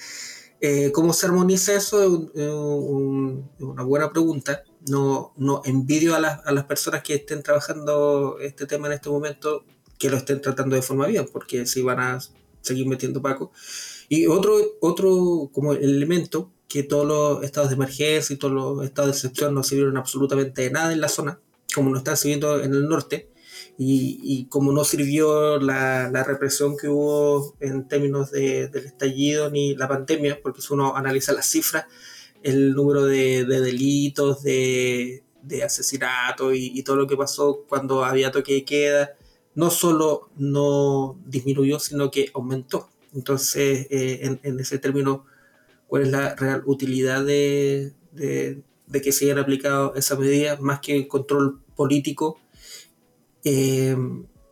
eh, 0.61 0.91
¿cómo 0.93 1.13
se 1.13 1.27
armoniza 1.27 1.75
eso? 1.75 2.03
Es 2.33 2.41
es 2.41 2.47
es 2.47 3.63
una 3.65 3.83
buena 3.83 4.09
pregunta. 4.09 4.63
No, 4.89 5.33
no 5.37 5.61
envidio 5.65 6.15
a, 6.15 6.19
las- 6.19 6.45
a 6.45 6.51
las 6.51 6.65
personas 6.65 7.03
que 7.03 7.15
estén 7.15 7.43
trabajando 7.43 8.37
este 8.39 8.65
tema 8.65 8.87
en 8.87 8.93
este 8.93 9.09
momento 9.09 9.65
que 9.99 10.09
lo 10.09 10.17
estén 10.17 10.41
tratando 10.41 10.75
de 10.75 10.81
forma 10.81 11.07
bien, 11.07 11.27
porque 11.31 11.65
si 11.65 11.81
van 11.81 11.99
a 11.99 12.19
seguir 12.61 12.85
metiendo 12.87 13.21
Paco. 13.21 13.51
Y 14.09 14.27
otro, 14.27 14.55
otro 14.81 15.49
como 15.53 15.73
elemento, 15.73 16.51
que 16.67 16.83
todos 16.83 17.05
los 17.07 17.43
estados 17.43 17.69
de 17.69 17.75
emergencia 17.75 18.33
y 18.33 18.37
todos 18.37 18.53
los 18.53 18.85
estados 18.85 19.11
de 19.11 19.15
excepción 19.17 19.53
no 19.53 19.63
sirvieron 19.63 19.97
absolutamente 19.97 20.61
de 20.63 20.71
nada 20.71 20.93
en 20.93 21.01
la 21.01 21.07
zona, 21.09 21.39
como 21.73 21.89
no 21.89 21.97
están 21.97 22.15
sirviendo 22.17 22.61
en 22.61 22.73
el 22.73 22.87
norte, 22.87 23.29
y, 23.77 24.19
y 24.23 24.45
como 24.45 24.71
no 24.71 24.83
sirvió 24.83 25.59
la, 25.59 26.09
la 26.11 26.23
represión 26.23 26.77
que 26.77 26.89
hubo 26.89 27.55
en 27.59 27.87
términos 27.87 28.31
de- 28.31 28.67
del 28.67 28.85
estallido 28.85 29.49
ni 29.49 29.75
la 29.75 29.87
pandemia, 29.87 30.39
porque 30.43 30.61
si 30.61 30.73
uno 30.73 30.95
analiza 30.95 31.31
las 31.33 31.47
cifras, 31.49 31.85
el 32.43 32.73
número 32.73 33.05
de, 33.05 33.45
de 33.45 33.61
delitos, 33.61 34.43
de, 34.43 35.23
de 35.41 35.63
asesinatos 35.63 36.53
y, 36.55 36.81
todo 36.83 36.95
lo 36.95 37.07
que 37.07 37.17
pasó 37.17 37.63
cuando 37.67 38.03
había 38.05 38.31
toque 38.31 38.53
de 38.53 38.65
queda, 38.65 39.15
no 39.55 39.69
solo 39.71 40.29
no 40.37 41.17
disminuyó, 41.25 41.79
sino 41.79 42.11
que 42.11 42.29
aumentó. 42.33 42.89
Entonces, 43.13 43.87
eh, 43.89 44.37
en, 44.43 44.59
ese 44.59 44.77
término, 44.79 45.25
¿cuál 45.87 46.03
es 46.03 46.09
la 46.09 46.35
real 46.35 46.63
utilidad 46.65 47.25
de, 47.25 47.93
que 48.15 49.11
se 49.11 49.25
hayan 49.25 49.39
aplicado 49.39 49.95
esas 49.95 50.19
medidas 50.19 50.59
más 50.61 50.79
que 50.81 50.95
el 50.97 51.07
control 51.07 51.59
político? 51.75 52.39
Eh, 53.43 53.95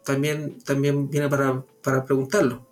también, 0.03 0.59
también 0.63 1.09
viene 1.09 1.29
para, 1.29 1.63
para 1.83 2.05
preguntarlo. 2.05 2.65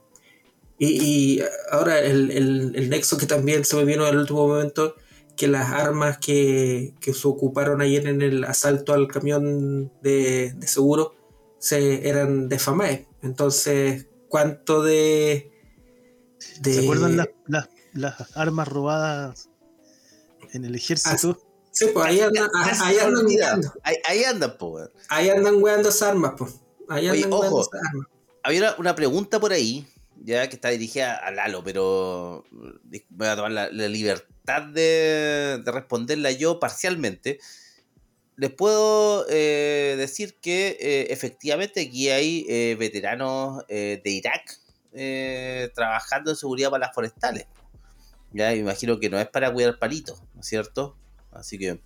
Y, 0.80 1.38
y 1.38 1.44
ahora 1.72 2.00
el, 2.02 2.32
el- 2.32 2.74
el 2.76 2.90
nexo 2.90 3.18
que 3.18 3.26
también 3.26 3.66
se 3.66 3.76
me 3.78 3.86
vino 3.86 4.08
en 4.08 4.14
el 4.16 4.22
último 4.22 4.48
momento, 4.48 4.96
que 5.36 5.48
las 5.48 5.72
armas 5.72 6.18
que, 6.20 6.94
que 7.00 7.14
se 7.14 7.28
ocuparon 7.28 7.82
ayer 7.82 8.08
en 8.08 8.22
el 8.22 8.44
asalto 8.44 8.94
al 8.94 9.08
camión 9.08 9.92
de, 10.02 10.54
de 10.56 10.68
seguro 10.68 11.16
se, 11.60 12.08
eran 12.08 12.50
de 12.50 12.60
FAMAE. 12.60 13.08
Entonces, 13.22 14.08
¿cuánto 14.30 14.84
de... 14.84 15.52
de- 16.62 16.74
¿Se 16.74 16.84
acuerdan 16.84 17.18
las, 17.18 17.30
las- 17.48 17.70
las 17.94 18.38
armas 18.38 18.68
robadas 18.68 19.50
en 20.52 20.66
el 20.66 20.76
ejército? 20.76 21.40
Sí, 21.72 21.86
pues 21.94 22.06
ahí 22.06 22.20
andan, 22.20 22.48
ahí 22.84 22.98
olvida. 22.98 23.48
weando. 23.48 23.74
Ahí, 23.84 23.96
ahí 24.08 24.24
andan, 24.26 24.58
po, 24.60 24.68
weón. 24.68 24.92
Ahí 25.10 25.30
andan 25.30 25.56
weando 25.64 25.90
esas 25.90 26.10
armas, 26.10 26.34
pues. 26.38 26.60
Ahí 26.90 27.10
Oye, 27.10 27.24
andan 27.24 27.40
weando 27.40 27.58
ojo. 27.58 27.70
esas 27.74 27.82
armas. 27.90 28.08
Había 28.44 28.76
una 28.78 28.94
pregunta 28.94 29.40
por 29.40 29.54
ahí, 29.54 29.88
ya 30.24 30.48
que 30.48 30.56
está 30.56 30.70
dirigida 30.70 31.16
a 31.16 31.32
Lalo, 31.32 31.64
pero 31.64 32.46
dis- 32.84 33.06
voy 33.10 33.28
a 33.28 33.36
tomar 33.36 33.52
la, 33.52 33.70
libertad 33.70 34.64
de, 34.64 35.62
de 35.64 35.72
responderla 35.72 36.32
yo 36.32 36.60
parcialmente. 36.60 37.40
Les 38.36 38.52
puedo 38.52 39.26
eh, 39.30 39.96
decir 39.98 40.40
que 40.42 40.78
eh, 40.80 41.08
efectivamente 41.12 41.82
aquí 41.82 42.10
hay 42.10 42.46
eh, 42.50 42.76
veteranos 42.80 43.64
eh, 43.68 44.02
de 44.04 44.10
Irak 44.10 44.60
eh, 44.94 45.70
trabajando 45.76 46.32
en 46.32 46.38
seguridad 46.38 46.72
para 46.72 46.88
las 46.88 46.96
forestales. 46.96 47.46
Ya 48.32 48.50
me 48.50 48.56
imagino 48.56 49.00
que 49.00 49.10
no 49.12 49.20
es 49.20 49.28
para 49.28 49.54
cuidar 49.54 49.78
palitos, 49.78 50.20
¿no 50.34 50.42
es 50.42 50.48
cierto? 50.48 50.98
Así 51.32 51.60
que 51.60 51.80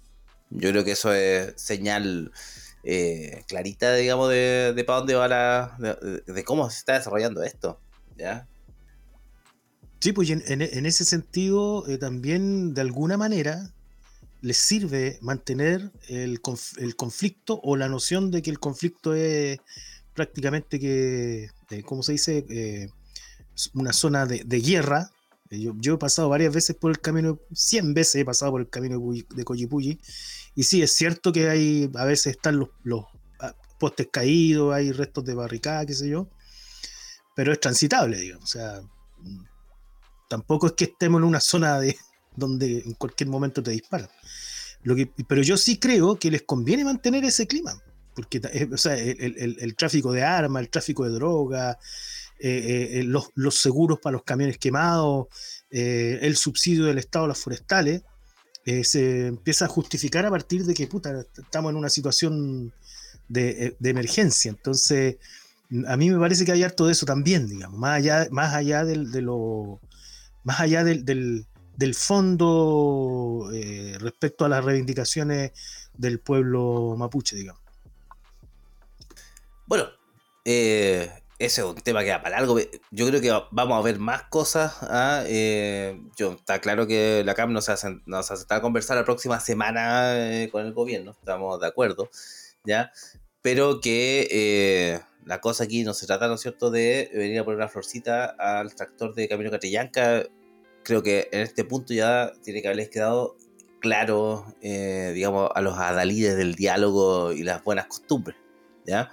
yo 0.49 0.69
creo 0.69 0.85
que 0.85 0.91
eso 0.91 1.13
es 1.13 1.53
señal 1.57 2.31
eh, 2.83 3.43
clarita, 3.47 3.93
digamos, 3.95 4.29
de, 4.29 4.81
para 4.87 4.99
dónde 4.99 5.15
va 5.15 5.27
la. 5.27 5.75
De 6.25 6.43
cómo 6.45 6.69
se 6.69 6.77
está 6.77 6.93
desarrollando 6.93 7.43
esto. 7.43 7.81
Sí, 9.99 10.13
pues 10.13 10.29
en, 10.29 10.85
ese 10.85 11.05
sentido 11.05 11.87
eh, 11.87 11.97
también 11.97 12.73
de 12.73 12.81
alguna 12.81 13.17
manera 13.17 13.73
les 14.41 14.57
sirve 14.57 15.17
mantener 15.21 15.91
el, 16.07 16.41
conf- 16.41 16.77
el 16.77 16.95
conflicto 16.95 17.59
o 17.63 17.75
la 17.75 17.89
noción 17.89 18.29
de 18.29 18.41
que 18.41 18.51
el 18.51 18.59
conflicto 18.59 19.15
es 19.15 19.59
prácticamente 20.13 20.79
que, 20.79 21.49
eh, 21.71 21.83
¿cómo 21.83 22.03
se 22.03 22.13
dice? 22.13 22.45
Eh, 22.49 22.89
una 23.73 23.93
zona 23.93 24.25
de, 24.25 24.61
guerra. 24.61 25.09
Yo, 25.49 25.93
he 25.93 25.97
pasado 25.97 26.29
varias 26.29 26.53
veces 26.53 26.75
por 26.75 26.91
el 26.91 26.99
camino, 26.99 27.39
100 27.53 27.93
veces 27.93 28.15
he 28.15 28.25
pasado 28.25 28.51
por 28.51 28.61
el 28.61 28.69
camino 28.69 28.99
de 29.33 29.43
Coyipulli, 29.45 29.97
y 30.55 30.63
sí, 30.63 30.81
es 30.81 30.91
cierto 30.91 31.31
que 31.31 31.49
hay, 31.49 31.89
a 31.95 32.03
veces 32.03 32.35
están 32.35 32.57
los, 32.57 33.05
ah, 33.39 33.55
postes 33.79 34.09
caídos, 34.11 34.73
hay 34.73 34.91
restos 34.91 35.23
de 35.23 35.35
barricada, 35.35 35.85
qué 35.85 35.93
sé 35.93 36.09
yo, 36.09 36.27
pero 37.37 37.53
es 37.53 37.59
transitable, 37.59 38.17
digamos, 38.17 38.43
o 38.45 38.47
sea, 38.47 38.81
tampoco 40.27 40.67
es 40.67 40.73
que 40.73 40.85
estemos 40.85 41.19
en 41.19 41.25
una 41.25 41.39
zona 41.39 41.79
de 41.79 41.95
donde 42.35 42.79
en 42.79 42.93
cualquier 42.93 43.29
momento 43.29 43.61
te 43.61 43.71
disparan. 43.71 44.09
Lo 44.83 44.95
que, 44.95 45.07
pero 45.27 45.41
yo 45.43 45.55
sí 45.55 45.77
creo 45.77 46.17
que 46.17 46.31
les 46.31 46.41
conviene 46.43 46.83
mantener 46.83 47.23
ese 47.25 47.45
clima, 47.45 47.79
porque 48.15 48.41
eh, 48.53 48.67
o 48.73 48.77
sea, 48.77 48.95
el, 48.97 49.35
el- 49.37 49.57
el- 49.59 49.75
tráfico 49.75 50.11
de 50.11 50.23
armas, 50.23 50.61
el 50.61 50.69
tráfico 50.69 51.03
de 51.05 51.11
droga, 51.11 51.77
eh, 52.39 52.49
eh, 52.49 52.99
eh, 52.99 53.03
los, 53.03 53.29
los 53.35 53.55
seguros 53.55 53.99
para 54.01 54.13
los 54.13 54.23
camiones 54.23 54.57
quemados, 54.57 55.27
eh, 55.69 56.17
el 56.21 56.35
subsidio 56.37 56.85
del 56.85 56.97
Estado 56.97 57.25
a 57.25 57.29
las 57.29 57.39
forestales, 57.39 58.01
eh, 58.65 58.83
se 58.83 59.27
empieza 59.27 59.65
a 59.65 59.67
justificar 59.67 60.25
a 60.25 60.31
partir 60.31 60.65
de 60.65 60.73
que 60.73 60.87
puta, 60.87 61.23
estamos 61.37 61.69
en 61.71 61.77
una 61.77 61.89
situación 61.89 62.73
de, 63.27 63.75
de 63.79 63.89
emergencia. 63.89 64.49
Entonces, 64.49 65.17
a 65.87 65.97
mí 65.97 66.09
me 66.09 66.19
parece 66.19 66.45
que 66.45 66.51
hay 66.51 66.63
harto 66.63 66.85
de 66.85 66.93
eso 66.93 67.05
también, 67.05 67.47
digamos, 67.47 67.79
más 67.79 67.97
allá, 67.97 68.27
más 68.31 68.53
allá 68.53 68.85
del, 68.85 69.11
de 69.11 69.21
lo, 69.21 69.79
más 70.43 70.59
allá 70.59 70.83
del, 70.83 71.05
del, 71.05 71.95
fondo 71.95 73.49
eh, 73.53 73.97
respecto 73.99 74.45
a 74.45 74.49
las 74.49 74.63
reivindicaciones 74.63 75.51
del 75.93 76.19
pueblo 76.19 76.95
mapuche, 76.97 77.35
digamos. 77.35 77.61
Bueno, 79.65 79.89
eh, 80.45 81.11
ese 81.39 81.61
es 81.61 81.67
un 81.67 81.75
tema 81.75 82.03
que 82.03 82.11
va 82.11 82.21
para 82.21 82.39
largo. 82.39 82.57
Yo 82.91 83.07
creo 83.07 83.19
que 83.19 83.31
vamos 83.51 83.77
a 83.77 83.81
ver 83.83 83.99
más 83.99 84.23
cosas. 84.23 84.77
¿ah? 84.81 85.23
Eh, 85.27 85.99
yo, 86.15 86.31
está 86.31 86.59
claro 86.59 86.87
que 86.87 87.23
la 87.25 87.35
CAM 87.35 87.51
nos 87.51 87.67
hace, 87.67 87.99
nos 88.05 88.31
hace 88.31 88.45
a 88.49 88.61
conversar 88.61 88.97
la 88.97 89.03
próxima 89.03 89.39
semana 89.41 90.13
eh, 90.15 90.49
con 90.49 90.65
el 90.65 90.73
gobierno, 90.73 91.11
estamos 91.11 91.59
de 91.59 91.67
acuerdo, 91.67 92.09
¿ya? 92.63 92.91
Pero 93.41 93.81
que 93.81 95.01
la 95.27 95.41
cosa 95.41 95.65
aquí 95.65 95.83
no 95.83 95.93
se 95.93 96.07
trata, 96.07 96.27
¿no 96.27 96.35
es 96.35 96.41
cierto?, 96.41 96.71
de 96.71 97.11
venir 97.13 97.39
a 97.39 97.43
poner 97.43 97.57
una 97.57 97.67
florcita 97.67 98.25
al 98.25 98.73
tractor 98.73 99.13
de 99.13 99.27
Camino 99.27 99.51
Catrillanca. 99.51 100.23
Creo 100.83 101.03
que 101.03 101.27
en 101.33 101.41
este 101.41 101.65
punto 101.65 101.93
ya 101.93 102.31
tiene 102.43 102.61
que 102.61 102.69
haberles 102.69 102.89
quedado 102.89 103.35
claro, 103.81 104.45
eh, 104.61 105.11
digamos, 105.13 105.49
a 105.53 105.61
los 105.61 105.77
adalides 105.77 106.37
del 106.37 106.55
diálogo 106.55 107.33
y 107.33 107.43
las 107.43 107.61
buenas 107.61 107.87
costumbres, 107.87 108.37
¿ya? 108.85 109.11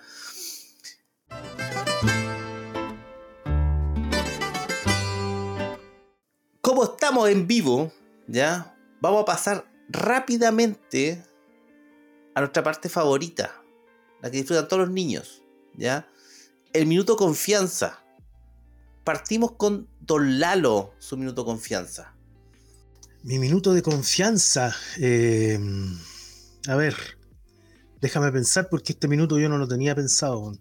Como 6.61 6.85
estamos 6.85 7.28
en 7.28 7.49
vivo, 7.49 7.93
¿ya? 8.28 8.77
Vamos 9.01 9.23
a 9.23 9.24
pasar 9.24 9.65
rápidamente 9.89 11.24
a 12.35 12.41
nuestra 12.41 12.62
parte 12.62 12.89
favorita, 12.89 13.61
la 14.23 14.31
que 14.31 14.39
disfrutan 14.39 14.69
todos 14.69 14.86
los 14.86 14.91
niños, 14.91 15.43
El 16.72 16.86
minuto 16.86 17.16
confianza. 17.16 18.05
Partimos 19.05 19.52
con 19.52 19.88
Don 20.01 20.38
Lalo, 20.38 20.94
su 20.98 21.16
minuto 21.16 21.44
confianza. 21.44 22.14
Mi 23.22 23.38
minuto 23.38 23.72
de 23.74 23.82
confianza. 23.82 24.74
eh, 24.98 25.59
a 26.68 26.76
ver, 26.76 26.94
déjame 28.01 28.30
pensar 28.32 28.68
porque 28.70 28.92
este 28.92 29.09
minuto 29.09 29.38
yo 29.38 29.48
no 29.48 29.59
lo 29.59 29.68
tenía 29.68 29.94
pensado. 29.94 30.52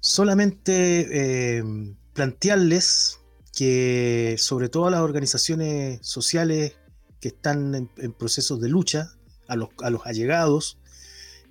Solamente 0.00 1.58
eh, 1.58 1.64
plantearles 2.12 3.18
que 3.54 4.36
sobre 4.38 4.68
todo 4.68 4.86
a 4.86 4.90
las 4.90 5.00
organizaciones 5.00 5.98
sociales 6.02 6.76
que 7.20 7.28
están 7.28 7.74
en, 7.74 8.12
procesos 8.12 8.60
de 8.60 8.68
lucha, 8.68 9.12
a 9.48 9.56
los 9.56 9.70
allegados, 10.04 10.77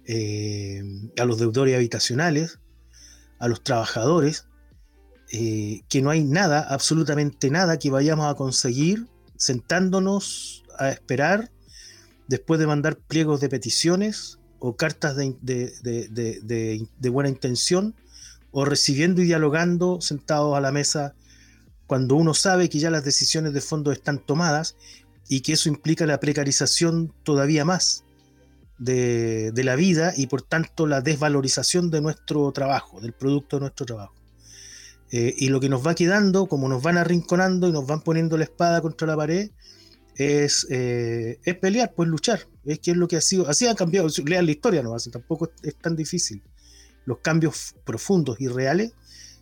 eh, 0.07 0.83
a 1.17 1.25
los 1.25 1.37
deudores 1.37 1.75
habitacionales, 1.75 2.59
a 3.39 3.49
los 3.49 3.61
trabajadores, 3.61 4.47
eh, 5.33 5.81
que 5.89 6.01
no 6.01 6.09
hay 6.09 6.23
nada, 6.23 6.61
absolutamente 6.61 7.49
nada 7.49 7.77
que 7.77 7.91
vayamos 7.91 8.31
a 8.31 8.35
conseguir 8.35 9.07
sentándonos 9.35 10.63
a 10.79 10.89
esperar 10.89 11.51
después 12.29 12.59
de 12.61 12.67
mandar 12.67 12.97
pliegos 12.97 13.41
de 13.41 13.49
peticiones 13.49 14.39
o 14.59 14.77
cartas 14.77 15.17
de, 15.17 16.87
buena 17.11 17.29
intención 17.29 17.93
o 18.51 18.63
recibiendo 18.63 19.21
y 19.21 19.25
dialogando 19.25 19.99
sentados 19.99 20.55
a 20.55 20.61
la 20.61 20.71
mesa 20.71 21.15
cuando 21.85 22.15
uno 22.15 22.33
sabe 22.33 22.69
que 22.69 22.79
ya 22.79 22.89
las 22.89 23.03
decisiones 23.03 23.51
de 23.51 23.61
fondo 23.61 23.91
están 23.91 24.19
tomadas 24.19 24.77
y 25.27 25.41
que 25.41 25.53
eso 25.53 25.67
implica 25.67 26.05
la 26.05 26.21
precarización 26.21 27.13
todavía 27.23 27.65
más 27.65 28.05
de, 28.79 29.51
de 29.51 29.63
la 29.63 29.75
vida 29.75 30.13
y 30.15 30.27
por 30.27 30.41
tanto 30.41 30.87
la 30.87 31.01
desvalorización 31.01 31.89
de 31.89 32.01
nuestro 32.01 32.51
trabajo, 32.51 33.01
del 33.01 33.13
producto 33.13 33.57
de 33.57 33.61
nuestro 33.61 33.85
trabajo. 33.85 34.13
Eh, 35.11 35.33
y 35.37 35.49
lo 35.49 35.59
que 35.59 35.69
nos 35.69 35.85
va 35.85 35.95
quedando, 35.95 36.47
como 36.47 36.67
nos 36.67 36.83
van 36.83 36.97
arrinconando 36.97 37.67
y 37.67 37.71
nos 37.71 37.87
van 37.87 38.01
poniendo 38.01 38.37
la 38.37 38.43
espada 38.43 38.81
contra 38.81 39.07
la 39.07 39.15
pared, 39.15 39.51
es, 40.15 40.67
eh, 40.69 41.39
es 41.43 41.55
pelear, 41.55 41.93
pues 41.95 42.09
luchar. 42.09 42.47
Es 42.65 42.79
que 42.79 42.91
es 42.91 42.97
lo 42.97 43.07
que 43.07 43.15
ha 43.15 43.21
sido. 43.21 43.47
Así 43.47 43.65
han 43.67 43.75
cambiado. 43.75 44.09
Lean 44.25 44.45
la 44.45 44.51
historia, 44.51 44.83
no 44.83 44.95
así 44.95 45.09
tampoco 45.09 45.45
es, 45.45 45.69
es 45.69 45.75
tan 45.75 45.95
difícil. 45.95 46.41
Los 47.05 47.19
cambios 47.19 47.75
profundos 47.85 48.41
y 48.41 48.47
reales 48.47 48.91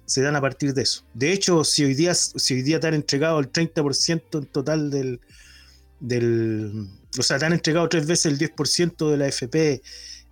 se 0.05 0.21
dan 0.21 0.35
a 0.35 0.41
partir 0.41 0.73
de 0.73 0.83
eso. 0.83 1.03
De 1.13 1.31
hecho, 1.31 1.63
si 1.63 1.83
hoy 1.83 1.95
día, 1.95 2.13
si 2.13 2.53
hoy 2.53 2.61
día 2.61 2.79
te 2.79 2.87
han 2.87 2.93
entregado 2.93 3.39
el 3.39 3.51
30% 3.51 4.21
en 4.37 4.45
total 4.45 4.91
del, 4.91 5.19
del. 5.99 6.87
O 7.17 7.23
sea, 7.23 7.39
te 7.39 7.45
han 7.45 7.53
entregado 7.53 7.87
tres 7.89 8.05
veces 8.05 8.25
el 8.25 8.37
10% 8.37 9.09
de 9.09 9.17
la 9.17 9.27
FP 9.27 9.81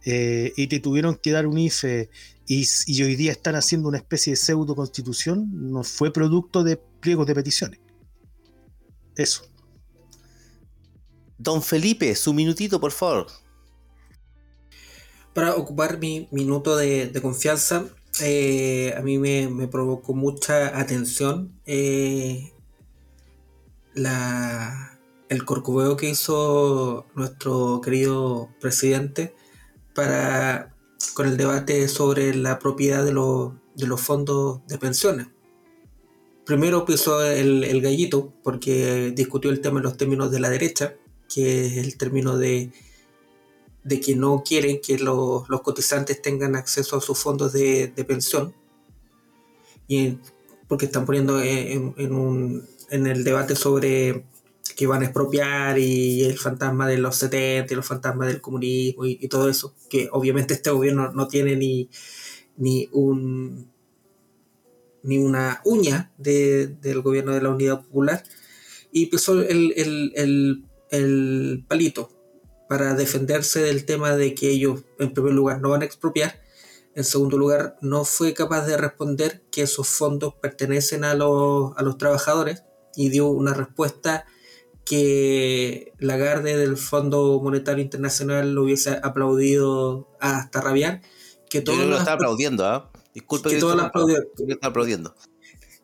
eh, 0.06 0.53
y 0.56 0.68
te 0.68 0.80
tuvieron 0.80 1.15
que 1.15 1.31
dar 1.31 1.48
un 1.48 1.57
IFE 1.57 2.10
y, 2.45 2.68
y 2.88 3.03
hoy 3.03 3.15
día 3.15 3.31
están 3.31 3.56
haciendo 3.56 3.88
una 3.88 3.98
especie 3.98 4.34
de 4.34 4.38
pseudo 4.38 4.76
constitución, 4.76 5.48
no 5.53 5.84
fue 5.84 6.11
producto 6.11 6.64
de 6.64 6.77
pliegos 6.99 7.26
de 7.27 7.35
peticiones. 7.35 7.80
Eso. 9.15 9.44
Don 11.38 11.61
Felipe, 11.61 12.15
su 12.15 12.34
minutito, 12.34 12.80
por 12.80 12.91
favor. 12.91 13.27
Para 15.34 15.56
ocupar 15.56 15.99
mi 15.99 16.27
minuto 16.31 16.77
de, 16.77 17.07
de 17.07 17.22
confianza, 17.22 17.85
eh, 18.22 18.94
a 18.95 19.02
mí 19.02 19.18
me, 19.18 19.49
me 19.49 19.68
provocó 19.68 20.14
mucha 20.14 20.80
atención 20.80 21.60
eh, 21.65 22.53
la, 23.95 24.93
el 25.29 25.45
corcoveo 25.45 25.97
que 25.97 26.09
hizo 26.09 27.05
nuestro 27.15 27.81
querido 27.81 28.49
presidente 28.59 29.33
para 29.95 30.73
con 31.13 31.27
el 31.27 31.37
debate 31.37 31.87
sobre 31.87 32.33
la 32.35 32.59
propiedad 32.59 33.03
de, 33.03 33.11
los- 33.11 33.53
de 33.75 33.87
los 33.87 34.01
fondos 34.01 34.65
de 34.67 34.77
pensiones. 34.77 35.27
Primero 36.45 36.85
pisó 36.85 37.23
el, 37.23 37.63
el 37.63 37.81
gallito 37.81 38.33
porque 38.43 39.11
discutió 39.15 39.49
el 39.51 39.61
tema 39.61 39.79
en 39.79 39.83
los 39.83 39.97
términos 39.97 40.31
de 40.31 40.39
la 40.39 40.49
derecha, 40.49 40.95
que 41.33 41.65
es 41.67 41.77
el 41.77 41.97
término 41.97 42.37
de, 42.37 42.71
de 43.83 43.99
que 43.99 44.15
no 44.15 44.43
quieren 44.45 44.79
que 44.81 44.97
los, 44.97 45.47
los 45.49 45.61
cotizantes 45.61 46.21
tengan 46.21 46.55
acceso 46.55 46.97
a 46.97 47.01
sus 47.01 47.17
fondos 47.17 47.53
de, 47.53 47.87
de 47.87 48.03
pensión. 48.05 48.53
Y 49.87 50.17
porque 50.67 50.85
están 50.85 51.05
poniendo 51.05 51.41
en, 51.41 51.93
en 51.97 52.13
un, 52.13 52.67
en 52.89 53.07
el 53.07 53.23
debate 53.23 53.55
sobre 53.55 54.25
que 54.75 54.87
van 54.87 55.01
a 55.01 55.05
expropiar 55.05 55.77
y 55.79 56.23
el 56.23 56.37
fantasma 56.37 56.87
de 56.87 56.97
los 56.97 57.15
70 57.17 57.73
y 57.73 57.75
los 57.75 57.85
fantasmas 57.85 58.27
del 58.27 58.41
comunismo 58.41 59.05
y, 59.05 59.27
todo 59.27 59.49
eso, 59.49 59.73
que 59.89 60.09
obviamente 60.11 60.53
este 60.53 60.69
gobierno 60.71 61.11
no 61.11 61.27
tiene 61.27 61.55
ni, 61.55 61.89
ni 62.57 62.89
un 62.91 63.71
ni 65.03 65.17
una 65.17 65.61
uña 65.65 66.11
de- 66.17 66.67
del 66.67 67.01
gobierno 67.01 67.33
de 67.33 67.41
la 67.41 67.49
Unidad 67.49 67.81
Popular. 67.81 68.23
Y 68.91 69.07
pisó 69.07 69.41
el, 69.41 69.73
el- 69.75 70.13
el- 70.15 70.63
el 70.91 71.65
palito 71.67 72.09
para 72.69 72.93
defenderse 72.95 73.59
del 73.61 73.85
tema 73.85 74.15
de 74.15 74.33
que 74.35 74.49
ellos 74.49 74.83
en 74.99 75.13
primer 75.13 75.33
lugar 75.33 75.59
no 75.61 75.69
van 75.71 75.81
a 75.81 75.85
expropiar. 75.85 76.41
En 76.95 77.03
segundo 77.03 77.37
lugar 77.37 77.75
no 77.81 78.05
fue 78.05 78.33
capaz 78.33 78.65
de 78.67 78.77
responder 78.77 79.41
que 79.51 79.63
esos 79.63 79.87
fondos 79.87 80.35
pertenecen 80.35 81.03
a 81.03 81.15
los, 81.15 81.73
a 81.75 81.81
los 81.81 81.97
trabajadores 81.97 82.63
y 82.95 83.09
dio 83.09 83.27
una 83.27 83.53
respuesta 83.53 84.25
que 84.85 85.93
Lagarde 85.99 86.57
del 86.57 86.77
Fondo 86.77 87.39
Monetario 87.41 87.84
Internacional 87.84 88.53
lo 88.53 88.64
hubiese 88.64 88.99
aplaudido 89.01 90.10
hasta 90.19 90.60
rabiar 90.61 91.01
que 91.49 91.64
Yo 91.64 91.73
que 91.77 91.85
lo 91.85 91.97
está 91.97 92.14
aplaudiendo, 92.14 92.65
¿ah? 92.65 92.91
Disculpe 93.14 93.49
que 93.49 93.55
que 93.55 93.61
todas 93.61 93.77
las 93.77 93.85
está 93.85 94.68
aplaudiendo. 94.68 95.15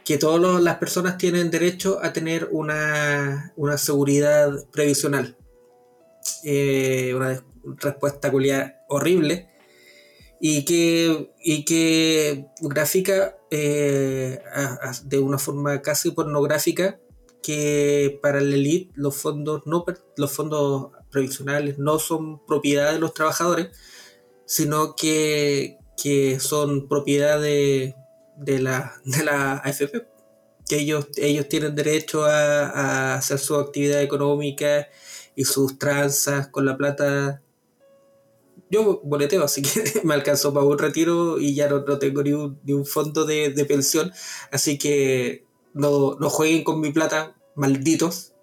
que 0.04 0.18
todas 0.18 0.62
las 0.64 0.78
personas 0.78 1.18
tienen 1.18 1.52
derecho 1.52 2.00
a 2.02 2.12
tener 2.14 2.50
una, 2.52 3.54
una 3.56 3.78
seguridad 3.78 4.66
previsional. 4.72 5.38
Eh, 6.44 7.14
una 7.16 7.44
respuesta 7.78 8.32
culiada 8.32 8.82
horrible 8.90 9.50
y 10.42 10.64
que, 10.66 11.32
y 11.44 11.66
que 11.66 12.46
grafica 12.62 13.38
eh, 13.52 14.40
a- 14.54 14.80
a- 14.90 15.02
de 15.04 15.20
una 15.20 15.38
forma 15.38 15.82
casi 15.82 16.12
pornográfica 16.12 17.00
que 17.42 18.20
para 18.22 18.42
la 18.42 18.56
elite 18.56 18.92
los 18.96 19.16
fondos, 19.16 19.64
no, 19.66 19.86
los 20.18 20.32
fondos 20.32 20.92
previsionales 21.10 21.80
no 21.80 22.00
son 22.00 22.46
propiedad 22.46 22.94
de 22.94 23.00
los 23.00 23.14
trabajadores, 23.14 23.70
sino 24.46 24.96
que, 24.96 25.78
que 26.02 26.40
son 26.40 26.88
propiedad 26.88 27.40
de, 27.40 27.96
de 28.38 28.60
la, 28.60 28.94
de 29.06 29.24
la 29.24 29.54
AFP, 29.58 30.08
que 30.68 30.78
ellos, 30.78 31.08
ellos 31.18 31.48
tienen 31.50 31.76
derecho 31.76 32.26
a, 32.26 32.70
a 32.70 33.16
hacer 33.16 33.40
su 33.40 33.56
actividad 33.56 34.02
económica 34.02 34.88
y 35.36 35.46
sus 35.46 35.80
tranzas 35.80 36.48
con 36.50 36.66
la 36.66 36.78
plata. 36.78 37.42
Yo 38.70 39.02
boleteo, 39.04 39.44
así 39.44 39.62
que 39.62 40.02
me 40.04 40.14
alcanzó 40.14 40.54
para 40.54 40.66
un 40.66 40.78
retiro 40.78 41.40
y 41.40 41.56
ya 41.56 41.70
no, 41.70 41.80
no 41.80 41.98
tengo 41.98 42.22
ni 42.22 42.34
un, 42.34 42.60
ni 42.64 42.74
un 42.74 42.86
fondo 42.86 43.26
de, 43.26 43.50
de 43.50 43.66
pensión, 43.66 44.12
así 44.52 44.78
que 44.78 45.49
no, 45.74 46.16
no 46.20 46.30
jueguen 46.30 46.64
con 46.64 46.82
mi 46.82 46.92
plata, 46.92 47.36
malditos. 47.56 48.34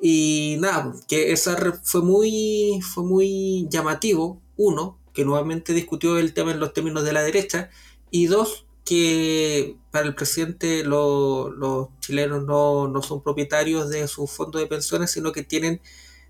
Y 0.00 0.56
nada, 0.60 0.92
que 1.08 1.32
esa 1.32 1.56
fue 1.82 2.02
muy, 2.02 2.80
fue 2.82 3.04
muy 3.04 3.66
llamativo, 3.70 4.40
uno, 4.56 4.98
que 5.12 5.24
nuevamente 5.24 5.72
discutió 5.72 6.18
el 6.18 6.34
tema 6.34 6.50
en 6.52 6.60
los 6.60 6.72
términos 6.72 7.04
de 7.04 7.12
la 7.12 7.22
derecha, 7.22 7.70
y 8.10 8.26
dos, 8.26 8.66
que 8.84 9.76
para 9.90 10.06
el 10.06 10.14
presidente 10.14 10.84
lo- 10.84 11.50
los 11.50 11.88
chilenos 12.00 12.44
no, 12.44 12.88
no 12.88 13.02
son 13.02 13.22
propietarios 13.22 13.88
de 13.90 14.06
sus 14.08 14.30
fondos 14.30 14.60
de 14.60 14.66
pensiones, 14.66 15.10
sino 15.12 15.32
que 15.32 15.42
tienen 15.42 15.80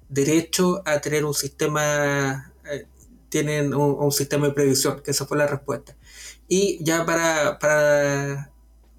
derecho 0.08 0.82
a 0.86 1.00
tener 1.00 1.24
un 1.24 1.34
sistema, 1.34 2.52
eh, 2.70 2.86
tienen 3.28 3.74
un 3.74 4.12
sistema 4.12 4.48
de 4.48 4.54
previsión, 4.54 5.02
que 5.02 5.10
esa 5.12 5.26
fue 5.26 5.38
la 5.38 5.46
respuesta. 5.46 5.96
Y 6.48 6.82
ya 6.84 7.04
para, 7.06 7.58
para, 7.58 8.52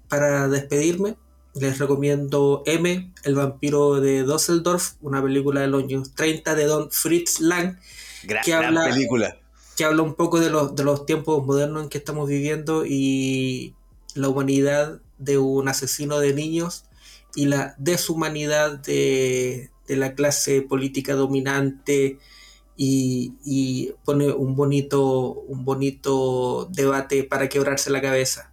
para 0.08 0.48
despedirme, 0.48 1.16
les 1.54 1.78
recomiendo 1.78 2.62
M, 2.66 3.12
El 3.24 3.34
vampiro 3.34 4.00
de 4.00 4.22
Düsseldorf, 4.24 4.94
una 5.00 5.22
película 5.22 5.60
de 5.62 5.68
los 5.68 5.82
años 5.84 6.12
30 6.14 6.54
de 6.54 6.64
Don 6.66 6.90
Fritz 6.90 7.40
Lang, 7.40 7.78
Gran, 8.24 8.42
que 8.44 8.50
gran 8.50 8.64
habla- 8.78 8.90
película. 8.94 9.38
que 9.76 9.84
habla 9.84 10.02
un 10.02 10.14
poco 10.14 10.40
de 10.40 10.50
los, 10.50 10.74
de 10.76 10.84
los 10.84 11.06
tiempos 11.06 11.44
modernos 11.46 11.82
en 11.84 11.88
que 11.88 11.98
estamos 11.98 12.28
viviendo 12.28 12.84
y 12.86 13.74
la 14.14 14.28
humanidad 14.28 15.00
de 15.18 15.38
un 15.38 15.68
asesino 15.68 16.18
de 16.18 16.34
niños 16.34 16.84
y 17.34 17.46
la 17.46 17.74
deshumanidad 17.78 18.78
de, 18.78 19.70
de 19.86 19.96
la 19.96 20.14
clase 20.14 20.62
política 20.62 21.14
dominante 21.14 22.18
y, 22.76 23.32
y 23.44 23.92
pone 24.04 24.30
un 24.32 24.56
bonito, 24.56 25.32
un 25.32 25.64
bonito 25.64 26.68
debate 26.72 27.24
para 27.24 27.48
quebrarse 27.48 27.88
la 27.90 28.02
cabeza. 28.02 28.50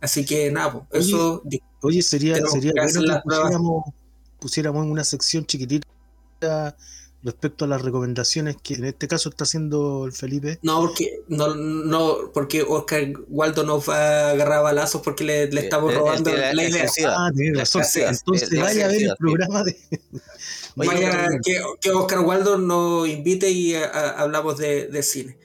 Así 0.00 0.24
que 0.26 0.50
nada, 0.50 0.86
pues, 0.88 1.06
eso 1.06 1.42
Oye, 1.82 2.02
sería, 2.02 2.36
sería 2.46 2.72
que 2.72 2.80
bueno 2.92 3.14
que 3.14 3.20
pusiéramos, 3.28 3.84
pusiéramos 4.40 4.86
una 4.86 5.04
sección 5.04 5.46
chiquitita 5.46 5.86
respecto 7.22 7.64
a 7.64 7.68
las 7.68 7.82
recomendaciones 7.82 8.56
que 8.62 8.74
en 8.74 8.84
este 8.84 9.08
caso 9.08 9.30
está 9.30 9.44
haciendo 9.44 10.04
el 10.06 10.12
Felipe. 10.12 10.58
no 10.62 10.80
porque 10.80 11.20
no, 11.28 11.54
no 11.56 12.16
porque 12.32 12.62
Oscar 12.62 13.08
Waldo 13.28 13.64
nos 13.64 13.88
va 13.88 13.96
a 13.96 14.30
agarrar 14.30 14.62
balazos 14.62 15.00
porque 15.02 15.24
le, 15.24 15.50
le 15.50 15.62
estamos 15.62 15.90
Eh, 15.92 15.94
eh, 15.94 15.98
robando 15.98 16.30
la 16.32 16.52
idea. 16.68 16.86
Ah, 17.08 17.30
tiene 17.34 17.58
razón. 17.58 17.82
Entonces 17.96 18.60
vaya 18.60 18.84
a 18.84 18.88
ver 18.88 19.02
el 19.02 19.16
programa 19.18 19.64
de. 19.64 19.76
Oye, 20.76 20.88
Vaya, 20.88 21.28
que, 21.42 21.60
que 21.80 21.90
Oscar 21.90 22.20
Waldo 22.20 22.58
nos 22.58 23.08
invite 23.08 23.50
y 23.50 23.74
a- 23.74 23.86
a- 23.86 24.10
hablamos 24.22 24.58
de, 24.58 24.86
de 24.88 25.02
cine. 25.02 25.38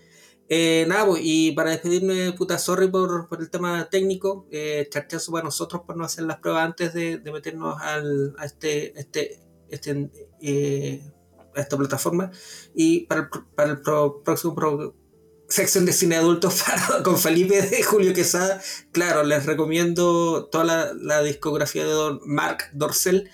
Eh, 0.53 0.83
nada, 0.89 1.05
pues, 1.05 1.21
y 1.23 1.53
para 1.53 1.69
despedirme, 1.69 2.33
puta, 2.33 2.57
sorry 2.59 2.89
por, 2.89 3.29
por 3.29 3.39
el 3.39 3.49
tema 3.49 3.87
técnico, 3.89 4.47
eh, 4.51 4.85
charchazo 4.91 5.31
para 5.31 5.45
nosotros 5.45 5.83
por 5.87 5.95
no 5.95 6.03
hacer 6.03 6.25
las 6.25 6.39
pruebas 6.39 6.65
antes 6.65 6.93
de, 6.93 7.19
de 7.19 7.31
meternos 7.31 7.81
al, 7.81 8.35
a 8.37 8.43
este, 8.45 8.99
este, 8.99 9.39
este 9.69 10.09
eh, 10.41 11.09
a 11.55 11.61
esta 11.61 11.77
plataforma. 11.77 12.31
Y 12.75 13.05
para 13.05 13.21
el, 13.21 13.27
para 13.55 13.69
el 13.71 13.79
pro- 13.79 14.21
próximo 14.25 14.53
pro- 14.53 14.93
sección 15.47 15.85
de 15.85 15.93
cine 15.93 16.17
adultos 16.17 16.61
para- 16.67 17.01
con 17.01 17.17
Felipe 17.17 17.61
de 17.61 17.81
Julio 17.83 18.13
Quesada, 18.13 18.61
claro, 18.91 19.23
les 19.23 19.45
recomiendo 19.45 20.49
toda 20.51 20.65
la, 20.65 20.93
la 20.93 21.23
discografía 21.23 21.85
de 21.85 21.91
don 21.91 22.19
Marc 22.25 22.71
Dorcel. 22.73 23.29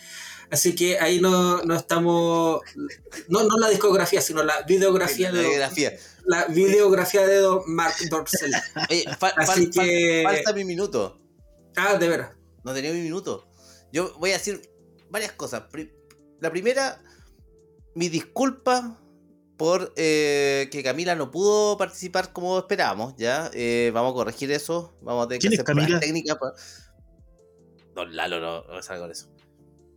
Así 0.52 0.76
que 0.76 1.00
ahí 1.00 1.20
no, 1.20 1.64
no 1.64 1.76
estamos, 1.76 2.62
no, 3.28 3.44
no 3.44 3.58
la 3.58 3.70
discografía, 3.70 4.22
sino 4.22 4.44
la 4.44 4.62
videografía 4.62 5.30
la 5.32 5.38
de 5.38 5.42
don- 5.44 5.50
biografía. 5.52 5.94
La 6.28 6.46
videografía 6.46 7.26
de 7.26 7.38
don 7.38 7.64
Mark 7.68 7.96
Dorcel. 8.10 8.52
Oye, 8.90 9.06
fa- 9.18 9.34
Así 9.38 9.68
fal- 9.68 9.74
fal- 9.74 9.86
que- 9.86 10.22
falta 10.24 10.54
mi 10.54 10.64
minuto. 10.66 11.20
Ah, 11.76 11.96
de 11.98 12.08
veras. 12.10 12.36
No 12.64 12.74
tenía 12.74 12.92
mi 12.92 13.02
minuto. 13.02 13.48
Yo 13.92 14.14
voy 14.20 14.32
a 14.32 14.34
decir 14.34 14.70
varias 15.10 15.32
cosas. 15.34 15.64
La 16.42 16.52
primera, 16.52 17.02
mi 17.96 18.10
disculpa 18.10 19.00
por 19.58 19.94
eh, 19.96 20.68
que 20.72 20.84
Camila 20.84 21.16
no 21.16 21.32
pudo 21.32 21.78
participar 21.78 22.32
como 22.34 22.60
esperábamos, 22.60 23.16
¿ya? 23.18 23.50
Eh, 23.54 23.90
vamos 23.94 24.12
a 24.12 24.16
corregir 24.16 24.52
eso. 24.52 24.96
Vamos 25.02 25.26
a 25.26 25.28
tener 25.30 25.40
que 25.42 25.48
¿Quién 25.48 25.54
es 25.54 25.60
hacer 25.66 25.76
Camila? 25.76 26.00
técnicas. 26.00 26.38
pa- 26.38 26.54
Don 27.96 28.16
Lalo 28.16 28.40
no, 28.40 28.64
no 28.64 28.82
salga 28.84 29.04
con 29.04 29.12
eso. 29.12 29.30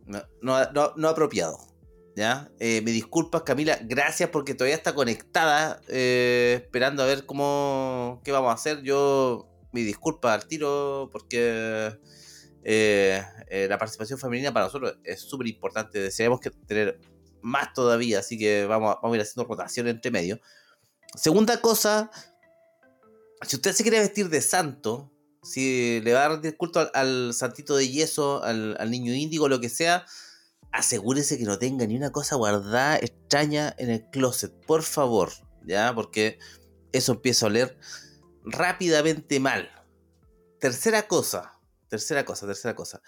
No, 0.05 0.23
no, 0.41 0.71
no- 0.71 0.93
no 0.95 1.07
apropiado. 1.09 1.57
¿Ya? 2.15 2.51
Eh, 2.59 2.81
me 2.83 2.91
disculpas, 2.91 3.43
Camila. 3.43 3.79
Gracias 3.83 4.29
porque 4.29 4.53
todavía 4.53 4.75
está 4.75 4.93
conectada. 4.93 5.81
eh, 5.87 6.59
esperando 6.63 7.03
a 7.03 7.05
ver 7.05 7.25
cómo. 7.25 8.21
qué 8.23 8.31
vamos 8.31 8.51
a 8.51 8.53
hacer. 8.55 8.81
Yo. 8.83 9.47
Mi 9.71 9.83
disculpa 9.83 10.33
al 10.33 10.47
tiro. 10.47 11.09
Porque. 11.11 11.97
eh, 12.63 13.23
eh, 13.49 13.67
la 13.69 13.77
participación 13.77 14.19
femenina 14.19 14.53
para 14.53 14.65
nosotros 14.65 14.97
es 15.03 15.21
súper 15.21 15.47
importante. 15.47 15.99
Deseamos 15.99 16.39
que 16.39 16.51
tener 16.51 16.99
más 17.41 17.73
todavía. 17.73 18.19
Así 18.19 18.37
que 18.37 18.65
vamos 18.65 18.95
a, 19.01 19.15
ir 19.15 19.21
haciendo 19.21 19.47
rotación 19.47 19.87
entre 19.87 20.11
medio. 20.11 20.39
Segunda 21.15 21.61
cosa. 21.61 22.11
Si 23.47 23.55
usted 23.55 23.73
se 23.73 23.83
quiere 23.83 23.99
vestir 23.99 24.29
de 24.29 24.41
santo. 24.41 25.11
Si 25.43 26.01
le 26.01 26.13
va 26.13 26.25
a 26.25 26.29
rendir 26.29 26.55
culto 26.55 26.79
al, 26.79 26.91
al 26.93 27.33
santito 27.33 27.75
de 27.75 27.89
yeso, 27.89 28.43
al, 28.43 28.77
al 28.79 28.91
niño 28.91 29.11
índigo, 29.11 29.49
lo 29.49 29.59
que 29.59 29.69
sea, 29.69 30.05
asegúrese 30.71 31.37
que 31.37 31.45
no 31.45 31.59
tenga 31.59 31.85
ni 31.85 31.97
una 31.97 32.11
cosa 32.11 32.35
guardada 32.35 32.97
extraña 32.97 33.75
en 33.77 33.89
el 33.89 34.09
closet, 34.09 34.53
por 34.65 34.83
favor, 34.83 35.31
¿ya? 35.65 35.93
Porque 35.93 36.39
eso 36.91 37.13
empieza 37.13 37.45
a 37.45 37.49
oler 37.49 37.77
rápidamente 38.43 39.39
mal. 39.39 39.69
Tercera 40.59 41.07
cosa, 41.07 41.59
tercera 41.87 42.25
cosa, 42.25 42.45
tercera 42.45 42.75
cosa. 42.75 43.01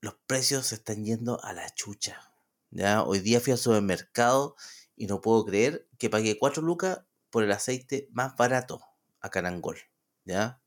Los 0.00 0.14
precios 0.26 0.66
se 0.66 0.76
están 0.76 1.04
yendo 1.04 1.42
a 1.42 1.52
la 1.52 1.68
chucha. 1.70 2.32
¿ya? 2.70 3.02
Hoy 3.02 3.20
día 3.20 3.40
fui 3.40 3.52
al 3.52 3.58
supermercado 3.58 4.56
y 4.96 5.06
no 5.06 5.20
puedo 5.20 5.44
creer 5.44 5.88
que 5.98 6.10
pagué 6.10 6.38
4 6.38 6.62
lucas 6.62 7.00
por 7.30 7.44
el 7.44 7.52
aceite 7.52 8.08
más 8.12 8.36
barato 8.36 8.82
acá 9.20 9.40
en 9.40 9.46
Angol. 9.46 9.78
¿ya? 10.24 10.60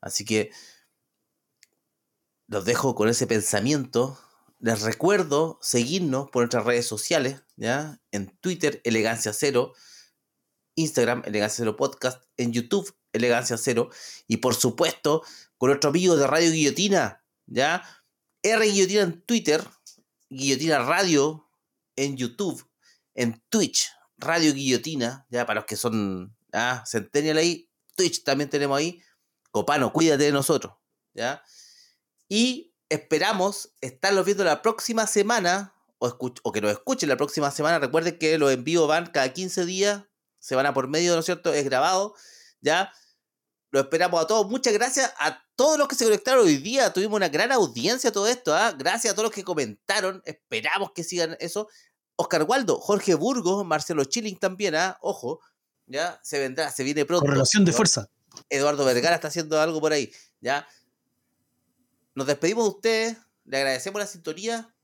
Así 0.00 0.24
que 0.24 0.50
los 2.46 2.64
dejo 2.64 2.94
con 2.94 3.08
ese 3.08 3.26
pensamiento. 3.26 4.18
Les 4.62 4.82
recuerdo 4.82 5.58
seguirnos 5.62 6.30
por 6.30 6.42
nuestras 6.42 6.66
redes 6.66 6.86
sociales, 6.86 7.42
¿ya? 7.56 7.98
En 8.12 8.36
Twitter, 8.40 8.82
Elegancia 8.84 9.32
Cero, 9.32 9.72
Instagram, 10.74 11.22
Elegancia 11.24 11.64
Cero 11.64 11.76
Podcast, 11.76 12.22
en 12.36 12.52
YouTube, 12.52 12.94
Elegancia 13.14 13.56
Cero, 13.56 13.88
y 14.28 14.36
por 14.36 14.54
supuesto, 14.54 15.22
con 15.56 15.70
nuestro 15.70 15.88
amigo 15.88 16.14
de 16.14 16.26
Radio 16.26 16.50
Guillotina, 16.50 17.24
¿ya? 17.46 17.82
R 18.42 18.66
Guillotina 18.66 19.00
en 19.00 19.22
Twitter, 19.22 19.66
Guillotina 20.28 20.80
Radio 20.80 21.48
en 21.96 22.18
YouTube, 22.18 22.68
en 23.14 23.42
Twitch, 23.48 23.90
Radio 24.18 24.52
Guillotina, 24.52 25.26
ya 25.30 25.46
para 25.46 25.60
los 25.60 25.66
que 25.66 25.76
son 25.76 26.36
ah, 26.52 26.84
Centennial 26.86 27.38
ahí, 27.38 27.70
Twitch 27.96 28.24
también 28.24 28.50
tenemos 28.50 28.78
ahí. 28.78 29.02
Copano, 29.50 29.90
cuídate 29.90 30.24
de 30.24 30.32
nosotros, 30.32 30.74
¿ya? 31.14 31.42
Y 32.28 32.69
esperamos 32.90 33.72
estarlos 33.80 34.26
viendo 34.26 34.44
la 34.44 34.60
próxima 34.60 35.06
semana, 35.06 35.74
o, 35.98 36.52
que 36.52 36.60
nos 36.60 36.72
escuchen 36.72 37.08
la 37.08 37.16
próxima 37.16 37.50
semana. 37.50 37.78
Recuerden 37.78 38.18
que 38.18 38.36
los 38.36 38.52
envíos 38.52 38.86
van 38.86 39.06
cada 39.06 39.32
15 39.32 39.64
días, 39.64 40.04
se 40.38 40.54
van 40.54 40.66
a 40.66 40.74
por 40.74 40.88
medio, 40.88 41.14
¿no 41.14 41.20
es 41.20 41.26
cierto? 41.26 41.52
Es 41.52 41.64
grabado, 41.64 42.14
¿ya? 42.60 42.92
Lo 43.70 43.80
esperamos 43.80 44.22
a 44.22 44.26
todos. 44.26 44.50
Muchas 44.50 44.72
gracias 44.72 45.12
a 45.18 45.42
todos 45.54 45.78
los 45.78 45.86
que 45.86 45.94
se 45.94 46.04
conectaron 46.04 46.44
hoy 46.44 46.56
día. 46.56 46.92
Tuvimos 46.92 47.16
una 47.16 47.28
gran 47.28 47.52
audiencia 47.52 48.10
todo 48.10 48.26
esto, 48.26 48.54
¿ah? 48.54 48.72
Gracias 48.72 49.12
a 49.12 49.14
todos 49.14 49.28
los 49.28 49.34
que 49.34 49.44
comentaron. 49.44 50.22
Esperamos 50.24 50.90
que 50.92 51.04
sigan 51.04 51.36
eso. 51.38 51.68
Oscar 52.16 52.42
Waldo, 52.42 52.80
Jorge 52.80 53.14
Burgos, 53.14 53.64
Marcelo 53.64 54.04
Chilling 54.04 54.38
también, 54.38 54.74
¿ah? 54.74 54.98
Ojo, 55.00 55.40
¿ya? 55.86 56.18
Se 56.24 56.38
vendrá, 56.40 56.72
se 56.72 56.82
viene 56.82 57.04
pronto. 57.04 57.26
Correlación 57.26 57.64
de 57.64 57.72
fuerza. 57.72 58.08
Eduardo 58.48 58.84
Vergara 58.84 59.14
está 59.14 59.28
haciendo 59.28 59.60
algo 59.60 59.80
por 59.80 59.92
ahí. 59.92 60.12
¿Ya? 60.40 60.66
Nos 62.14 62.26
despedimos 62.26 62.64
de 62.64 62.70
ustedes. 62.70 63.16
Le 63.44 63.56
agradecemos 63.58 64.00
la 64.00 64.06
sintonía. 64.06 64.74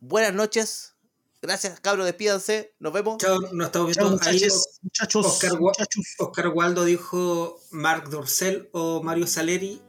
Buenas 0.00 0.32
noches. 0.32 0.94
Gracias, 1.42 1.80
cabros. 1.80 2.06
Despídanse. 2.06 2.74
Nos 2.78 2.92
vemos. 2.92 3.18
Chao, 3.18 3.38
nos 3.52 3.66
estamos 3.66 3.92
Chao, 3.96 4.08
viendo 4.08 4.22
ahí. 4.24 4.34
muchachos. 4.34 4.66
Muchachos. 4.82 5.26
Oscar 5.26 5.58
muchachos. 5.60 6.04
Oscar 6.18 6.48
Waldo 6.48 6.84
dijo 6.84 7.58
Marc 7.70 8.08
Dorcel 8.08 8.68
o 8.72 9.02
Mario 9.02 9.26
Saleri. 9.26 9.80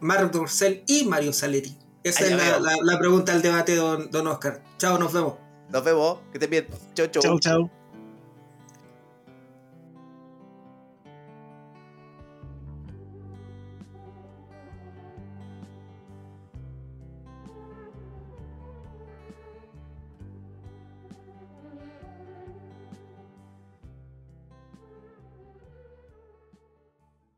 Marc 0.00 0.30
Dorcel 0.32 0.84
y 0.86 1.04
Mario 1.04 1.32
Saleri. 1.32 1.76
Esa 2.04 2.24
es 2.24 2.30
la, 2.32 2.36
veo. 2.36 2.60
la- 2.60 2.76
la 2.82 2.98
pregunta 2.98 3.32
del 3.32 3.42
debate, 3.42 3.74
don, 3.74 4.10
don 4.10 4.26
Oscar. 4.26 4.62
Chao, 4.78 4.98
nos 4.98 5.12
vemos. 5.12 5.34
Nos 5.70 5.82
vemos. 5.82 6.18
Que 6.30 6.38
estén 6.38 6.50
bien. 6.50 6.66
Chau, 6.94 7.06
chau. 7.08 7.22
Chau, 7.22 7.40
chau. 7.40 7.70